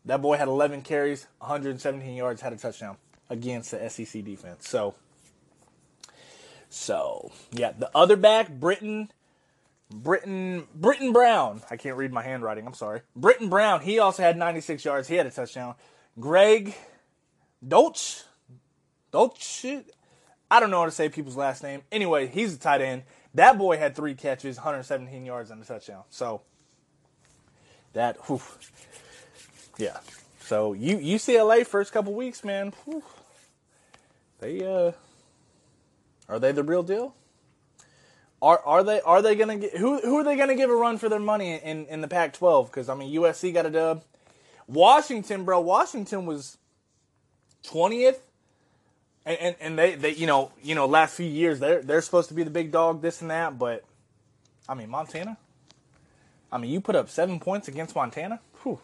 That 0.06 0.22
boy 0.22 0.38
had 0.38 0.48
11 0.48 0.82
carries, 0.82 1.28
117 1.39 2.16
yards, 2.16 2.42
had 2.42 2.52
a 2.52 2.58
touchdown 2.58 2.98
against 3.30 3.72
the 3.72 3.89
SEC 3.89 4.24
defense. 4.24 4.68
So, 4.68 4.96
so 6.70 7.32
yeah, 7.52 7.72
the 7.78 7.89
other 7.96 8.18
back, 8.18 8.52
Brittain, 8.52 9.10
Brittain, 9.94 10.66
Brittain 10.78 11.13
Brown. 11.13 11.62
I 11.70 11.78
can't 11.78 11.96
read 11.96 12.12
my 12.12 12.24
handwriting. 12.24 12.68
I'm 12.68 12.74
sorry. 12.74 13.02
Brittain 13.18 13.50
Brown. 13.50 13.82
He 13.82 14.00
also 14.00 14.24
had 14.24 14.38
96 14.38 14.84
yards. 14.84 15.08
He 15.08 15.16
had 15.16 15.26
a 15.26 15.32
touchdown. 15.32 15.76
Greg 16.20 16.76
Dolch, 17.66 18.24
Dolch. 19.12 19.86
I 20.54 20.60
don't 20.60 20.70
know 20.70 20.82
how 20.82 20.86
to 20.86 20.92
say 20.92 21.10
people's 21.10 21.36
last 21.36 21.63
name. 21.63 21.82
Anyway, 21.92 22.28
he's 22.28 22.54
a 22.54 22.60
tight 22.60 22.80
end. 22.80 23.02
That 23.34 23.58
boy 23.58 23.80
had 23.80 23.96
three 23.96 24.13
catches, 24.13 24.58
117 24.58 25.26
yards, 25.26 25.50
and 25.50 25.60
a 25.60 25.66
touchdown. 25.66 26.04
So 26.12 26.42
that, 27.94 28.18
whew, 28.28 28.39
yeah. 29.80 29.98
So 30.42 30.74
you 30.74 30.98
UCLA 31.00 31.66
first 31.66 31.92
couple 31.92 32.13
weeks, 32.13 32.44
man. 32.44 32.72
Whew, 32.86 33.02
they 34.42 34.63
uh, 34.63 34.92
are 36.30 36.38
they 36.38 36.52
the 36.52 36.62
real 36.62 36.84
deal? 36.84 37.16
Are 38.39 38.62
are 38.63 38.84
they 38.84 39.02
are 39.02 39.24
they 39.24 39.34
gonna 39.34 39.58
get 39.58 39.78
who 39.78 40.02
who 40.02 40.20
are 40.20 40.24
they 40.24 40.36
gonna 40.36 40.54
give 40.54 40.70
a 40.70 40.76
run 40.76 41.00
for 41.00 41.10
their 41.10 41.20
money 41.20 41.56
in 41.56 41.88
in 41.88 42.02
the 42.02 42.08
Pac-12? 42.08 42.68
Because 42.68 42.89
I 42.89 42.94
mean 42.94 43.12
USC 43.12 43.52
got 43.56 43.66
a 43.66 43.72
dub. 43.72 44.04
Washington, 44.68 45.46
bro. 45.46 45.60
Washington 45.62 46.28
was 46.28 46.60
twentieth, 47.63 48.22
and, 49.25 49.38
and 49.39 49.55
and 49.59 49.79
they 49.79 49.95
they 49.95 50.13
you 50.13 50.27
know 50.27 50.51
you 50.62 50.75
know 50.75 50.86
last 50.86 51.15
few 51.15 51.27
years 51.27 51.59
they're 51.59 51.81
they're 51.81 52.01
supposed 52.01 52.29
to 52.29 52.33
be 52.33 52.43
the 52.43 52.49
big 52.49 52.71
dog 52.71 53.01
this 53.01 53.21
and 53.21 53.31
that, 53.31 53.57
but 53.57 53.83
I 54.67 54.73
mean 54.73 54.89
Montana. 54.89 55.38
I 56.51 56.57
mean 56.57 56.71
you 56.71 56.81
put 56.81 56.95
up 56.95 57.09
seven 57.09 57.39
points 57.39 57.67
against 57.67 57.95
Montana. 57.95 58.39
Whew. 58.63 58.79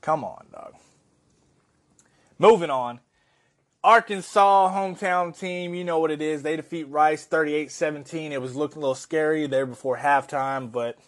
Come 0.00 0.24
on, 0.24 0.46
dog. 0.52 0.74
Moving 2.38 2.70
on. 2.70 3.00
Arkansas 3.82 4.72
hometown 4.74 5.38
team, 5.38 5.72
you 5.74 5.84
know 5.84 6.00
what 6.00 6.10
it 6.10 6.20
is. 6.20 6.42
They 6.42 6.56
defeat 6.56 6.88
Rice 6.88 7.24
38-17. 7.26 8.32
It 8.32 8.42
was 8.42 8.56
looking 8.56 8.78
a 8.78 8.80
little 8.80 8.96
scary 8.96 9.46
there 9.46 9.64
before 9.64 9.98
halftime, 9.98 10.72
but 10.72 10.98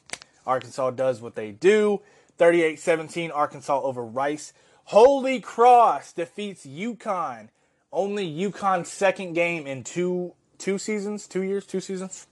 Arkansas 0.46 0.92
does 0.92 1.20
what 1.20 1.35
they 1.35 1.51
do. 1.51 2.01
38-17 2.38 3.33
Arkansas 3.35 3.81
over 3.81 4.05
Rice. 4.05 4.53
Holy 4.85 5.40
Cross 5.40 6.12
defeats 6.12 6.64
UConn. 6.64 7.48
Only 7.92 8.31
UConn's 8.31 8.90
second 8.90 9.33
game 9.33 9.66
in 9.66 9.85
two 9.85 10.35
two 10.59 10.79
seasons, 10.79 11.27
two 11.27 11.42
years, 11.42 11.66
two 11.66 11.81
seasons. 11.81 12.27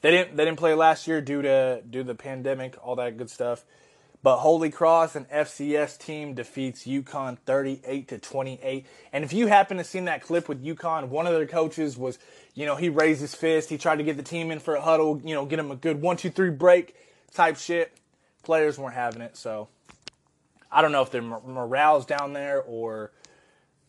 They 0.00 0.10
didn't 0.10 0.36
they 0.36 0.44
didn't 0.44 0.58
play 0.58 0.74
last 0.74 1.06
year 1.06 1.20
due 1.20 1.42
to 1.42 1.82
due 1.88 2.00
to 2.00 2.04
the 2.04 2.14
pandemic, 2.14 2.76
all 2.82 2.96
that 2.96 3.16
good 3.16 3.30
stuff. 3.30 3.64
But 4.24 4.38
Holy 4.38 4.70
Cross, 4.70 5.16
an 5.16 5.26
FCS 5.26 5.98
team, 5.98 6.32
defeats 6.32 6.86
UConn 6.86 7.36
38 7.44 8.08
to 8.08 8.18
28. 8.18 8.86
And 9.12 9.22
if 9.22 9.34
you 9.34 9.48
happen 9.48 9.76
to 9.76 9.84
seen 9.84 10.06
that 10.06 10.22
clip 10.22 10.48
with 10.48 10.64
UConn, 10.64 11.08
one 11.08 11.26
of 11.26 11.34
their 11.34 11.46
coaches 11.46 11.98
was, 11.98 12.18
you 12.54 12.64
know, 12.64 12.74
he 12.74 12.88
raised 12.88 13.20
his 13.20 13.34
fist. 13.34 13.68
He 13.68 13.76
tried 13.76 13.96
to 13.96 14.02
get 14.02 14.16
the 14.16 14.22
team 14.22 14.50
in 14.50 14.60
for 14.60 14.76
a 14.76 14.80
huddle, 14.80 15.20
you 15.22 15.34
know, 15.34 15.44
get 15.44 15.56
them 15.56 15.70
a 15.70 15.76
good 15.76 16.00
one, 16.00 16.16
two, 16.16 16.30
three 16.30 16.48
break 16.48 16.96
type 17.34 17.58
shit. 17.58 17.92
Players 18.42 18.78
weren't 18.78 18.94
having 18.94 19.20
it. 19.20 19.36
So 19.36 19.68
I 20.72 20.80
don't 20.80 20.92
know 20.92 21.02
if 21.02 21.10
their 21.10 21.20
morale's 21.20 22.06
down 22.06 22.32
there 22.32 22.62
or 22.62 23.12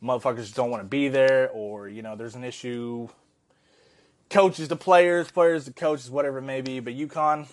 motherfuckers 0.04 0.54
don't 0.54 0.70
want 0.70 0.84
to 0.84 0.88
be 0.88 1.08
there 1.08 1.50
or, 1.52 1.88
you 1.88 2.02
know, 2.02 2.16
there's 2.16 2.36
an 2.36 2.44
issue. 2.44 3.08
Coaches 4.30 4.68
to 4.68 4.76
players, 4.76 5.30
players 5.32 5.66
to 5.66 5.74
coaches, 5.74 6.10
whatever 6.10 6.40
it 6.40 6.44
may 6.44 6.62
be. 6.62 6.80
But 6.80 6.96
UConn, 6.96 7.48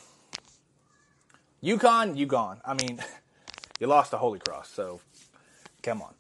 UConn, 1.63 2.17
you 2.17 2.27
gone. 2.27 2.61
I 2.65 2.75
mean, 2.75 3.03
you 3.81 3.87
lost 3.87 4.11
the 4.11 4.19
Holy 4.19 4.39
Cross, 4.39 4.71
so 4.71 5.01
come 5.83 6.03
on. 6.03 6.15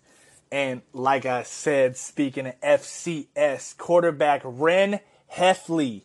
And 0.50 0.82
like 0.92 1.24
I 1.24 1.44
said, 1.44 1.96
speaking 1.96 2.46
of 2.46 2.60
FCS, 2.60 3.76
quarterback 3.78 4.42
Ren 4.44 5.00
Hefley. 5.34 6.02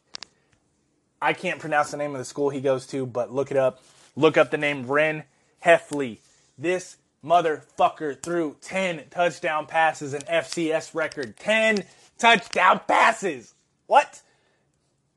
I 1.22 1.34
can't 1.34 1.60
pronounce 1.60 1.92
the 1.92 1.98
name 1.98 2.14
of 2.14 2.20
the 2.20 2.26
school 2.26 2.50
he 2.50 2.62
goes 2.62 2.88
to, 2.88 3.06
but 3.06 3.34
look 3.34 3.52
it 3.52 3.58
up. 3.58 3.82
Look 4.16 4.38
up 4.38 4.52
the 4.52 4.58
name 4.58 4.88
Ren 4.88 5.24
Hefley. 5.66 6.20
This 6.58 6.98
motherfucker 7.24 8.22
threw 8.22 8.56
10 8.62 9.06
touchdown 9.10 9.66
passes, 9.66 10.14
an 10.14 10.22
FCS 10.22 10.94
record. 10.94 11.38
10 11.38 11.84
touchdown 12.18 12.82
passes. 12.88 13.54
What? 13.88 14.22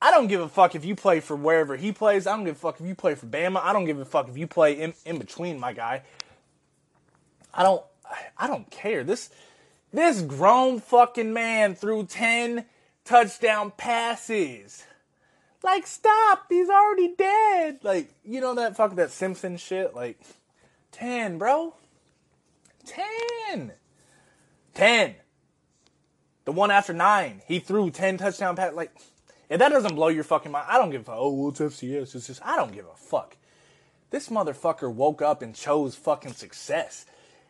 I 0.02 0.10
don't 0.10 0.28
give 0.28 0.40
a 0.40 0.48
fuck 0.48 0.74
if 0.74 0.84
you 0.84 0.94
play 0.94 1.20
for 1.20 1.36
wherever 1.36 1.76
he 1.76 1.92
plays. 1.92 2.26
I 2.26 2.34
don't 2.34 2.44
give 2.44 2.56
a 2.56 2.58
fuck 2.58 2.80
if 2.80 2.86
you 2.86 2.94
play 2.94 3.14
for 3.14 3.26
Bama. 3.26 3.60
I 3.62 3.72
don't 3.72 3.84
give 3.84 3.98
a 3.98 4.04
fuck 4.04 4.28
if 4.28 4.38
you 4.38 4.46
play 4.46 4.80
in, 4.80 4.94
in 5.04 5.18
between, 5.18 5.60
my 5.60 5.72
guy. 5.72 6.02
I 7.52 7.62
don't 7.62 7.84
I 8.38 8.46
don't 8.46 8.70
care. 8.70 9.04
This 9.04 9.30
this 9.92 10.22
grown 10.22 10.80
fucking 10.80 11.32
man 11.32 11.74
threw 11.74 12.06
10 12.06 12.64
touchdown 13.04 13.72
passes. 13.76 14.84
Like 15.62 15.86
stop, 15.86 16.46
he's 16.48 16.70
already 16.70 17.14
dead. 17.16 17.80
Like, 17.82 18.14
you 18.24 18.40
know 18.40 18.54
that 18.54 18.76
fuck 18.76 18.94
that 18.96 19.10
Simpson 19.10 19.56
shit? 19.56 19.94
Like 19.94 20.18
10, 20.92 21.38
bro. 21.38 21.74
10. 22.86 23.72
10. 24.74 25.14
The 26.44 26.52
one 26.52 26.70
after 26.70 26.92
9, 26.92 27.42
he 27.46 27.58
threw 27.58 27.90
10 27.90 28.18
touchdown 28.18 28.56
passes 28.56 28.76
like 28.76 28.92
if 29.50 29.58
that 29.58 29.70
doesn't 29.70 29.96
blow 29.96 30.08
your 30.08 30.22
fucking 30.22 30.52
mind, 30.52 30.66
I 30.68 30.78
don't 30.78 30.90
give 30.90 31.02
a 31.02 31.04
fuck. 31.04 31.16
Oh, 31.18 31.34
well, 31.34 31.48
it's 31.48 31.60
FCS. 31.60 32.14
It's 32.14 32.28
just, 32.28 32.40
I 32.44 32.54
don't 32.54 32.72
give 32.72 32.86
a 32.86 32.94
fuck. 32.94 33.36
This 34.10 34.28
motherfucker 34.28 34.92
woke 34.92 35.22
up 35.22 35.42
and 35.42 35.54
chose 35.54 35.96
fucking 35.96 36.34
success. 36.34 37.04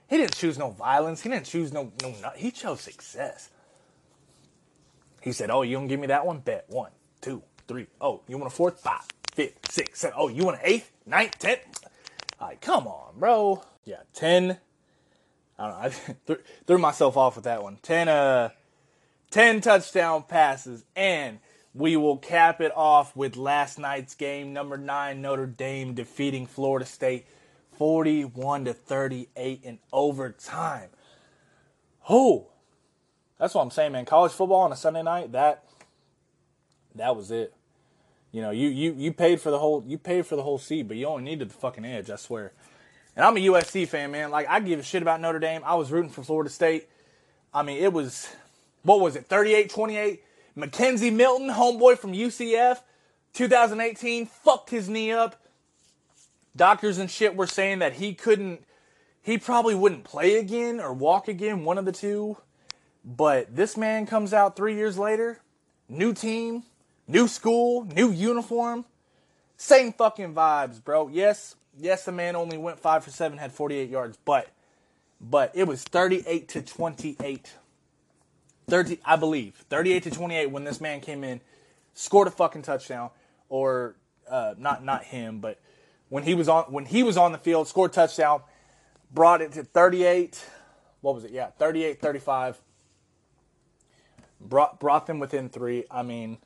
He 0.08 0.16
didn't 0.16 0.34
choose 0.34 0.58
no 0.58 0.70
violence. 0.70 1.20
He 1.20 1.28
didn't 1.28 1.44
choose 1.44 1.72
no, 1.72 1.92
no, 2.02 2.14
no 2.22 2.30
he 2.34 2.50
chose 2.50 2.80
success. 2.80 3.50
He 5.20 5.32
said, 5.32 5.50
oh, 5.50 5.60
you 5.60 5.76
don't 5.76 5.88
give 5.88 6.00
me 6.00 6.06
that 6.06 6.24
one? 6.24 6.38
Bet. 6.38 6.64
One, 6.68 6.90
two, 7.20 7.42
three. 7.68 7.86
Oh, 8.00 8.22
you 8.26 8.38
want 8.38 8.50
a 8.50 8.56
fourth? 8.56 8.80
Five, 8.80 9.02
fifth, 9.34 9.70
six, 9.70 10.00
seven. 10.00 10.14
Oh, 10.18 10.28
you 10.28 10.44
want 10.44 10.56
an 10.56 10.62
eighth, 10.64 10.90
ninth, 11.04 11.38
tenth? 11.38 11.84
Like, 12.40 12.62
come 12.62 12.86
on, 12.86 13.18
bro. 13.18 13.62
Yeah, 13.84 14.00
ten. 14.14 14.56
I 15.60 15.68
don't 15.68 15.72
know. 15.72 15.84
I 15.84 15.88
threw, 16.26 16.36
threw 16.66 16.78
myself 16.78 17.16
off 17.16 17.36
with 17.36 17.44
that 17.44 17.62
one. 17.62 17.78
Ten, 17.82 18.08
uh, 18.08 18.50
ten 19.30 19.60
touchdown 19.60 20.24
passes 20.24 20.84
and 20.96 21.38
we 21.74 21.96
will 21.96 22.16
cap 22.16 22.60
it 22.60 22.72
off 22.74 23.14
with 23.14 23.36
last 23.36 23.78
night's 23.78 24.14
game, 24.14 24.52
number 24.52 24.76
nine, 24.76 25.22
Notre 25.22 25.46
Dame 25.46 25.94
defeating 25.94 26.46
Florida 26.46 26.84
State 26.84 27.26
41 27.78 28.64
to 28.64 28.74
38 28.74 29.60
in 29.62 29.78
overtime. 29.92 30.88
Oh, 32.08 32.48
that's 33.38 33.54
what 33.54 33.62
I'm 33.62 33.70
saying, 33.70 33.92
man. 33.92 34.04
College 34.04 34.32
football 34.32 34.62
on 34.62 34.72
a 34.72 34.76
Sunday 34.76 35.02
night, 35.02 35.32
that 35.32 35.64
that 36.96 37.14
was 37.14 37.30
it. 37.30 37.54
You 38.32 38.42
know, 38.42 38.50
you 38.50 38.68
you 38.68 38.94
you 38.96 39.12
paid 39.12 39.40
for 39.40 39.50
the 39.50 39.58
whole 39.58 39.84
you 39.86 39.96
paid 39.96 40.26
for 40.26 40.36
the 40.36 40.42
whole 40.42 40.58
seat, 40.58 40.88
but 40.88 40.96
you 40.96 41.06
only 41.06 41.22
needed 41.22 41.50
the 41.50 41.54
fucking 41.54 41.84
edge, 41.84 42.10
I 42.10 42.16
swear. 42.16 42.52
And 43.20 43.26
I'm 43.26 43.36
a 43.36 43.40
USC 43.40 43.86
fan, 43.86 44.12
man. 44.12 44.30
Like 44.30 44.48
I 44.48 44.60
give 44.60 44.80
a 44.80 44.82
shit 44.82 45.02
about 45.02 45.20
Notre 45.20 45.38
Dame. 45.38 45.60
I 45.66 45.74
was 45.74 45.92
rooting 45.92 46.10
for 46.10 46.22
Florida 46.22 46.48
State. 46.48 46.88
I 47.52 47.62
mean, 47.62 47.76
it 47.76 47.92
was 47.92 48.26
what 48.82 48.98
was 48.98 49.14
it? 49.14 49.28
38-28 49.28 50.20
McKenzie 50.56 51.12
Milton, 51.12 51.50
homeboy 51.50 51.98
from 51.98 52.14
UCF, 52.14 52.78
2018, 53.34 54.24
fucked 54.24 54.70
his 54.70 54.88
knee 54.88 55.12
up. 55.12 55.36
Doctors 56.56 56.96
and 56.96 57.10
shit 57.10 57.36
were 57.36 57.46
saying 57.46 57.80
that 57.80 57.92
he 57.92 58.14
couldn't, 58.14 58.64
he 59.20 59.36
probably 59.36 59.74
wouldn't 59.74 60.04
play 60.04 60.36
again 60.36 60.80
or 60.80 60.94
walk 60.94 61.28
again, 61.28 61.62
one 61.62 61.76
of 61.76 61.84
the 61.84 61.92
two. 61.92 62.38
But 63.04 63.54
this 63.54 63.76
man 63.76 64.06
comes 64.06 64.32
out 64.32 64.56
three 64.56 64.76
years 64.76 64.96
later, 64.96 65.42
new 65.90 66.14
team, 66.14 66.62
new 67.06 67.28
school, 67.28 67.84
new 67.84 68.10
uniform, 68.10 68.86
same 69.58 69.92
fucking 69.92 70.32
vibes, 70.32 70.82
bro. 70.82 71.08
Yes, 71.08 71.56
yes, 71.78 72.04
the 72.04 72.12
man 72.12 72.36
only 72.36 72.58
went 72.58 72.78
five 72.78 73.04
for 73.04 73.10
seven, 73.10 73.38
had 73.38 73.52
48 73.52 73.88
yards, 73.88 74.18
but, 74.24 74.48
but 75.20 75.52
it 75.54 75.66
was 75.66 75.82
38 75.82 76.48
to 76.48 76.62
28 76.62 77.52
30, 78.70 79.00
I 79.04 79.16
believe, 79.16 79.54
38 79.68 80.04
to 80.04 80.10
28 80.12 80.46
when 80.46 80.64
this 80.64 80.80
man 80.80 81.00
came 81.00 81.24
in, 81.24 81.40
scored 81.92 82.28
a 82.28 82.30
fucking 82.30 82.62
touchdown, 82.62 83.10
or 83.48 83.96
uh, 84.30 84.54
not 84.56 84.84
not 84.84 85.04
him, 85.04 85.40
but 85.40 85.58
when 86.08 86.22
he 86.22 86.34
was 86.34 86.48
on 86.48 86.64
when 86.64 86.86
he 86.86 87.02
was 87.02 87.16
on 87.16 87.32
the 87.32 87.38
field, 87.38 87.66
scored 87.66 87.92
touchdown, 87.92 88.42
brought 89.12 89.42
it 89.42 89.52
to 89.52 89.64
38. 89.64 90.42
What 91.00 91.14
was 91.14 91.24
it? 91.24 91.32
Yeah, 91.32 91.48
38, 91.58 92.00
35. 92.00 92.60
Brought 94.40 94.78
brought 94.78 95.06
them 95.06 95.18
within 95.18 95.48
three. 95.48 95.84
I 95.90 96.02
mean, 96.02 96.38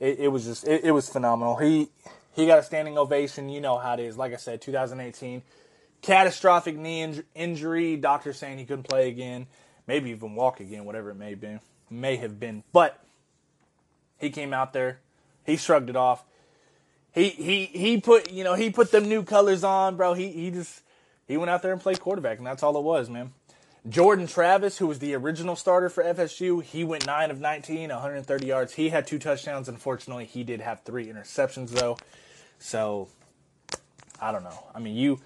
it, 0.00 0.18
it 0.20 0.28
was 0.28 0.46
just 0.46 0.66
it, 0.66 0.84
it 0.84 0.90
was 0.92 1.08
phenomenal. 1.08 1.56
He 1.56 1.88
he 2.36 2.46
got 2.46 2.60
a 2.60 2.62
standing 2.62 2.96
ovation. 2.96 3.48
You 3.48 3.60
know 3.60 3.78
how 3.78 3.94
it 3.94 4.00
is. 4.00 4.16
Like 4.16 4.32
I 4.32 4.36
said, 4.36 4.60
2018, 4.60 5.42
catastrophic 6.02 6.76
knee 6.76 7.22
injury. 7.34 7.96
Doctor 7.96 8.32
saying 8.32 8.58
he 8.58 8.64
couldn't 8.64 8.88
play 8.88 9.08
again 9.08 9.48
maybe 9.86 10.10
even 10.10 10.34
walk 10.34 10.60
again, 10.60 10.84
whatever 10.84 11.10
it 11.10 11.16
may 11.16 11.34
be, 11.34 11.58
may 11.90 12.16
have 12.16 12.38
been. 12.38 12.62
But 12.72 13.00
he 14.18 14.30
came 14.30 14.52
out 14.52 14.72
there, 14.72 15.00
he 15.44 15.56
shrugged 15.56 15.90
it 15.90 15.96
off. 15.96 16.24
He 17.12 17.30
he 17.30 17.64
he 17.66 18.00
put 18.00 18.30
you 18.30 18.44
know 18.44 18.54
he 18.54 18.70
put 18.70 18.92
them 18.92 19.08
new 19.08 19.22
colors 19.22 19.64
on, 19.64 19.96
bro. 19.96 20.12
He 20.12 20.30
he 20.32 20.50
just 20.50 20.82
he 21.26 21.36
went 21.36 21.50
out 21.50 21.62
there 21.62 21.72
and 21.72 21.80
played 21.80 22.00
quarterback, 22.00 22.38
and 22.38 22.46
that's 22.46 22.62
all 22.62 22.76
it 22.76 22.82
was, 22.82 23.08
man. 23.08 23.32
Jordan 23.88 24.26
Travis, 24.26 24.78
who 24.78 24.88
was 24.88 24.98
the 24.98 25.14
original 25.14 25.54
starter 25.54 25.88
for 25.88 26.02
FSU, 26.02 26.60
he 26.60 26.82
went 26.82 27.06
9 27.06 27.30
of 27.30 27.38
19, 27.38 27.88
130 27.90 28.46
yards. 28.46 28.74
He 28.74 28.88
had 28.88 29.06
two 29.06 29.20
touchdowns. 29.20 29.68
Unfortunately, 29.68 30.24
he 30.24 30.42
did 30.42 30.60
have 30.60 30.82
three 30.82 31.06
interceptions, 31.06 31.70
though. 31.70 31.96
So, 32.58 33.08
I 34.20 34.32
don't 34.32 34.44
know. 34.44 34.64
I 34.74 34.78
mean, 34.78 34.96
you 34.96 35.20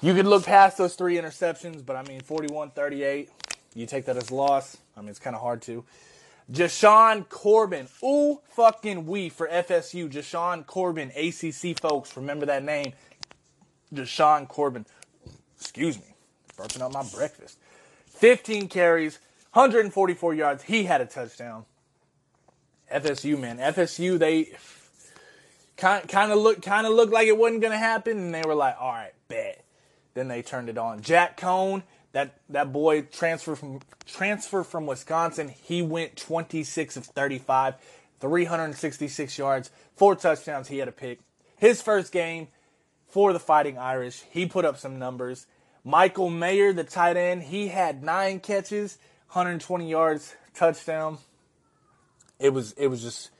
you 0.00 0.14
could 0.14 0.26
look 0.26 0.44
past 0.44 0.78
those 0.78 0.94
three 0.94 1.16
interceptions, 1.16 1.84
but 1.84 1.96
I 1.96 2.02
mean, 2.02 2.20
41 2.20 2.70
38, 2.70 3.30
you 3.74 3.86
take 3.86 4.04
that 4.06 4.16
as 4.16 4.30
loss. 4.30 4.76
I 4.96 5.00
mean, 5.00 5.10
it's 5.10 5.18
kind 5.18 5.34
of 5.34 5.42
hard 5.42 5.62
to. 5.62 5.84
Jashaun 6.52 7.28
Corbin. 7.28 7.88
Ooh, 8.02 8.40
fucking 8.50 9.06
we 9.06 9.30
for 9.30 9.48
FSU. 9.48 10.10
Jashaun 10.10 10.66
Corbin, 10.66 11.10
ACC 11.16 11.78
folks. 11.78 12.16
Remember 12.16 12.46
that 12.46 12.62
name. 12.62 12.92
Jashaun 13.94 14.46
Corbin. 14.46 14.84
Excuse 15.58 15.98
me. 15.98 16.14
Burping 16.56 16.82
up 16.82 16.92
my 16.92 17.02
breakfast. 17.02 17.58
15 18.08 18.68
carries, 18.68 19.18
144 19.52 20.34
yards. 20.34 20.62
He 20.64 20.84
had 20.84 21.00
a 21.00 21.06
touchdown. 21.06 21.64
FSU, 22.92 23.38
man. 23.38 23.58
FSU, 23.58 24.18
they 24.18 24.52
kind 25.76 26.08
kind 26.08 26.32
of 26.32 26.38
look 26.38 26.62
kind 26.62 26.86
of 26.86 26.92
looked 26.92 27.12
like 27.12 27.26
it 27.26 27.36
wasn't 27.36 27.62
gonna 27.62 27.78
happen, 27.78 28.18
and 28.18 28.34
they 28.34 28.42
were 28.42 28.54
like, 28.54 28.76
"All 28.80 28.92
right, 28.92 29.12
bet." 29.28 29.64
Then 30.14 30.28
they 30.28 30.42
turned 30.42 30.68
it 30.68 30.78
on. 30.78 31.02
Jack 31.02 31.38
Coan, 31.38 31.82
that 32.12 32.36
that 32.48 32.72
boy 32.72 33.02
transfer 33.02 33.56
from 33.56 33.80
transfer 34.06 34.62
from 34.62 34.86
Wisconsin, 34.86 35.48
he 35.48 35.82
went 35.82 36.16
26 36.16 36.96
of 36.96 37.04
35, 37.06 37.74
366 38.20 39.38
yards, 39.38 39.70
four 39.96 40.14
touchdowns. 40.14 40.68
He 40.68 40.78
had 40.78 40.88
a 40.88 40.92
pick. 40.92 41.20
His 41.56 41.82
first 41.82 42.12
game 42.12 42.48
for 43.08 43.32
the 43.32 43.40
Fighting 43.40 43.78
Irish, 43.78 44.22
he 44.30 44.46
put 44.46 44.64
up 44.64 44.78
some 44.78 44.98
numbers. 44.98 45.46
Michael 45.84 46.30
Mayer, 46.30 46.72
the 46.72 46.84
tight 46.84 47.16
end, 47.16 47.42
he 47.42 47.68
had 47.68 48.02
nine 48.02 48.40
catches, 48.40 48.96
120 49.32 49.88
yards, 49.88 50.34
touchdown. 50.54 51.18
It 52.38 52.50
was 52.50 52.72
it 52.72 52.86
was 52.86 53.02
just 53.02 53.30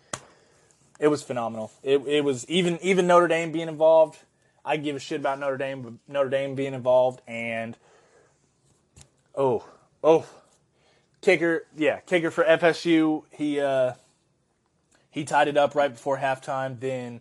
it 0.98 1.08
was 1.08 1.22
phenomenal. 1.22 1.72
It, 1.82 2.06
it 2.06 2.24
was 2.24 2.48
even 2.48 2.78
even 2.82 3.06
Notre 3.06 3.28
Dame 3.28 3.52
being 3.52 3.68
involved. 3.68 4.18
I 4.64 4.76
give 4.76 4.96
a 4.96 4.98
shit 5.00 5.20
about 5.20 5.38
Notre 5.38 5.56
Dame 5.58 5.82
but 5.82 5.92
Notre 6.08 6.30
Dame 6.30 6.54
being 6.54 6.74
involved 6.74 7.20
and 7.26 7.76
oh 9.34 9.64
oh 10.02 10.26
kicker 11.20 11.66
yeah 11.76 12.00
kicker 12.00 12.30
for 12.30 12.44
FSU 12.44 13.24
he 13.32 13.60
uh 13.60 13.92
He 15.10 15.24
tied 15.24 15.46
it 15.48 15.56
up 15.56 15.76
right 15.76 15.92
before 15.92 16.18
halftime. 16.18 16.80
Then 16.80 17.20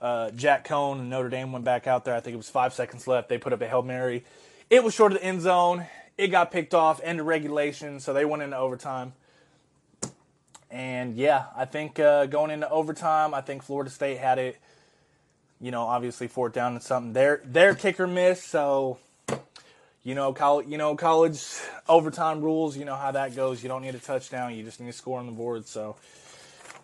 uh, 0.00 0.30
Jack 0.30 0.66
Coan 0.66 1.00
and 1.00 1.10
Notre 1.10 1.28
Dame 1.28 1.52
went 1.52 1.64
back 1.64 1.86
out 1.86 2.04
there. 2.06 2.14
I 2.14 2.20
think 2.20 2.34
it 2.34 2.38
was 2.38 2.48
five 2.48 2.72
seconds 2.72 3.06
left. 3.06 3.28
They 3.28 3.36
put 3.36 3.52
up 3.52 3.60
a 3.60 3.68
Hail 3.68 3.82
Mary. 3.82 4.24
It 4.70 4.82
was 4.82 4.94
short 4.94 5.12
of 5.12 5.18
the 5.18 5.24
end 5.24 5.42
zone. 5.42 5.86
It 6.16 6.28
got 6.28 6.50
picked 6.50 6.72
off, 6.72 7.00
end 7.04 7.20
of 7.20 7.26
regulation, 7.26 8.00
so 8.00 8.14
they 8.14 8.24
went 8.24 8.42
into 8.42 8.56
overtime. 8.56 9.12
And 10.70 11.16
yeah, 11.16 11.46
I 11.56 11.64
think 11.64 11.98
uh, 11.98 12.26
going 12.26 12.50
into 12.50 12.68
overtime, 12.68 13.32
I 13.32 13.40
think 13.40 13.62
Florida 13.62 13.90
State 13.90 14.18
had 14.18 14.38
it. 14.38 14.58
You 15.60 15.70
know, 15.70 15.82
obviously 15.82 16.28
fourth 16.28 16.52
down 16.52 16.74
and 16.74 16.82
something. 16.82 17.12
Their 17.14 17.40
their 17.44 17.74
kicker 17.74 18.06
missed, 18.06 18.48
so 18.48 18.98
you 20.04 20.14
know, 20.14 20.32
college, 20.32 20.68
you 20.68 20.78
know, 20.78 20.94
college 20.94 21.42
overtime 21.88 22.42
rules. 22.42 22.76
You 22.76 22.84
know 22.84 22.94
how 22.94 23.10
that 23.12 23.34
goes. 23.34 23.62
You 23.62 23.68
don't 23.68 23.82
need 23.82 23.94
a 23.94 23.98
touchdown. 23.98 24.54
You 24.54 24.62
just 24.62 24.78
need 24.78 24.86
to 24.86 24.92
score 24.92 25.18
on 25.18 25.26
the 25.26 25.32
board. 25.32 25.66
So 25.66 25.96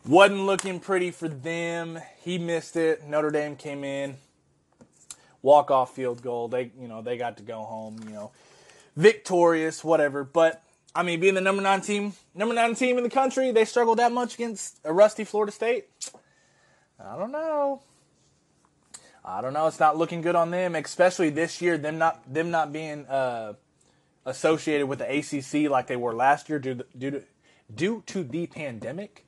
wasn't 0.06 0.40
looking 0.40 0.80
pretty 0.80 1.10
for 1.10 1.28
them. 1.28 2.00
He 2.22 2.38
missed 2.38 2.76
it. 2.76 3.06
Notre 3.06 3.30
Dame 3.30 3.54
came 3.54 3.84
in, 3.84 4.16
walk 5.42 5.70
off 5.70 5.94
field 5.94 6.20
goal. 6.22 6.48
They, 6.48 6.72
you 6.80 6.88
know, 6.88 7.02
they 7.02 7.16
got 7.16 7.36
to 7.36 7.44
go 7.44 7.62
home. 7.62 8.00
You 8.04 8.12
know, 8.12 8.30
victorious, 8.96 9.84
whatever. 9.84 10.24
But 10.24 10.63
I 10.94 11.02
mean, 11.02 11.18
being 11.20 11.34
the 11.34 11.40
number 11.40 11.62
nine 11.62 11.80
team, 11.80 12.12
number 12.34 12.54
nine 12.54 12.74
team 12.74 12.96
in 12.98 13.04
the 13.04 13.10
country, 13.10 13.50
they 13.50 13.64
struggled 13.64 13.98
that 13.98 14.12
much 14.12 14.34
against 14.34 14.78
a 14.84 14.92
rusty 14.92 15.24
Florida 15.24 15.50
State. 15.50 15.86
I 17.04 17.16
don't 17.16 17.32
know. 17.32 17.82
I 19.24 19.40
don't 19.40 19.54
know. 19.54 19.66
It's 19.66 19.80
not 19.80 19.96
looking 19.96 20.20
good 20.20 20.36
on 20.36 20.50
them, 20.50 20.74
especially 20.74 21.30
this 21.30 21.60
year. 21.60 21.78
Them 21.78 21.98
not 21.98 22.32
them 22.32 22.50
not 22.50 22.72
being 22.72 23.06
uh, 23.06 23.54
associated 24.24 24.86
with 24.86 25.00
the 25.00 25.18
ACC 25.18 25.70
like 25.70 25.86
they 25.86 25.96
were 25.96 26.14
last 26.14 26.48
year 26.48 26.58
due 26.58 26.76
to, 26.76 26.86
due 26.96 27.10
to 27.10 27.22
due 27.74 28.02
to 28.06 28.22
the 28.22 28.46
pandemic. 28.46 29.24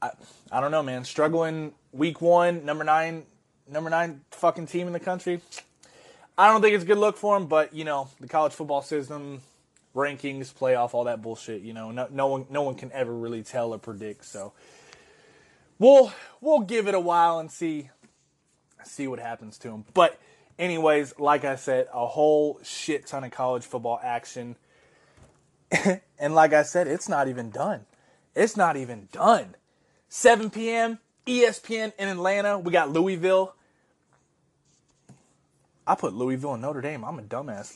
I, 0.00 0.12
I 0.50 0.60
don't 0.60 0.70
know, 0.70 0.82
man. 0.82 1.04
Struggling 1.04 1.74
week 1.92 2.20
one, 2.20 2.64
number 2.64 2.84
nine, 2.84 3.24
number 3.68 3.90
nine 3.90 4.22
fucking 4.30 4.68
team 4.68 4.86
in 4.86 4.92
the 4.92 5.00
country. 5.00 5.40
I 6.38 6.50
don't 6.50 6.62
think 6.62 6.74
it's 6.74 6.84
a 6.84 6.86
good 6.86 6.98
look 6.98 7.16
for 7.16 7.38
them, 7.38 7.48
but 7.48 7.74
you 7.74 7.84
know 7.84 8.08
the 8.20 8.28
college 8.28 8.52
football 8.52 8.80
system 8.80 9.42
rankings, 9.94 10.52
playoff, 10.52 10.94
all 10.94 11.04
that 11.04 11.22
bullshit. 11.22 11.62
You 11.62 11.72
know, 11.72 11.90
no, 11.90 12.08
no 12.10 12.26
one, 12.26 12.46
no 12.50 12.62
one 12.62 12.74
can 12.74 12.90
ever 12.92 13.14
really 13.14 13.42
tell 13.42 13.72
or 13.72 13.78
predict. 13.78 14.24
So 14.24 14.52
we'll 15.78 16.12
we'll 16.40 16.60
give 16.60 16.88
it 16.88 16.94
a 16.94 17.00
while 17.00 17.38
and 17.38 17.50
see 17.50 17.90
see 18.84 19.06
what 19.06 19.18
happens 19.18 19.58
to 19.58 19.68
him. 19.68 19.84
But 19.94 20.20
anyways, 20.58 21.18
like 21.18 21.44
I 21.44 21.56
said, 21.56 21.88
a 21.92 22.06
whole 22.06 22.60
shit 22.62 23.06
ton 23.06 23.24
of 23.24 23.30
college 23.30 23.64
football 23.64 24.00
action. 24.02 24.56
and 26.18 26.34
like 26.34 26.52
I 26.52 26.62
said, 26.62 26.86
it's 26.86 27.08
not 27.08 27.28
even 27.28 27.50
done. 27.50 27.86
It's 28.34 28.56
not 28.56 28.76
even 28.76 29.08
done. 29.12 29.56
7 30.08 30.50
p.m. 30.50 30.98
ESPN 31.26 31.92
in 31.98 32.08
Atlanta. 32.08 32.58
We 32.58 32.72
got 32.72 32.90
Louisville. 32.90 33.54
I 35.86 35.94
put 35.94 36.14
Louisville 36.14 36.54
and 36.54 36.62
Notre 36.62 36.80
Dame. 36.80 37.04
I'm 37.04 37.18
a 37.18 37.22
dumbass. 37.22 37.74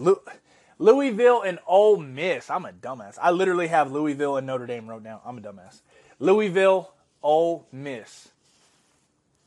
Louisville 0.79 1.43
and 1.43 1.59
Ole 1.67 1.99
Miss. 1.99 2.51
I'm 2.51 2.65
a 2.65 2.73
dumbass. 2.73 3.19
I 3.21 3.31
literally 3.31 3.69
have 3.69 3.91
Louisville 3.91 4.37
and 4.37 4.47
Notre 4.47 4.67
Dame 4.67 4.87
wrote 4.87 5.03
down. 5.03 5.21
I'm 5.25 5.39
a 5.39 5.41
dumbass. 5.41 5.81
Louisville, 6.21 6.93
Ole 7.23 7.67
Miss. 7.73 8.29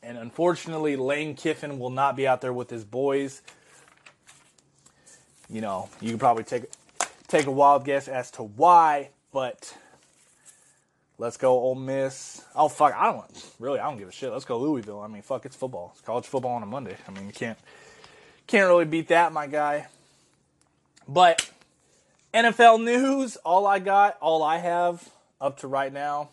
And 0.03 0.17
unfortunately, 0.17 0.95
Lane 0.95 1.35
Kiffin 1.35 1.79
will 1.79 1.89
not 1.89 2.15
be 2.15 2.27
out 2.27 2.41
there 2.41 2.53
with 2.53 2.69
his 2.69 2.83
boys. 2.83 3.41
You 5.49 5.61
know, 5.61 5.89
you 5.99 6.09
can 6.09 6.19
probably 6.19 6.43
take 6.43 6.65
take 7.27 7.45
a 7.45 7.51
wild 7.51 7.85
guess 7.85 8.07
as 8.07 8.31
to 8.31 8.43
why, 8.43 9.09
but 9.31 9.75
let's 11.17 11.37
go 11.37 11.53
Ole 11.53 11.75
Miss. 11.75 12.43
Oh 12.55 12.67
fuck, 12.67 12.93
I 12.95 13.11
don't 13.11 13.53
really 13.59 13.79
I 13.79 13.89
don't 13.89 13.97
give 13.97 14.07
a 14.07 14.11
shit. 14.11 14.31
Let's 14.31 14.45
go 14.45 14.59
Louisville. 14.59 15.01
I 15.01 15.07
mean, 15.07 15.21
fuck, 15.21 15.45
it's 15.45 15.55
football. 15.55 15.91
It's 15.93 16.01
college 16.01 16.25
football 16.25 16.53
on 16.53 16.63
a 16.63 16.65
Monday. 16.65 16.97
I 17.07 17.11
mean, 17.11 17.27
you 17.27 17.33
can't 17.33 17.59
can't 18.47 18.67
really 18.67 18.85
beat 18.85 19.09
that, 19.09 19.31
my 19.31 19.47
guy. 19.47 19.87
But 21.13 21.49
NFL 22.33 22.85
news, 22.85 23.35
all 23.35 23.67
I 23.67 23.79
got, 23.79 24.17
all 24.21 24.41
I 24.41 24.59
have 24.59 25.09
up 25.41 25.57
to 25.59 25.67
right 25.67 25.91
now, 25.91 26.29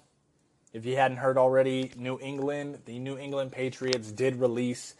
if 0.73 0.87
you 0.87 0.95
hadn't 0.95 1.17
heard 1.17 1.37
already, 1.37 1.91
New 1.97 2.21
England, 2.21 2.83
the 2.85 3.01
New 3.01 3.19
England 3.19 3.51
Patriots 3.51 4.13
did 4.13 4.37
release 4.37 4.95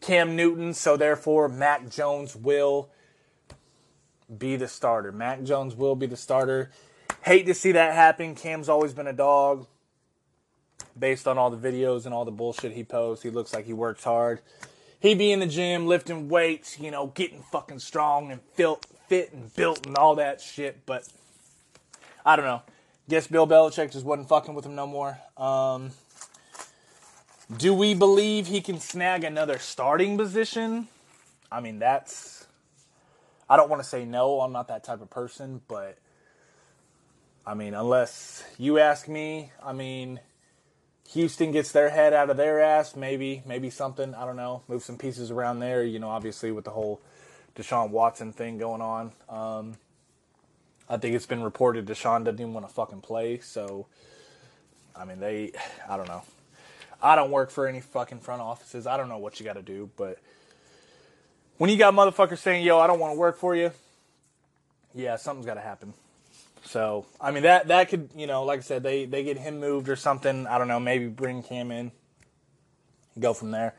Cam 0.00 0.34
Newton, 0.34 0.74
so 0.74 0.96
therefore 0.96 1.48
Mac 1.48 1.88
Jones 1.88 2.34
will 2.34 2.90
be 4.36 4.56
the 4.56 4.66
starter. 4.66 5.12
Mac 5.12 5.44
Jones 5.44 5.76
will 5.76 5.94
be 5.94 6.06
the 6.06 6.16
starter. 6.16 6.72
Hate 7.22 7.46
to 7.46 7.54
see 7.54 7.70
that 7.70 7.94
happen. 7.94 8.34
Cam's 8.34 8.68
always 8.68 8.92
been 8.92 9.06
a 9.06 9.12
dog. 9.12 9.68
Based 10.98 11.28
on 11.28 11.38
all 11.38 11.50
the 11.50 11.56
videos 11.56 12.06
and 12.06 12.14
all 12.14 12.24
the 12.24 12.32
bullshit 12.32 12.72
he 12.72 12.82
posts, 12.82 13.22
he 13.22 13.30
looks 13.30 13.54
like 13.54 13.66
he 13.66 13.72
works 13.72 14.02
hard. 14.02 14.40
He 14.98 15.14
be 15.14 15.30
in 15.30 15.38
the 15.38 15.46
gym 15.46 15.86
lifting 15.86 16.28
weights, 16.28 16.80
you 16.80 16.90
know, 16.90 17.06
getting 17.06 17.42
fucking 17.52 17.78
strong 17.78 18.32
and 18.32 18.40
fit, 18.54 18.84
fit 19.08 19.32
and 19.32 19.54
built 19.54 19.86
and 19.86 19.96
all 19.96 20.16
that 20.16 20.40
shit. 20.40 20.84
But 20.86 21.06
I 22.24 22.36
don't 22.36 22.44
know. 22.44 22.62
Guess 23.08 23.28
Bill 23.28 23.46
Belichick 23.46 23.92
just 23.92 24.04
wasn't 24.04 24.28
fucking 24.28 24.54
with 24.54 24.66
him 24.66 24.74
no 24.74 24.86
more. 24.86 25.18
Um, 25.36 25.92
do 27.56 27.72
we 27.72 27.94
believe 27.94 28.48
he 28.48 28.60
can 28.60 28.80
snag 28.80 29.22
another 29.22 29.58
starting 29.58 30.16
position? 30.18 30.88
I 31.50 31.60
mean, 31.60 31.78
that's. 31.78 32.46
I 33.48 33.56
don't 33.56 33.70
want 33.70 33.80
to 33.82 33.88
say 33.88 34.04
no. 34.04 34.40
I'm 34.40 34.52
not 34.52 34.66
that 34.68 34.82
type 34.82 35.00
of 35.00 35.08
person, 35.08 35.60
but 35.68 35.98
I 37.46 37.54
mean, 37.54 37.74
unless 37.74 38.42
you 38.58 38.80
ask 38.80 39.06
me, 39.06 39.52
I 39.64 39.72
mean, 39.72 40.18
Houston 41.10 41.52
gets 41.52 41.70
their 41.70 41.90
head 41.90 42.12
out 42.12 42.28
of 42.28 42.36
their 42.36 42.60
ass, 42.60 42.96
maybe, 42.96 43.44
maybe 43.46 43.70
something. 43.70 44.16
I 44.16 44.24
don't 44.24 44.34
know. 44.34 44.62
Move 44.66 44.82
some 44.82 44.98
pieces 44.98 45.30
around 45.30 45.60
there. 45.60 45.84
You 45.84 46.00
know, 46.00 46.08
obviously 46.08 46.50
with 46.50 46.64
the 46.64 46.72
whole 46.72 47.00
Deshaun 47.56 47.90
Watson 47.90 48.32
thing 48.32 48.58
going 48.58 48.82
on. 48.82 49.12
Um, 49.28 49.76
I 50.88 50.98
think 50.98 51.16
it's 51.16 51.26
been 51.26 51.42
reported 51.42 51.86
Deshaun 51.86 52.24
doesn't 52.24 52.40
even 52.40 52.52
want 52.52 52.68
to 52.68 52.72
fucking 52.72 53.00
play. 53.00 53.38
So, 53.38 53.86
I 54.94 55.04
mean, 55.04 55.18
they, 55.18 55.52
I 55.88 55.96
don't 55.96 56.08
know. 56.08 56.22
I 57.02 57.16
don't 57.16 57.30
work 57.30 57.50
for 57.50 57.66
any 57.66 57.80
fucking 57.80 58.20
front 58.20 58.40
offices. 58.40 58.86
I 58.86 58.96
don't 58.96 59.08
know 59.08 59.18
what 59.18 59.38
you 59.38 59.44
got 59.44 59.54
to 59.54 59.62
do, 59.62 59.90
but 59.96 60.18
when 61.58 61.70
you 61.70 61.76
got 61.76 61.94
motherfuckers 61.94 62.38
saying, 62.38 62.64
"Yo, 62.64 62.78
I 62.78 62.86
don't 62.86 62.98
want 62.98 63.14
to 63.14 63.18
work 63.18 63.36
for 63.38 63.54
you," 63.54 63.70
yeah, 64.94 65.16
something's 65.16 65.46
got 65.46 65.54
to 65.54 65.60
happen. 65.60 65.92
So, 66.64 67.06
I 67.20 67.30
mean, 67.30 67.42
that 67.42 67.68
that 67.68 67.88
could, 67.90 68.10
you 68.16 68.26
know, 68.26 68.44
like 68.44 68.60
I 68.60 68.62
said, 68.62 68.82
they 68.82 69.04
they 69.04 69.24
get 69.24 69.38
him 69.38 69.60
moved 69.60 69.88
or 69.88 69.96
something. 69.96 70.46
I 70.46 70.58
don't 70.58 70.68
know. 70.68 70.80
Maybe 70.80 71.06
bring 71.06 71.42
Cam 71.42 71.70
in, 71.70 71.92
go 73.18 73.34
from 73.34 73.50
there. 73.50 73.74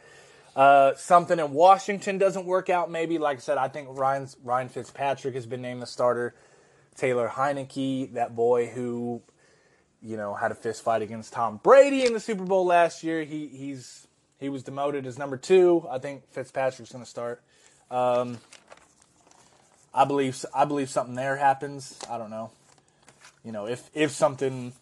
Uh, 0.57 0.95
something 0.95 1.37
in 1.37 1.53
Washington 1.53 2.17
doesn't 2.17 2.47
work 2.47 2.67
out. 2.67 2.89
Maybe, 2.89 3.19
like 3.19 3.37
I 3.37 3.39
said, 3.41 3.59
I 3.59 3.67
think 3.67 3.89
Ryan's, 3.91 4.35
Ryan 4.43 4.69
Fitzpatrick 4.69 5.35
has 5.35 5.45
been 5.45 5.61
named 5.61 5.83
the 5.83 5.85
starter. 5.85 6.33
Taylor 6.95 7.29
Heinicke, 7.29 8.13
that 8.13 8.35
boy 8.35 8.65
who, 8.65 9.21
you 10.01 10.17
know, 10.17 10.33
had 10.33 10.51
a 10.51 10.55
fist 10.55 10.83
fight 10.83 11.03
against 11.03 11.31
Tom 11.31 11.59
Brady 11.61 12.07
in 12.07 12.13
the 12.13 12.19
Super 12.19 12.43
Bowl 12.43 12.65
last 12.65 13.03
year. 13.03 13.23
He 13.23 13.45
he's 13.47 14.07
he 14.39 14.49
was 14.49 14.63
demoted 14.63 15.05
as 15.05 15.19
number 15.19 15.37
two. 15.37 15.85
I 15.91 15.99
think 15.99 16.27
Fitzpatrick's 16.31 16.91
going 16.91 17.03
to 17.03 17.09
start. 17.09 17.43
Um, 17.91 18.39
I 19.93 20.05
believe 20.05 20.43
I 20.55 20.65
believe 20.65 20.89
something 20.89 21.13
there 21.13 21.35
happens. 21.35 21.99
I 22.09 22.17
don't 22.17 22.31
know. 22.31 22.49
You 23.43 23.51
know, 23.51 23.67
if 23.67 23.91
if 23.93 24.09
something 24.09 24.73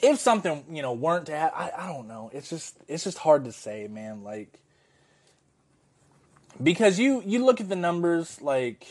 if 0.00 0.18
something 0.18 0.64
you 0.70 0.82
know 0.82 0.92
weren't 0.92 1.26
to 1.26 1.36
happen, 1.36 1.58
I, 1.58 1.84
I 1.84 1.86
don't 1.92 2.08
know. 2.08 2.30
It's 2.32 2.48
just 2.48 2.76
it's 2.86 3.04
just 3.04 3.18
hard 3.18 3.44
to 3.44 3.52
say, 3.52 3.88
man. 3.88 4.22
Like 4.22 4.60
because 6.62 6.98
you 6.98 7.22
you 7.24 7.44
look 7.44 7.60
at 7.60 7.68
the 7.68 7.76
numbers, 7.76 8.40
like 8.40 8.86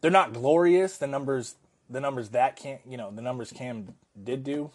they're 0.00 0.10
not 0.10 0.32
glorious. 0.32 0.98
The 0.98 1.06
numbers 1.06 1.54
the 1.88 2.00
numbers 2.00 2.30
that 2.30 2.56
can't 2.56 2.80
you 2.88 2.96
know 2.96 3.10
the 3.10 3.22
numbers 3.22 3.52
Cam 3.52 3.94
did 4.22 4.44
do. 4.44 4.70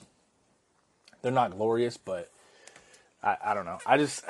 They're 1.21 1.31
not 1.31 1.51
glorious, 1.51 1.97
but 1.97 2.31
I, 3.23 3.37
I 3.45 3.53
don't 3.53 3.65
know. 3.65 3.79
I 3.85 3.97
just 3.97 4.23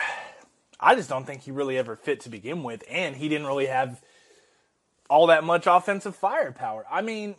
I 0.80 0.96
just 0.96 1.10
don't 1.10 1.26
think 1.26 1.42
he 1.42 1.52
really 1.52 1.78
ever 1.78 1.96
fit 1.96 2.22
to 2.22 2.30
begin 2.30 2.64
with, 2.64 2.84
and 2.90 3.16
he 3.16 3.30
didn't 3.30 3.48
really 3.48 3.68
have 3.68 4.02
all 5.10 5.28
that 5.28 5.44
much 5.44 5.68
offensive 5.68 6.16
firepower. 6.16 6.86
I 6.90 7.02
mean 7.02 7.36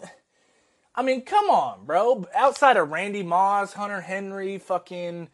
I 0.95 1.03
mean, 1.03 1.23
come 1.23 1.49
on, 1.49 1.87
bro. 1.87 2.27
Outside 2.35 2.77
of 2.77 2.91
Randy 2.91 3.23
Moss, 3.23 3.73
Hunter 3.73 4.03
Henry, 4.03 4.59
fucking, 4.59 5.29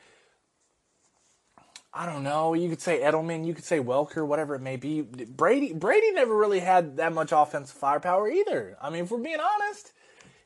I 1.92 2.06
don't 2.06 2.22
know. 2.22 2.54
You 2.54 2.68
could 2.68 2.80
say 2.80 3.00
Edelman, 3.00 3.44
you 3.44 3.54
could 3.54 3.64
say 3.64 3.80
Welker, 3.80 4.24
whatever 4.24 4.54
it 4.54 4.60
may 4.60 4.76
be. 4.76 5.02
Brady, 5.02 5.72
Brady 5.72 6.12
never 6.12 6.36
really 6.36 6.60
had 6.60 6.98
that 6.98 7.12
much 7.12 7.32
offensive 7.32 7.76
firepower 7.76 8.30
either. 8.30 8.76
I 8.80 8.90
mean, 8.90 9.04
if 9.04 9.10
we're 9.10 9.18
being 9.18 9.40
honest, 9.40 9.92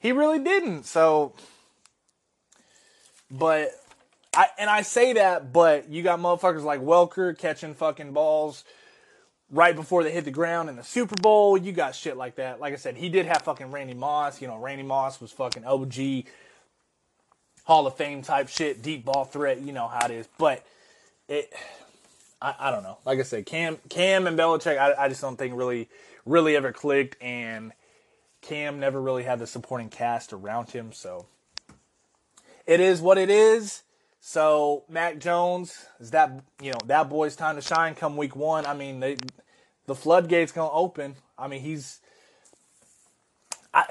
he 0.00 0.12
really 0.12 0.38
didn't. 0.38 0.84
So, 0.84 1.34
but 3.30 3.70
I 4.34 4.46
and 4.58 4.70
I 4.70 4.80
say 4.80 5.12
that, 5.12 5.52
but 5.52 5.90
you 5.90 6.02
got 6.02 6.20
motherfuckers 6.20 6.64
like 6.64 6.80
Welker 6.80 7.36
catching 7.36 7.74
fucking 7.74 8.12
balls 8.12 8.64
right 9.52 9.76
before 9.76 10.02
they 10.02 10.10
hit 10.10 10.24
the 10.24 10.30
ground 10.30 10.68
in 10.68 10.76
the 10.76 10.82
Super 10.82 11.14
Bowl. 11.14 11.56
You 11.56 11.70
got 11.72 11.94
shit 11.94 12.16
like 12.16 12.36
that. 12.36 12.58
Like 12.58 12.72
I 12.72 12.76
said, 12.76 12.96
he 12.96 13.08
did 13.08 13.26
have 13.26 13.42
fucking 13.42 13.70
Randy 13.70 13.94
Moss. 13.94 14.40
You 14.40 14.48
know, 14.48 14.56
Randy 14.56 14.82
Moss 14.82 15.20
was 15.20 15.30
fucking 15.30 15.64
OG 15.64 16.24
Hall 17.64 17.86
of 17.86 17.94
Fame 17.96 18.22
type 18.22 18.48
shit, 18.48 18.82
deep 18.82 19.04
ball 19.04 19.24
threat. 19.24 19.60
You 19.60 19.72
know 19.72 19.86
how 19.86 20.06
it 20.06 20.10
is, 20.10 20.28
but 20.38 20.64
it. 21.28 21.52
I, 22.40 22.54
I 22.58 22.70
don't 22.72 22.82
know. 22.82 22.98
Like 23.04 23.20
I 23.20 23.22
said, 23.22 23.46
Cam, 23.46 23.78
Cam 23.88 24.26
and 24.26 24.36
Belichick, 24.36 24.76
I, 24.76 25.04
I 25.04 25.08
just 25.08 25.20
don't 25.20 25.36
think 25.36 25.54
really, 25.56 25.88
really 26.26 26.56
ever 26.56 26.72
clicked, 26.72 27.22
and 27.22 27.70
Cam 28.40 28.80
never 28.80 29.00
really 29.00 29.22
had 29.22 29.38
the 29.38 29.46
supporting 29.46 29.88
cast 29.88 30.32
around 30.32 30.70
him. 30.70 30.92
So 30.92 31.26
it 32.66 32.80
is 32.80 33.00
what 33.00 33.18
it 33.18 33.30
is. 33.30 33.82
So 34.24 34.84
Mac 34.88 35.18
Jones 35.18 35.84
is 35.98 36.12
that 36.12 36.42
you 36.60 36.70
know 36.72 36.78
that 36.86 37.08
boy's 37.08 37.34
time 37.34 37.56
to 37.56 37.62
shine 37.62 37.94
come 37.94 38.16
week 38.16 38.36
one. 38.36 38.66
I 38.66 38.74
mean 38.74 39.00
they, 39.00 39.16
the 39.86 39.94
floodgates 39.94 40.52
gonna 40.52 40.70
open. 40.70 41.16
I 41.38 41.48
mean 41.48 41.60
he's, 41.60 42.00
I 43.74 43.84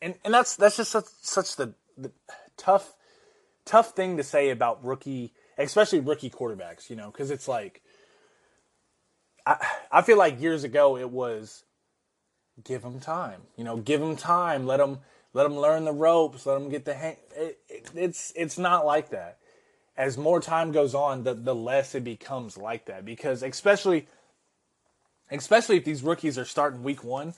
and, 0.00 0.14
and 0.24 0.34
that's 0.34 0.56
that's 0.56 0.76
just 0.76 0.90
such, 0.90 1.06
such 1.22 1.56
the, 1.56 1.74
the 1.96 2.12
tough 2.56 2.94
tough 3.64 3.92
thing 3.94 4.16
to 4.16 4.22
say 4.22 4.50
about 4.50 4.84
rookie, 4.84 5.32
especially 5.58 6.00
rookie 6.00 6.30
quarterbacks. 6.30 6.90
You 6.90 6.96
know 6.96 7.10
because 7.10 7.30
it's 7.30 7.48
like 7.48 7.82
I 9.46 9.66
I 9.90 10.02
feel 10.02 10.18
like 10.18 10.40
years 10.40 10.64
ago 10.64 10.96
it 10.96 11.10
was 11.10 11.64
give 12.64 12.82
them 12.82 13.00
time. 13.00 13.42
You 13.56 13.64
know, 13.64 13.76
give 13.76 14.00
them 14.00 14.16
time. 14.16 14.66
Let 14.66 14.78
them 14.78 14.98
let 15.32 15.44
them 15.44 15.56
learn 15.56 15.84
the 15.84 15.92
ropes. 15.92 16.46
Let 16.46 16.54
them 16.58 16.68
get 16.68 16.84
the 16.84 16.94
hang. 16.94 17.16
It, 17.36 17.58
it, 17.68 17.90
it's 17.94 18.32
it's 18.36 18.58
not 18.58 18.86
like 18.86 19.10
that. 19.10 19.38
As 19.96 20.16
more 20.16 20.40
time 20.40 20.72
goes 20.72 20.94
on, 20.94 21.24
the 21.24 21.34
the 21.34 21.54
less 21.54 21.94
it 21.94 22.04
becomes 22.04 22.56
like 22.56 22.86
that. 22.86 23.04
Because 23.04 23.42
especially 23.42 24.06
especially 25.40 25.76
if 25.76 25.84
these 25.84 26.02
rookies 26.02 26.38
are 26.38 26.44
starting 26.44 26.82
week 26.82 27.04
one 27.04 27.34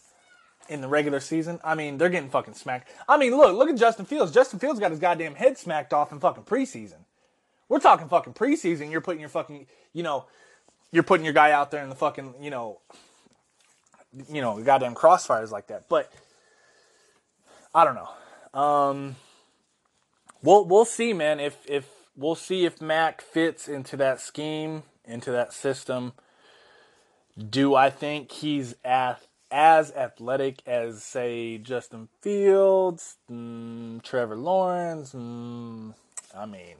in 0.68 0.80
the 0.80 0.88
regular 0.88 1.20
season, 1.20 1.60
I 1.62 1.74
mean 1.74 1.98
they're 1.98 2.08
getting 2.08 2.30
fucking 2.30 2.54
smacked. 2.54 2.90
I 3.08 3.16
mean, 3.16 3.36
look 3.36 3.56
look 3.56 3.68
at 3.68 3.76
Justin 3.76 4.06
Fields. 4.06 4.32
Justin 4.32 4.58
Fields 4.58 4.80
got 4.80 4.90
his 4.90 5.00
goddamn 5.00 5.34
head 5.34 5.58
smacked 5.58 5.92
off 5.92 6.12
in 6.12 6.20
fucking 6.20 6.44
preseason. 6.44 7.04
We're 7.68 7.80
talking 7.80 8.08
fucking 8.08 8.34
preseason. 8.34 8.90
You're 8.90 9.00
putting 9.00 9.20
your 9.20 9.28
fucking 9.28 9.66
you 9.92 10.02
know 10.02 10.26
you're 10.92 11.02
putting 11.02 11.24
your 11.24 11.34
guy 11.34 11.50
out 11.50 11.70
there 11.70 11.82
in 11.82 11.88
the 11.88 11.96
fucking 11.96 12.34
you 12.40 12.50
know 12.50 12.80
you 14.28 14.40
know, 14.40 14.62
goddamn 14.62 14.94
crossfires 14.94 15.50
like 15.50 15.68
that. 15.68 15.88
But 15.88 16.12
I 17.74 17.84
don't 17.84 17.96
know. 17.96 18.60
Um, 18.60 19.16
we'll 20.42 20.64
we'll 20.64 20.84
see, 20.84 21.12
man. 21.12 21.40
If 21.40 21.58
if 21.66 21.88
we'll 22.16 22.34
see 22.34 22.64
if 22.64 22.80
Mac 22.80 23.20
fits 23.20 23.68
into 23.68 23.96
that 23.96 24.20
scheme, 24.20 24.84
into 25.04 25.30
that 25.32 25.52
system. 25.52 26.12
Do 27.36 27.74
I 27.74 27.90
think 27.90 28.30
he's 28.30 28.76
as 28.84 29.16
as 29.50 29.92
athletic 29.92 30.62
as 30.66 31.02
say 31.02 31.58
Justin 31.58 32.08
Fields, 32.20 33.16
mm, 33.30 34.02
Trevor 34.02 34.36
Lawrence? 34.36 35.12
Mm, 35.12 35.94
I 36.36 36.46
mean, 36.46 36.76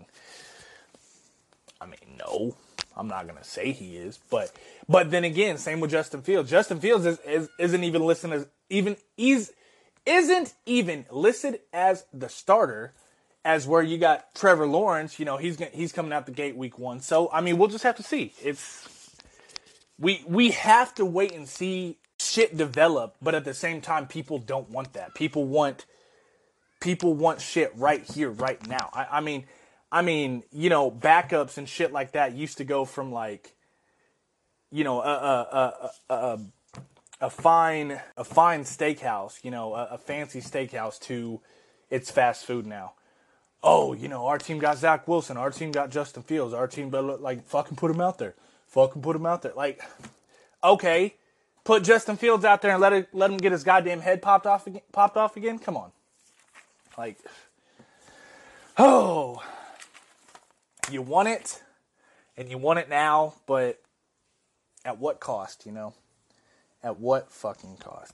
I 1.81 1.87
mean, 1.87 2.19
no. 2.19 2.57
I'm 2.97 3.09
not 3.09 3.27
gonna 3.27 3.45
say 3.45 3.73
he 3.73 3.97
is, 3.97 4.19
but 4.31 4.53
but 4.89 5.11
then 5.11 5.25
again, 5.25 5.59
same 5.59 5.81
with 5.81 5.91
Justin 5.91 6.23
Fields. 6.23 6.51
Justin 6.51 6.79
Fields 6.79 7.07
is, 7.07 7.19
is 7.27 7.49
isn't 7.59 7.83
even 7.83 8.03
listed 8.03 8.33
as 8.33 8.47
even 8.71 8.97
he's 9.17 9.53
isn't 10.07 10.55
even 10.67 11.07
listed 11.11 11.61
as 11.73 12.05
the 12.13 12.29
starter 12.29 12.93
as 13.45 13.67
where 13.67 13.83
you 13.83 13.99
got 13.99 14.33
Trevor 14.35 14.67
Lawrence. 14.67 15.19
You 15.19 15.25
know 15.25 15.37
he's 15.37 15.59
he's 15.73 15.93
coming 15.93 16.13
out 16.13 16.27
the 16.27 16.33
gate 16.33 16.57
week 16.57 16.79
one. 16.79 17.01
So 17.01 17.29
I 17.33 17.41
mean 17.41 17.59
we'll 17.59 17.69
just 17.69 17.85
have 17.85 17.97
to 17.97 18.05
see. 18.05 18.33
It's 18.41 18.89
we 19.99 20.25
we 20.27 20.51
have 20.51 20.95
to 20.97 21.05
wait 21.05 21.33
and 21.33 21.49
see 21.49 21.99
shit 22.19 22.57
develop, 22.57 23.17
but 23.21 23.35
at 23.35 23.45
the 23.45 23.55
same 23.55 23.81
time 23.81 24.07
people 24.07 24.39
don't 24.39 24.71
want 24.71 24.93
that. 24.95 25.15
People 25.15 25.45
want 25.45 25.87
people 26.81 27.15
want 27.15 27.41
shit 27.41 27.73
right 27.77 28.05
here, 28.05 28.31
right 28.31 28.65
now. 28.67 28.91
I, 28.93 29.07
I 29.13 29.21
mean 29.21 29.45
I 29.95 30.03
mean, 30.03 30.43
you 30.51 30.71
know, 30.71 30.91
backups 30.91 31.57
and 31.57 31.69
shit 31.69 31.93
like 31.93 32.13
that 32.13 32.35
used 32.35 32.59
to 32.59 32.65
go 32.65 32.85
from 32.85 33.13
like, 33.13 33.55
you 34.73 34.83
know, 34.83 35.01
a 35.01 35.09
a 35.09 35.91
a, 36.11 36.15
a, 36.15 36.41
a 37.21 37.31
fine 37.31 38.01
a 38.17 38.25
fine 38.25 38.65
steakhouse, 38.65 39.45
you 39.45 39.53
know, 39.53 39.73
a, 39.75 39.91
a 39.93 39.99
fancy 39.99 40.41
steakhouse 40.41 40.99
to 41.03 41.41
it's 41.91 42.11
fast 42.11 42.45
food 42.45 42.67
now. 42.67 42.95
Oh, 43.63 43.93
you 43.93 44.09
know, 44.09 44.27
our 44.27 44.37
team 44.37 44.59
got 44.59 44.79
Zach 44.79 45.07
Wilson, 45.07 45.37
our 45.37 45.53
team 45.53 45.71
got 45.71 45.91
Justin 45.91 46.25
Fields, 46.25 46.53
our 46.53 46.67
team, 46.67 46.91
but 46.91 47.23
like 47.23 47.47
fucking 47.47 47.77
put 47.77 47.93
him 47.93 48.01
out 48.01 48.19
there, 48.19 48.35
fucking 48.75 49.03
put 49.03 49.17
him 49.17 49.27
out 49.27 49.43
there. 49.43 49.55
Like, 49.57 49.83
okay, 50.63 51.15
put 51.65 51.85
Justin 51.85 52.17
Fields 52.17 52.45
out 52.45 52.61
there 52.61 52.73
and 52.73 52.81
let 52.81 52.93
it 52.93 53.09
let 53.13 53.31
him 53.31 53.39
get 53.39 53.53
his 53.53 53.65
goddamn 53.65 54.01
head 54.01 54.21
popped 54.21 54.47
off 54.47 54.67
again, 54.67 54.83
popped 54.93 55.17
off 55.17 55.37
again. 55.37 55.59
Come 55.59 55.77
on, 55.77 55.93
like, 56.99 57.19
oh 58.77 59.43
you 60.91 61.03
want 61.03 61.29
it 61.29 61.63
and 62.37 62.51
you 62.51 62.59
want 62.59 62.79
it 62.79 62.89
now, 62.89 63.35
but 63.47 63.81
at 64.85 64.99
what 64.99 65.21
cost, 65.21 65.67
you 65.67 65.73
know? 65.73 65.95
At 66.83 67.01
what 67.01 67.31
fucking 67.31 67.77
cost? 67.79 68.13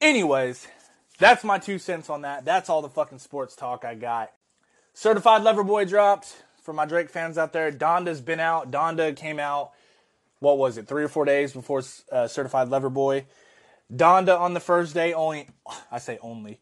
Anyways, 0.00 0.66
that's 1.18 1.44
my 1.44 1.58
two 1.58 1.78
cents 1.78 2.08
on 2.08 2.22
that. 2.22 2.44
That's 2.44 2.70
all 2.70 2.82
the 2.82 2.88
fucking 2.88 3.18
sports 3.18 3.54
talk 3.54 3.84
I 3.84 3.94
got. 3.94 4.32
Certified 4.94 5.42
Lover 5.42 5.64
Boy 5.64 5.84
dropped 5.84 6.42
for 6.62 6.72
my 6.72 6.86
Drake 6.86 7.10
fans 7.10 7.36
out 7.36 7.52
there. 7.52 7.70
Donda's 7.70 8.20
been 8.20 8.40
out. 8.40 8.70
Donda 8.70 9.14
came 9.14 9.38
out, 9.38 9.72
what 10.40 10.58
was 10.58 10.78
it, 10.78 10.86
three 10.86 11.04
or 11.04 11.08
four 11.08 11.24
days 11.24 11.52
before 11.52 11.82
uh, 12.12 12.26
Certified 12.28 12.68
Lover 12.68 12.90
Boy. 12.90 13.26
Donda 13.92 14.38
on 14.38 14.54
the 14.54 14.60
first 14.60 14.94
day 14.94 15.12
only, 15.12 15.48
I 15.90 15.98
say 15.98 16.18
only. 16.20 16.60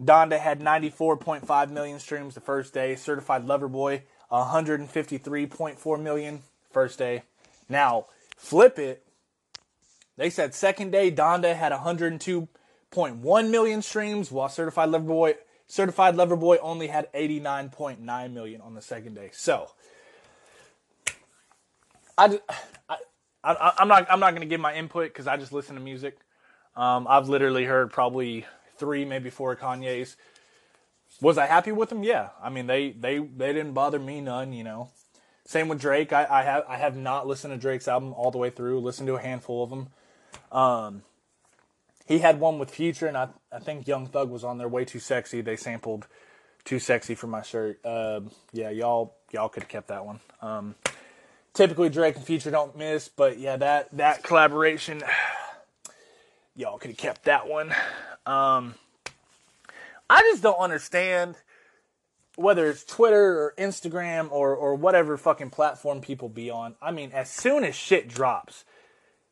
Donda 0.00 0.38
had 0.38 0.60
94.5 0.60 1.70
million 1.70 1.98
streams 1.98 2.34
the 2.34 2.40
first 2.40 2.74
day. 2.74 2.96
Certified 2.96 3.44
Lover 3.44 3.68
Boy 3.68 4.02
153.4 4.30 6.02
million 6.02 6.42
first 6.70 6.98
day. 6.98 7.22
Now, 7.68 8.06
flip 8.36 8.78
it. 8.78 9.04
They 10.16 10.30
said 10.30 10.54
second 10.54 10.90
day 10.90 11.10
Donda 11.10 11.54
had 11.54 11.72
102.1 11.72 13.50
million 13.50 13.82
streams, 13.82 14.30
while 14.30 14.48
Certified 14.48 14.90
Lover 14.90 15.04
Boy 15.04 15.34
Certified 15.66 16.16
Lover 16.16 16.36
Boy 16.36 16.58
only 16.58 16.88
had 16.88 17.10
89.9 17.14 18.32
million 18.32 18.60
on 18.60 18.74
the 18.74 18.82
second 18.82 19.14
day. 19.14 19.30
So, 19.32 19.70
I, 22.22 22.38
I, 22.88 22.96
I 23.44 23.82
am 23.82 23.88
not 23.88 24.06
I'm 24.10 24.20
not 24.20 24.34
gonna 24.34 24.46
give 24.46 24.60
my 24.60 24.74
input 24.74 25.08
because 25.08 25.26
I 25.26 25.36
just 25.36 25.52
listen 25.52 25.74
to 25.74 25.80
music. 25.80 26.16
Um, 26.76 27.06
I've 27.08 27.28
literally 27.28 27.64
heard 27.64 27.92
probably 27.92 28.46
three, 28.76 29.04
maybe 29.04 29.30
four 29.30 29.56
Kanye's. 29.56 30.16
Was 31.20 31.36
I 31.38 31.46
happy 31.46 31.72
with 31.72 31.90
them? 31.90 32.02
Yeah. 32.02 32.30
I 32.42 32.50
mean, 32.50 32.66
they 32.66 32.92
they 32.92 33.18
they 33.18 33.52
didn't 33.52 33.72
bother 33.72 33.98
me 33.98 34.20
none. 34.20 34.52
You 34.52 34.64
know. 34.64 34.90
Same 35.44 35.68
with 35.68 35.80
Drake. 35.80 36.12
I, 36.12 36.26
I 36.30 36.42
have 36.44 36.64
I 36.68 36.76
have 36.76 36.96
not 36.96 37.26
listened 37.26 37.52
to 37.52 37.58
Drake's 37.58 37.88
album 37.88 38.14
all 38.14 38.30
the 38.30 38.38
way 38.38 38.50
through. 38.50 38.80
Listened 38.80 39.08
to 39.08 39.16
a 39.16 39.20
handful 39.20 39.64
of 39.64 39.70
them. 39.70 39.88
Um, 40.52 41.02
he 42.06 42.18
had 42.18 42.38
one 42.38 42.58
with 42.58 42.70
Future, 42.70 43.06
and 43.06 43.16
I 43.16 43.28
I 43.50 43.58
think 43.58 43.88
Young 43.88 44.06
Thug 44.06 44.30
was 44.30 44.44
on 44.44 44.58
there. 44.58 44.68
Way 44.68 44.84
too 44.84 45.00
sexy. 45.00 45.40
They 45.40 45.56
sampled 45.56 46.06
"Too 46.64 46.78
Sexy" 46.78 47.14
for 47.14 47.26
my 47.26 47.42
shirt. 47.42 47.84
Uh, 47.84 48.20
yeah, 48.52 48.70
y'all 48.70 49.16
y'all 49.32 49.48
could 49.48 49.64
have 49.64 49.70
kept 49.70 49.88
that 49.88 50.06
one. 50.06 50.20
Um, 50.40 50.74
typically 51.54 51.88
Drake 51.88 52.16
and 52.16 52.24
Future 52.24 52.50
don't 52.50 52.76
miss, 52.76 53.08
but 53.08 53.38
yeah, 53.38 53.56
that 53.56 53.88
that 53.96 54.22
collaboration, 54.22 55.02
y'all 56.56 56.78
could 56.78 56.90
have 56.90 56.98
kept 56.98 57.24
that 57.24 57.48
one. 57.48 57.74
Um, 58.26 58.74
I 60.08 60.22
just 60.22 60.42
don't 60.42 60.58
understand 60.58 61.36
whether 62.36 62.68
it's 62.68 62.84
Twitter 62.84 63.38
or 63.38 63.54
Instagram 63.58 64.30
or 64.30 64.54
or 64.54 64.74
whatever 64.74 65.16
fucking 65.16 65.50
platform 65.50 66.00
people 66.00 66.28
be 66.28 66.50
on. 66.50 66.76
I 66.80 66.90
mean, 66.90 67.10
as 67.12 67.30
soon 67.30 67.64
as 67.64 67.74
shit 67.74 68.08
drops, 68.08 68.64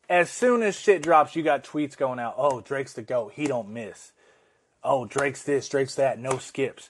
as 0.09 0.29
soon 0.29 0.61
as 0.61 0.75
shit 0.77 1.01
drops, 1.01 1.35
you 1.35 1.43
got 1.43 1.63
tweets 1.63 1.97
going 1.97 2.19
out. 2.19 2.35
Oh, 2.37 2.61
Drake's 2.61 2.93
the 2.93 3.01
goat. 3.01 3.33
He 3.35 3.45
don't 3.45 3.69
miss. 3.69 4.11
Oh, 4.83 5.05
Drake's 5.05 5.43
this, 5.43 5.69
Drake's 5.69 5.95
that. 5.95 6.19
No 6.19 6.37
skips. 6.37 6.89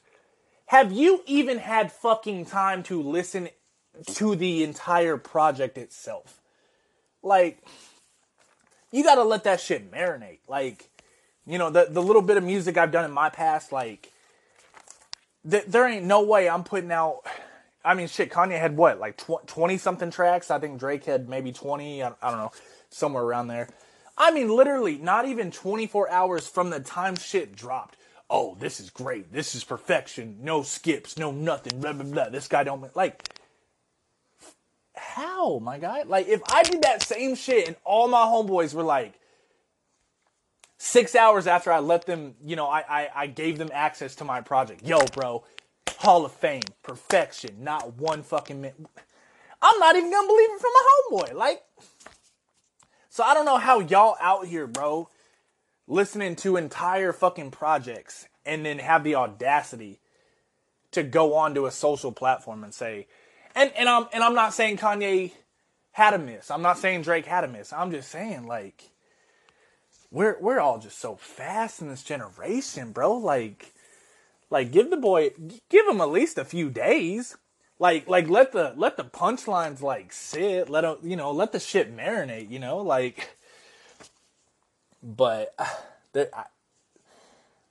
Have 0.68 0.94
you 0.94 1.22
even 1.26 1.58
had 1.58 1.92
fucking 1.92 2.46
time 2.46 2.84
to 2.84 3.02
listen 3.02 3.50
to 4.16 4.36
the 4.36 4.64
entire 4.64 5.18
project 5.18 5.78
itself? 5.78 6.40
Like, 7.24 7.64
you 8.92 9.04
gotta 9.04 9.24
let 9.24 9.44
that 9.46 9.62
shit 9.62 9.92
marinate. 9.92 10.40
Like, 10.48 10.90
you 11.46 11.58
know, 11.58 11.70
the 11.70 11.88
the 11.90 12.02
little 12.02 12.22
bit 12.22 12.38
of 12.38 12.44
music 12.44 12.78
I've 12.78 12.92
done 12.92 13.06
in 13.06 13.12
my 13.12 13.30
past, 13.30 13.72
like 13.72 14.12
th- 15.50 15.66
there 15.66 15.88
ain't 15.88 16.06
no 16.06 16.24
way 16.24 16.50
I'm 16.50 16.64
putting 16.64 16.92
out. 16.92 17.22
I 17.84 17.96
mean, 17.96 18.08
shit, 18.08 18.32
Kanye 18.32 18.60
had 18.60 18.78
what, 18.78 19.00
like 19.00 19.20
twenty 19.48 19.78
something 19.78 20.12
tracks. 20.12 20.52
I 20.52 20.60
think 20.60 20.80
Drake 20.80 21.06
had 21.06 21.30
maybe 21.30 21.52
twenty. 21.52 22.04
I, 22.04 22.10
I 22.22 22.30
don't 22.30 22.40
know, 22.40 22.52
somewhere 22.90 23.24
around 23.24 23.48
there. 23.48 23.70
I 24.18 24.32
mean, 24.32 24.50
literally, 24.50 24.98
not 24.98 25.26
even 25.26 25.50
24 25.52 26.12
hours 26.12 26.48
from 26.48 26.70
the 26.70 26.80
time 26.80 27.16
shit 27.16 27.56
dropped. 27.56 27.98
Oh, 28.30 28.56
this 28.60 28.80
is 28.80 28.90
great. 28.90 29.34
This 29.34 29.56
is 29.56 29.64
perfection. 29.64 30.38
No 30.42 30.62
skips, 30.62 31.18
no 31.18 31.32
nothing. 31.32 31.82
Blah 31.82 31.94
blah 31.94 32.04
blah. 32.06 32.30
This 32.30 32.48
guy 32.48 32.64
don't 32.64 32.96
like. 32.96 33.41
How, 35.02 35.60
my 35.60 35.80
guy? 35.80 36.04
Like, 36.04 36.28
if 36.28 36.42
I 36.52 36.62
did 36.64 36.84
that 36.84 37.02
same 37.02 37.36
shit 37.36 37.68
and 37.68 37.76
all 37.84 38.08
my 38.08 38.24
homeboys 38.24 38.74
were 38.74 38.84
like, 38.84 39.14
six 40.78 41.16
hours 41.16 41.48
after 41.48 41.72
I 41.72 41.80
let 41.80 42.06
them, 42.06 42.36
you 42.46 42.56
know, 42.56 42.68
I, 42.68 42.84
I, 42.88 43.10
I 43.16 43.28
gave 43.28 43.58
them 43.58 43.70
access 43.74 44.16
to 44.16 44.24
my 44.24 44.42
project. 44.42 44.84
Yo, 44.84 45.06
bro, 45.08 45.44
Hall 45.98 46.24
of 46.24 46.32
Fame, 46.32 46.62
perfection, 46.84 47.64
not 47.64 47.96
one 47.96 48.24
fucking 48.24 48.62
minute. 48.62 48.78
I'm 49.62 49.80
not 49.80 49.96
even 49.96 50.12
gonna 50.12 50.28
believe 50.28 50.50
it 50.52 50.60
from 50.60 50.72
a 50.72 50.88
homeboy. 50.88 51.34
Like, 51.34 51.64
so 53.10 53.24
I 53.24 53.34
don't 53.34 53.46
know 53.46 53.58
how 53.58 53.80
y'all 53.80 54.16
out 54.22 54.48
here, 54.48 54.68
bro, 54.68 55.10
listening 55.88 56.36
to 56.38 56.58
entire 56.58 57.12
fucking 57.12 57.52
projects 57.52 58.28
and 58.46 58.66
then 58.66 58.80
have 58.80 59.04
the 59.04 59.16
audacity 59.16 60.00
to 60.92 61.04
go 61.04 61.36
onto 61.36 61.66
a 61.66 61.72
social 61.72 62.12
platform 62.12 62.64
and 62.64 62.74
say, 62.74 63.08
and 63.56 63.72
and 63.76 63.90
I'm 63.90 64.08
and 64.14 64.24
I'm 64.24 64.36
not 64.36 64.54
saying 64.54 64.78
Kanye 64.78 65.32
had 65.92 66.14
a 66.14 66.20
miss. 66.20 66.50
I'm 66.50 66.62
not 66.62 66.78
saying 66.78 67.04
Drake 67.04 67.26
had 67.26 67.44
a 67.44 67.48
miss. 67.48 67.74
I'm 67.74 67.92
just 67.92 68.10
saying 68.10 68.48
like 68.48 68.92
we're 70.12 70.38
we're 70.40 70.60
all 70.60 70.80
just 70.80 71.00
so 71.00 71.16
fast 71.16 71.82
in 71.82 71.90
this 71.90 72.04
generation, 72.04 72.92
bro. 72.92 73.14
Like 73.14 73.74
like 74.50 74.72
give 74.72 74.90
the 74.90 74.98
boy 74.98 75.32
give 75.70 75.88
him 75.88 76.02
at 76.02 76.10
least 76.10 76.38
a 76.38 76.46
few 76.46 76.70
days. 76.70 77.38
Like 77.80 78.08
like 78.08 78.30
let 78.30 78.52
the 78.52 78.74
let 78.76 78.98
the 78.98 79.04
punchlines 79.04 79.82
like 79.82 80.14
sit. 80.14 80.70
Let 80.70 80.84
him, 80.84 80.98
you 81.04 81.16
know, 81.16 81.32
let 81.32 81.52
the 81.52 81.60
shit 81.60 81.96
marinate, 81.96 82.50
you 82.50 82.60
know? 82.60 82.78
Like 82.78 83.38
but 85.02 85.56
I, 86.16 86.46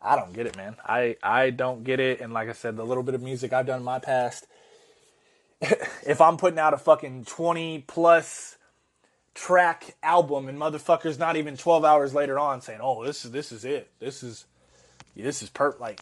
I 0.02 0.16
don't 0.16 0.32
get 0.32 0.46
it, 0.46 0.56
man. 0.56 0.76
I 0.84 1.16
I 1.22 1.50
don't 1.50 1.84
get 1.84 2.00
it 2.00 2.20
and 2.20 2.32
like 2.32 2.48
I 2.48 2.52
said, 2.52 2.76
the 2.76 2.84
little 2.84 3.02
bit 3.02 3.14
of 3.14 3.22
music 3.22 3.52
I've 3.52 3.66
done 3.66 3.80
in 3.80 3.84
my 3.84 3.98
past 3.98 4.46
if 6.06 6.20
I'm 6.20 6.36
putting 6.36 6.58
out 6.58 6.74
a 6.74 6.78
fucking 6.78 7.24
20 7.26 7.84
plus 7.86 8.56
track 9.34 9.96
album 10.02 10.48
and 10.48 10.58
motherfuckers 10.58 11.18
not 11.18 11.36
even 11.36 11.56
12 11.56 11.84
hours 11.84 12.14
later 12.14 12.38
on 12.38 12.60
saying, 12.60 12.80
"Oh, 12.82 13.04
this 13.04 13.24
is 13.24 13.30
this 13.30 13.52
is 13.52 13.64
it. 13.64 13.90
This 13.98 14.22
is 14.22 14.46
this 15.16 15.42
is 15.42 15.50
per 15.50 15.76
like 15.78 16.00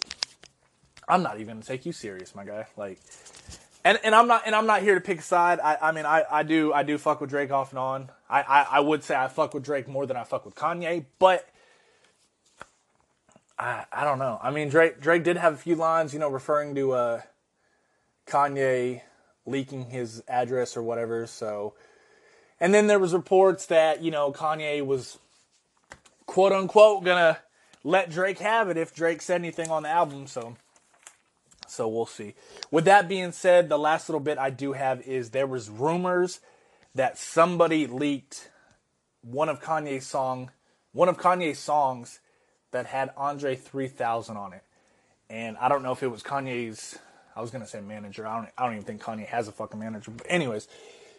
I'm 1.08 1.22
not 1.22 1.40
even 1.40 1.56
gonna 1.56 1.62
take 1.62 1.86
you 1.86 1.92
serious, 1.92 2.34
my 2.34 2.44
guy. 2.44 2.66
Like 2.76 3.00
and, 3.84 3.98
and 4.04 4.14
I'm 4.14 4.28
not 4.28 4.42
and 4.46 4.54
I'm 4.54 4.66
not 4.66 4.82
here 4.82 4.94
to 4.94 5.00
pick 5.00 5.20
a 5.20 5.22
side. 5.22 5.60
I, 5.60 5.76
I 5.80 5.92
mean 5.92 6.06
I, 6.06 6.24
I 6.30 6.42
do 6.42 6.72
I 6.72 6.82
do 6.82 6.98
fuck 6.98 7.20
with 7.20 7.30
Drake 7.30 7.50
off 7.50 7.70
and 7.70 7.78
on. 7.78 8.10
I, 8.28 8.42
I, 8.42 8.62
I 8.72 8.80
would 8.80 9.02
say 9.02 9.16
I 9.16 9.28
fuck 9.28 9.54
with 9.54 9.64
Drake 9.64 9.88
more 9.88 10.06
than 10.06 10.16
I 10.16 10.24
fuck 10.24 10.44
with 10.44 10.54
Kanye, 10.54 11.06
but 11.18 11.48
I 13.58 13.84
I 13.92 14.04
don't 14.04 14.18
know. 14.18 14.38
I 14.42 14.50
mean 14.50 14.68
Drake 14.68 15.00
Drake 15.00 15.24
did 15.24 15.36
have 15.36 15.54
a 15.54 15.58
few 15.58 15.74
lines, 15.74 16.12
you 16.12 16.18
know, 16.18 16.28
referring 16.28 16.74
to 16.74 16.92
uh 16.92 17.20
Kanye 18.26 19.02
leaking 19.48 19.90
his 19.90 20.22
address 20.28 20.76
or 20.76 20.82
whatever. 20.82 21.26
So, 21.26 21.74
and 22.60 22.72
then 22.74 22.86
there 22.86 22.98
was 22.98 23.12
reports 23.12 23.66
that 23.66 24.02
you 24.02 24.10
know 24.10 24.32
Kanye 24.32 24.84
was 24.84 25.18
quote 26.26 26.52
unquote 26.52 27.04
gonna 27.04 27.38
let 27.84 28.10
Drake 28.10 28.38
have 28.38 28.68
it 28.68 28.76
if 28.76 28.94
Drake 28.94 29.22
said 29.22 29.40
anything 29.40 29.70
on 29.70 29.82
the 29.82 29.88
album. 29.88 30.26
So, 30.26 30.56
so 31.66 31.88
we'll 31.88 32.06
see. 32.06 32.34
With 32.70 32.84
that 32.84 33.08
being 33.08 33.32
said, 33.32 33.68
the 33.68 33.78
last 33.78 34.08
little 34.08 34.20
bit 34.20 34.38
I 34.38 34.50
do 34.50 34.72
have 34.72 35.00
is 35.02 35.30
there 35.30 35.46
was 35.46 35.70
rumors 35.70 36.40
that 36.94 37.18
somebody 37.18 37.86
leaked 37.86 38.50
one 39.22 39.48
of 39.48 39.62
Kanye's 39.62 40.06
song, 40.06 40.50
one 40.92 41.08
of 41.08 41.18
Kanye's 41.18 41.58
songs 41.58 42.20
that 42.70 42.86
had 42.86 43.10
Andre 43.16 43.56
3000 43.56 44.36
on 44.36 44.52
it. 44.52 44.62
And 45.30 45.56
I 45.58 45.68
don't 45.68 45.82
know 45.82 45.92
if 45.92 46.02
it 46.02 46.08
was 46.08 46.22
Kanye's 46.22 46.98
I 47.38 47.40
was 47.40 47.52
gonna 47.52 47.68
say 47.68 47.80
manager. 47.80 48.26
I 48.26 48.36
don't. 48.36 48.48
I 48.58 48.64
don't 48.64 48.72
even 48.72 48.84
think 48.84 49.00
Kanye 49.00 49.26
has 49.26 49.46
a 49.46 49.52
fucking 49.52 49.78
manager. 49.78 50.10
But 50.10 50.26
anyways, 50.28 50.66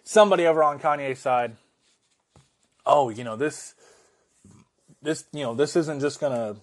somebody 0.04 0.46
over 0.46 0.62
on 0.62 0.78
Kanye's 0.78 1.20
side. 1.20 1.56
Oh, 2.86 3.08
you 3.08 3.24
know 3.24 3.38
this. 3.38 3.74
This 5.02 5.24
you 5.32 5.44
know 5.44 5.56
this 5.56 5.78
isn't 5.78 6.02
just 6.02 6.20
gonna 6.20 6.58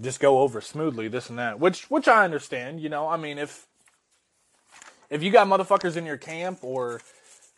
just 0.00 0.18
go 0.18 0.40
over 0.40 0.60
smoothly. 0.60 1.06
This 1.06 1.30
and 1.30 1.38
that, 1.38 1.60
which 1.60 1.88
which 1.88 2.08
I 2.08 2.24
understand. 2.24 2.80
You 2.80 2.88
know, 2.88 3.06
I 3.08 3.16
mean 3.16 3.38
if 3.38 3.68
if 5.08 5.22
you 5.22 5.30
got 5.30 5.46
motherfuckers 5.46 5.96
in 5.96 6.04
your 6.04 6.16
camp 6.16 6.58
or 6.62 7.00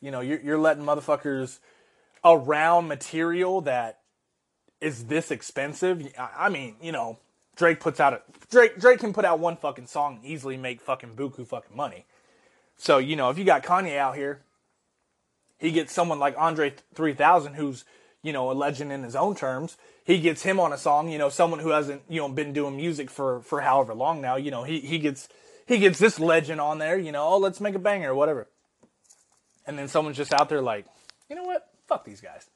you 0.02 0.10
know 0.10 0.20
you're, 0.20 0.40
you're 0.40 0.58
letting 0.58 0.84
motherfuckers 0.84 1.60
around 2.26 2.88
material 2.88 3.62
that 3.62 4.00
is 4.82 5.06
this 5.06 5.30
expensive. 5.30 6.12
I 6.18 6.50
mean, 6.50 6.76
you 6.82 6.92
know, 6.92 7.18
Drake 7.56 7.80
puts 7.80 7.98
out 7.98 8.12
a 8.12 8.22
Drake 8.50 8.78
Drake 8.78 9.00
can 9.00 9.12
put 9.12 9.24
out 9.24 9.40
one 9.40 9.56
fucking 9.56 9.86
song 9.86 10.16
and 10.16 10.24
easily 10.24 10.56
make 10.56 10.80
fucking 10.80 11.16
buku 11.16 11.46
fucking 11.46 11.76
money. 11.76 12.04
So, 12.76 12.98
you 12.98 13.16
know, 13.16 13.30
if 13.30 13.38
you 13.38 13.44
got 13.44 13.64
Kanye 13.64 13.96
out 13.96 14.14
here, 14.16 14.42
he 15.58 15.72
gets 15.72 15.92
someone 15.92 16.18
like 16.18 16.34
Andre 16.36 16.74
3000 16.94 17.54
who's, 17.54 17.84
you 18.22 18.32
know, 18.32 18.50
a 18.50 18.52
legend 18.52 18.92
in 18.92 19.02
his 19.02 19.16
own 19.16 19.34
terms. 19.34 19.78
He 20.04 20.20
gets 20.20 20.42
him 20.42 20.60
on 20.60 20.72
a 20.72 20.78
song, 20.78 21.08
you 21.08 21.18
know, 21.18 21.30
someone 21.30 21.60
who 21.60 21.70
hasn't, 21.70 22.02
you 22.08 22.20
know, 22.20 22.28
been 22.28 22.52
doing 22.52 22.76
music 22.76 23.10
for 23.10 23.40
for 23.40 23.62
however 23.62 23.94
long 23.94 24.20
now, 24.20 24.36
you 24.36 24.50
know, 24.50 24.62
he 24.64 24.80
he 24.80 24.98
gets 24.98 25.28
he 25.66 25.78
gets 25.78 25.98
this 25.98 26.20
legend 26.20 26.60
on 26.60 26.78
there, 26.78 26.98
you 26.98 27.10
know, 27.10 27.24
oh, 27.26 27.38
let's 27.38 27.60
make 27.60 27.74
a 27.74 27.80
banger 27.80 28.12
or 28.12 28.14
whatever. 28.14 28.48
And 29.66 29.76
then 29.78 29.88
someone's 29.88 30.16
just 30.16 30.32
out 30.32 30.48
there 30.48 30.62
like, 30.62 30.86
you 31.28 31.34
know 31.34 31.42
what? 31.42 31.68
Fuck 31.88 32.04
these 32.04 32.20
guys. 32.20 32.48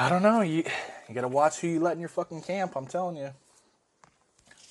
I 0.00 0.08
don't 0.08 0.22
know. 0.22 0.40
You 0.40 0.64
you 1.10 1.14
gotta 1.14 1.28
watch 1.28 1.60
who 1.60 1.68
you 1.68 1.78
let 1.78 1.92
in 1.92 2.00
your 2.00 2.08
fucking 2.08 2.40
camp. 2.40 2.72
I'm 2.74 2.86
telling 2.86 3.18
you. 3.18 3.34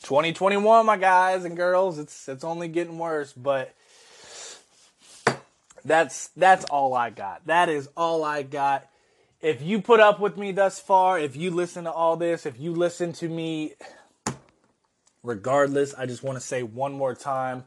2021, 0.01 0.87
my 0.87 0.97
guys 0.97 1.45
and 1.45 1.55
girls. 1.55 1.99
It's 1.99 2.27
it's 2.27 2.43
only 2.43 2.67
getting 2.67 2.97
worse, 2.97 3.31
but 3.31 3.75
that's 5.85 6.29
that's 6.29 6.65
all 6.65 6.95
I 6.95 7.11
got. 7.11 7.45
That 7.45 7.69
is 7.69 7.89
all 7.95 8.23
I 8.23 8.41
got. 8.41 8.87
If 9.39 9.61
you 9.61 9.83
put 9.83 9.99
up 9.99 10.19
with 10.19 10.35
me 10.35 10.51
thus 10.51 10.79
far, 10.79 11.19
if 11.19 11.35
you 11.35 11.51
listen 11.51 11.83
to 11.83 11.91
all 11.91 12.17
this, 12.17 12.47
if 12.47 12.59
you 12.59 12.71
listen 12.73 13.13
to 13.13 13.29
me 13.29 13.75
regardless, 15.21 15.93
I 15.93 16.07
just 16.07 16.23
want 16.23 16.37
to 16.37 16.43
say 16.43 16.63
one 16.63 16.93
more 16.93 17.13
time 17.13 17.65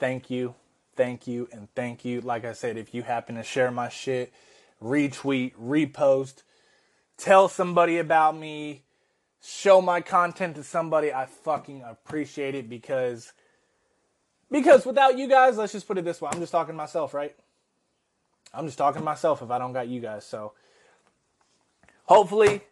thank 0.00 0.28
you, 0.28 0.56
thank 0.96 1.28
you, 1.28 1.48
and 1.52 1.68
thank 1.76 2.04
you. 2.04 2.20
Like 2.20 2.44
I 2.44 2.52
said, 2.52 2.76
if 2.76 2.94
you 2.94 3.04
happen 3.04 3.36
to 3.36 3.44
share 3.44 3.70
my 3.70 3.88
shit, 3.88 4.32
retweet, 4.82 5.54
repost, 5.54 6.42
tell 7.16 7.48
somebody 7.48 7.98
about 7.98 8.36
me, 8.36 8.82
show 9.42 9.80
my 9.80 10.00
content 10.00 10.56
to 10.56 10.62
somebody. 10.62 11.12
I 11.12 11.26
fucking 11.26 11.82
appreciate 11.82 12.54
it 12.54 12.68
because 12.68 13.32
because 14.50 14.86
without 14.86 15.18
you 15.18 15.28
guys, 15.28 15.56
let's 15.56 15.72
just 15.72 15.88
put 15.88 15.98
it 15.98 16.04
this 16.04 16.20
way, 16.20 16.30
I'm 16.32 16.40
just 16.40 16.52
talking 16.52 16.74
to 16.74 16.76
myself, 16.76 17.14
right? 17.14 17.34
I'm 18.54 18.66
just 18.66 18.78
talking 18.78 19.00
to 19.00 19.04
myself 19.04 19.42
if 19.42 19.50
I 19.50 19.58
don't 19.58 19.72
got 19.72 19.88
you 19.88 20.00
guys. 20.00 20.24
So 20.24 20.52
hopefully 22.04 22.62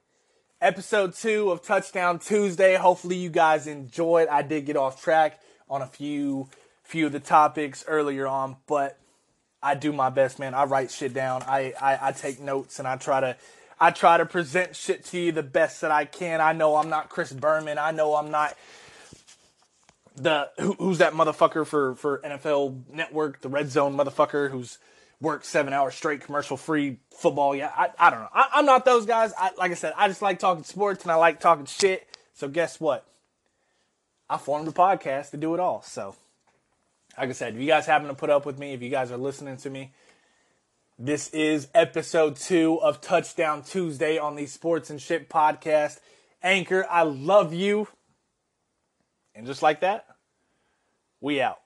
episode 0.60 1.14
2 1.14 1.50
of 1.50 1.62
Touchdown 1.62 2.18
Tuesday, 2.18 2.76
hopefully 2.76 3.16
you 3.16 3.28
guys 3.28 3.66
enjoyed. 3.66 4.28
I 4.28 4.42
did 4.42 4.66
get 4.66 4.76
off 4.76 5.02
track 5.02 5.40
on 5.68 5.82
a 5.82 5.86
few 5.86 6.48
few 6.84 7.06
of 7.06 7.12
the 7.12 7.20
topics 7.20 7.84
earlier 7.88 8.26
on, 8.26 8.56
but 8.66 8.98
I 9.64 9.74
do 9.74 9.92
my 9.92 10.10
best, 10.10 10.38
man. 10.38 10.52
I 10.52 10.64
write 10.64 10.90
shit 10.90 11.14
down. 11.14 11.42
I, 11.44 11.72
I, 11.80 12.08
I 12.08 12.12
take 12.12 12.38
notes 12.38 12.78
and 12.78 12.86
I 12.86 12.96
try 12.96 13.20
to 13.20 13.36
I 13.80 13.90
try 13.90 14.18
to 14.18 14.26
present 14.26 14.76
shit 14.76 15.04
to 15.06 15.18
you 15.18 15.32
the 15.32 15.42
best 15.42 15.80
that 15.80 15.90
I 15.90 16.04
can. 16.04 16.40
I 16.40 16.52
know 16.52 16.76
I'm 16.76 16.90
not 16.90 17.08
Chris 17.08 17.32
Berman. 17.32 17.78
I 17.78 17.90
know 17.90 18.14
I'm 18.14 18.30
not 18.30 18.56
the 20.16 20.50
who, 20.58 20.74
who's 20.74 20.98
that 20.98 21.14
motherfucker 21.14 21.66
for 21.66 21.94
for 21.94 22.18
NFL 22.18 22.82
Network, 22.92 23.40
the 23.40 23.48
Red 23.48 23.70
Zone 23.70 23.96
motherfucker 23.96 24.50
who's 24.50 24.78
worked 25.18 25.46
seven 25.46 25.72
hours 25.72 25.94
straight 25.94 26.20
commercial 26.20 26.58
free 26.58 26.98
football. 27.10 27.56
Yeah, 27.56 27.72
I, 27.74 27.88
I 27.98 28.10
don't 28.10 28.20
know. 28.20 28.28
I, 28.32 28.58
am 28.58 28.66
not 28.66 28.84
those 28.84 29.06
guys. 29.06 29.32
I, 29.38 29.50
like 29.56 29.70
I 29.70 29.74
said, 29.74 29.94
I 29.96 30.08
just 30.08 30.20
like 30.20 30.38
talking 30.38 30.64
sports 30.64 31.02
and 31.04 31.10
I 31.10 31.14
like 31.14 31.40
talking 31.40 31.64
shit. 31.64 32.06
So 32.34 32.48
guess 32.48 32.78
what? 32.78 33.06
I 34.28 34.36
formed 34.36 34.68
a 34.68 34.72
podcast 34.72 35.30
to 35.30 35.36
do 35.38 35.54
it 35.54 35.60
all. 35.60 35.80
So 35.82 36.16
like 37.18 37.28
I 37.28 37.32
said, 37.32 37.54
if 37.54 37.60
you 37.60 37.66
guys 37.66 37.86
happen 37.86 38.08
to 38.08 38.14
put 38.14 38.30
up 38.30 38.46
with 38.46 38.58
me, 38.58 38.72
if 38.72 38.82
you 38.82 38.90
guys 38.90 39.10
are 39.10 39.16
listening 39.16 39.56
to 39.58 39.70
me, 39.70 39.92
this 40.98 41.28
is 41.30 41.68
episode 41.74 42.36
two 42.36 42.80
of 42.80 43.00
Touchdown 43.00 43.62
Tuesday 43.62 44.18
on 44.18 44.36
the 44.36 44.46
Sports 44.46 44.90
and 44.90 45.00
Shit 45.00 45.28
podcast. 45.28 45.98
Anchor, 46.42 46.86
I 46.88 47.02
love 47.02 47.52
you. 47.52 47.88
And 49.34 49.46
just 49.46 49.62
like 49.62 49.80
that, 49.80 50.06
we 51.20 51.40
out. 51.40 51.58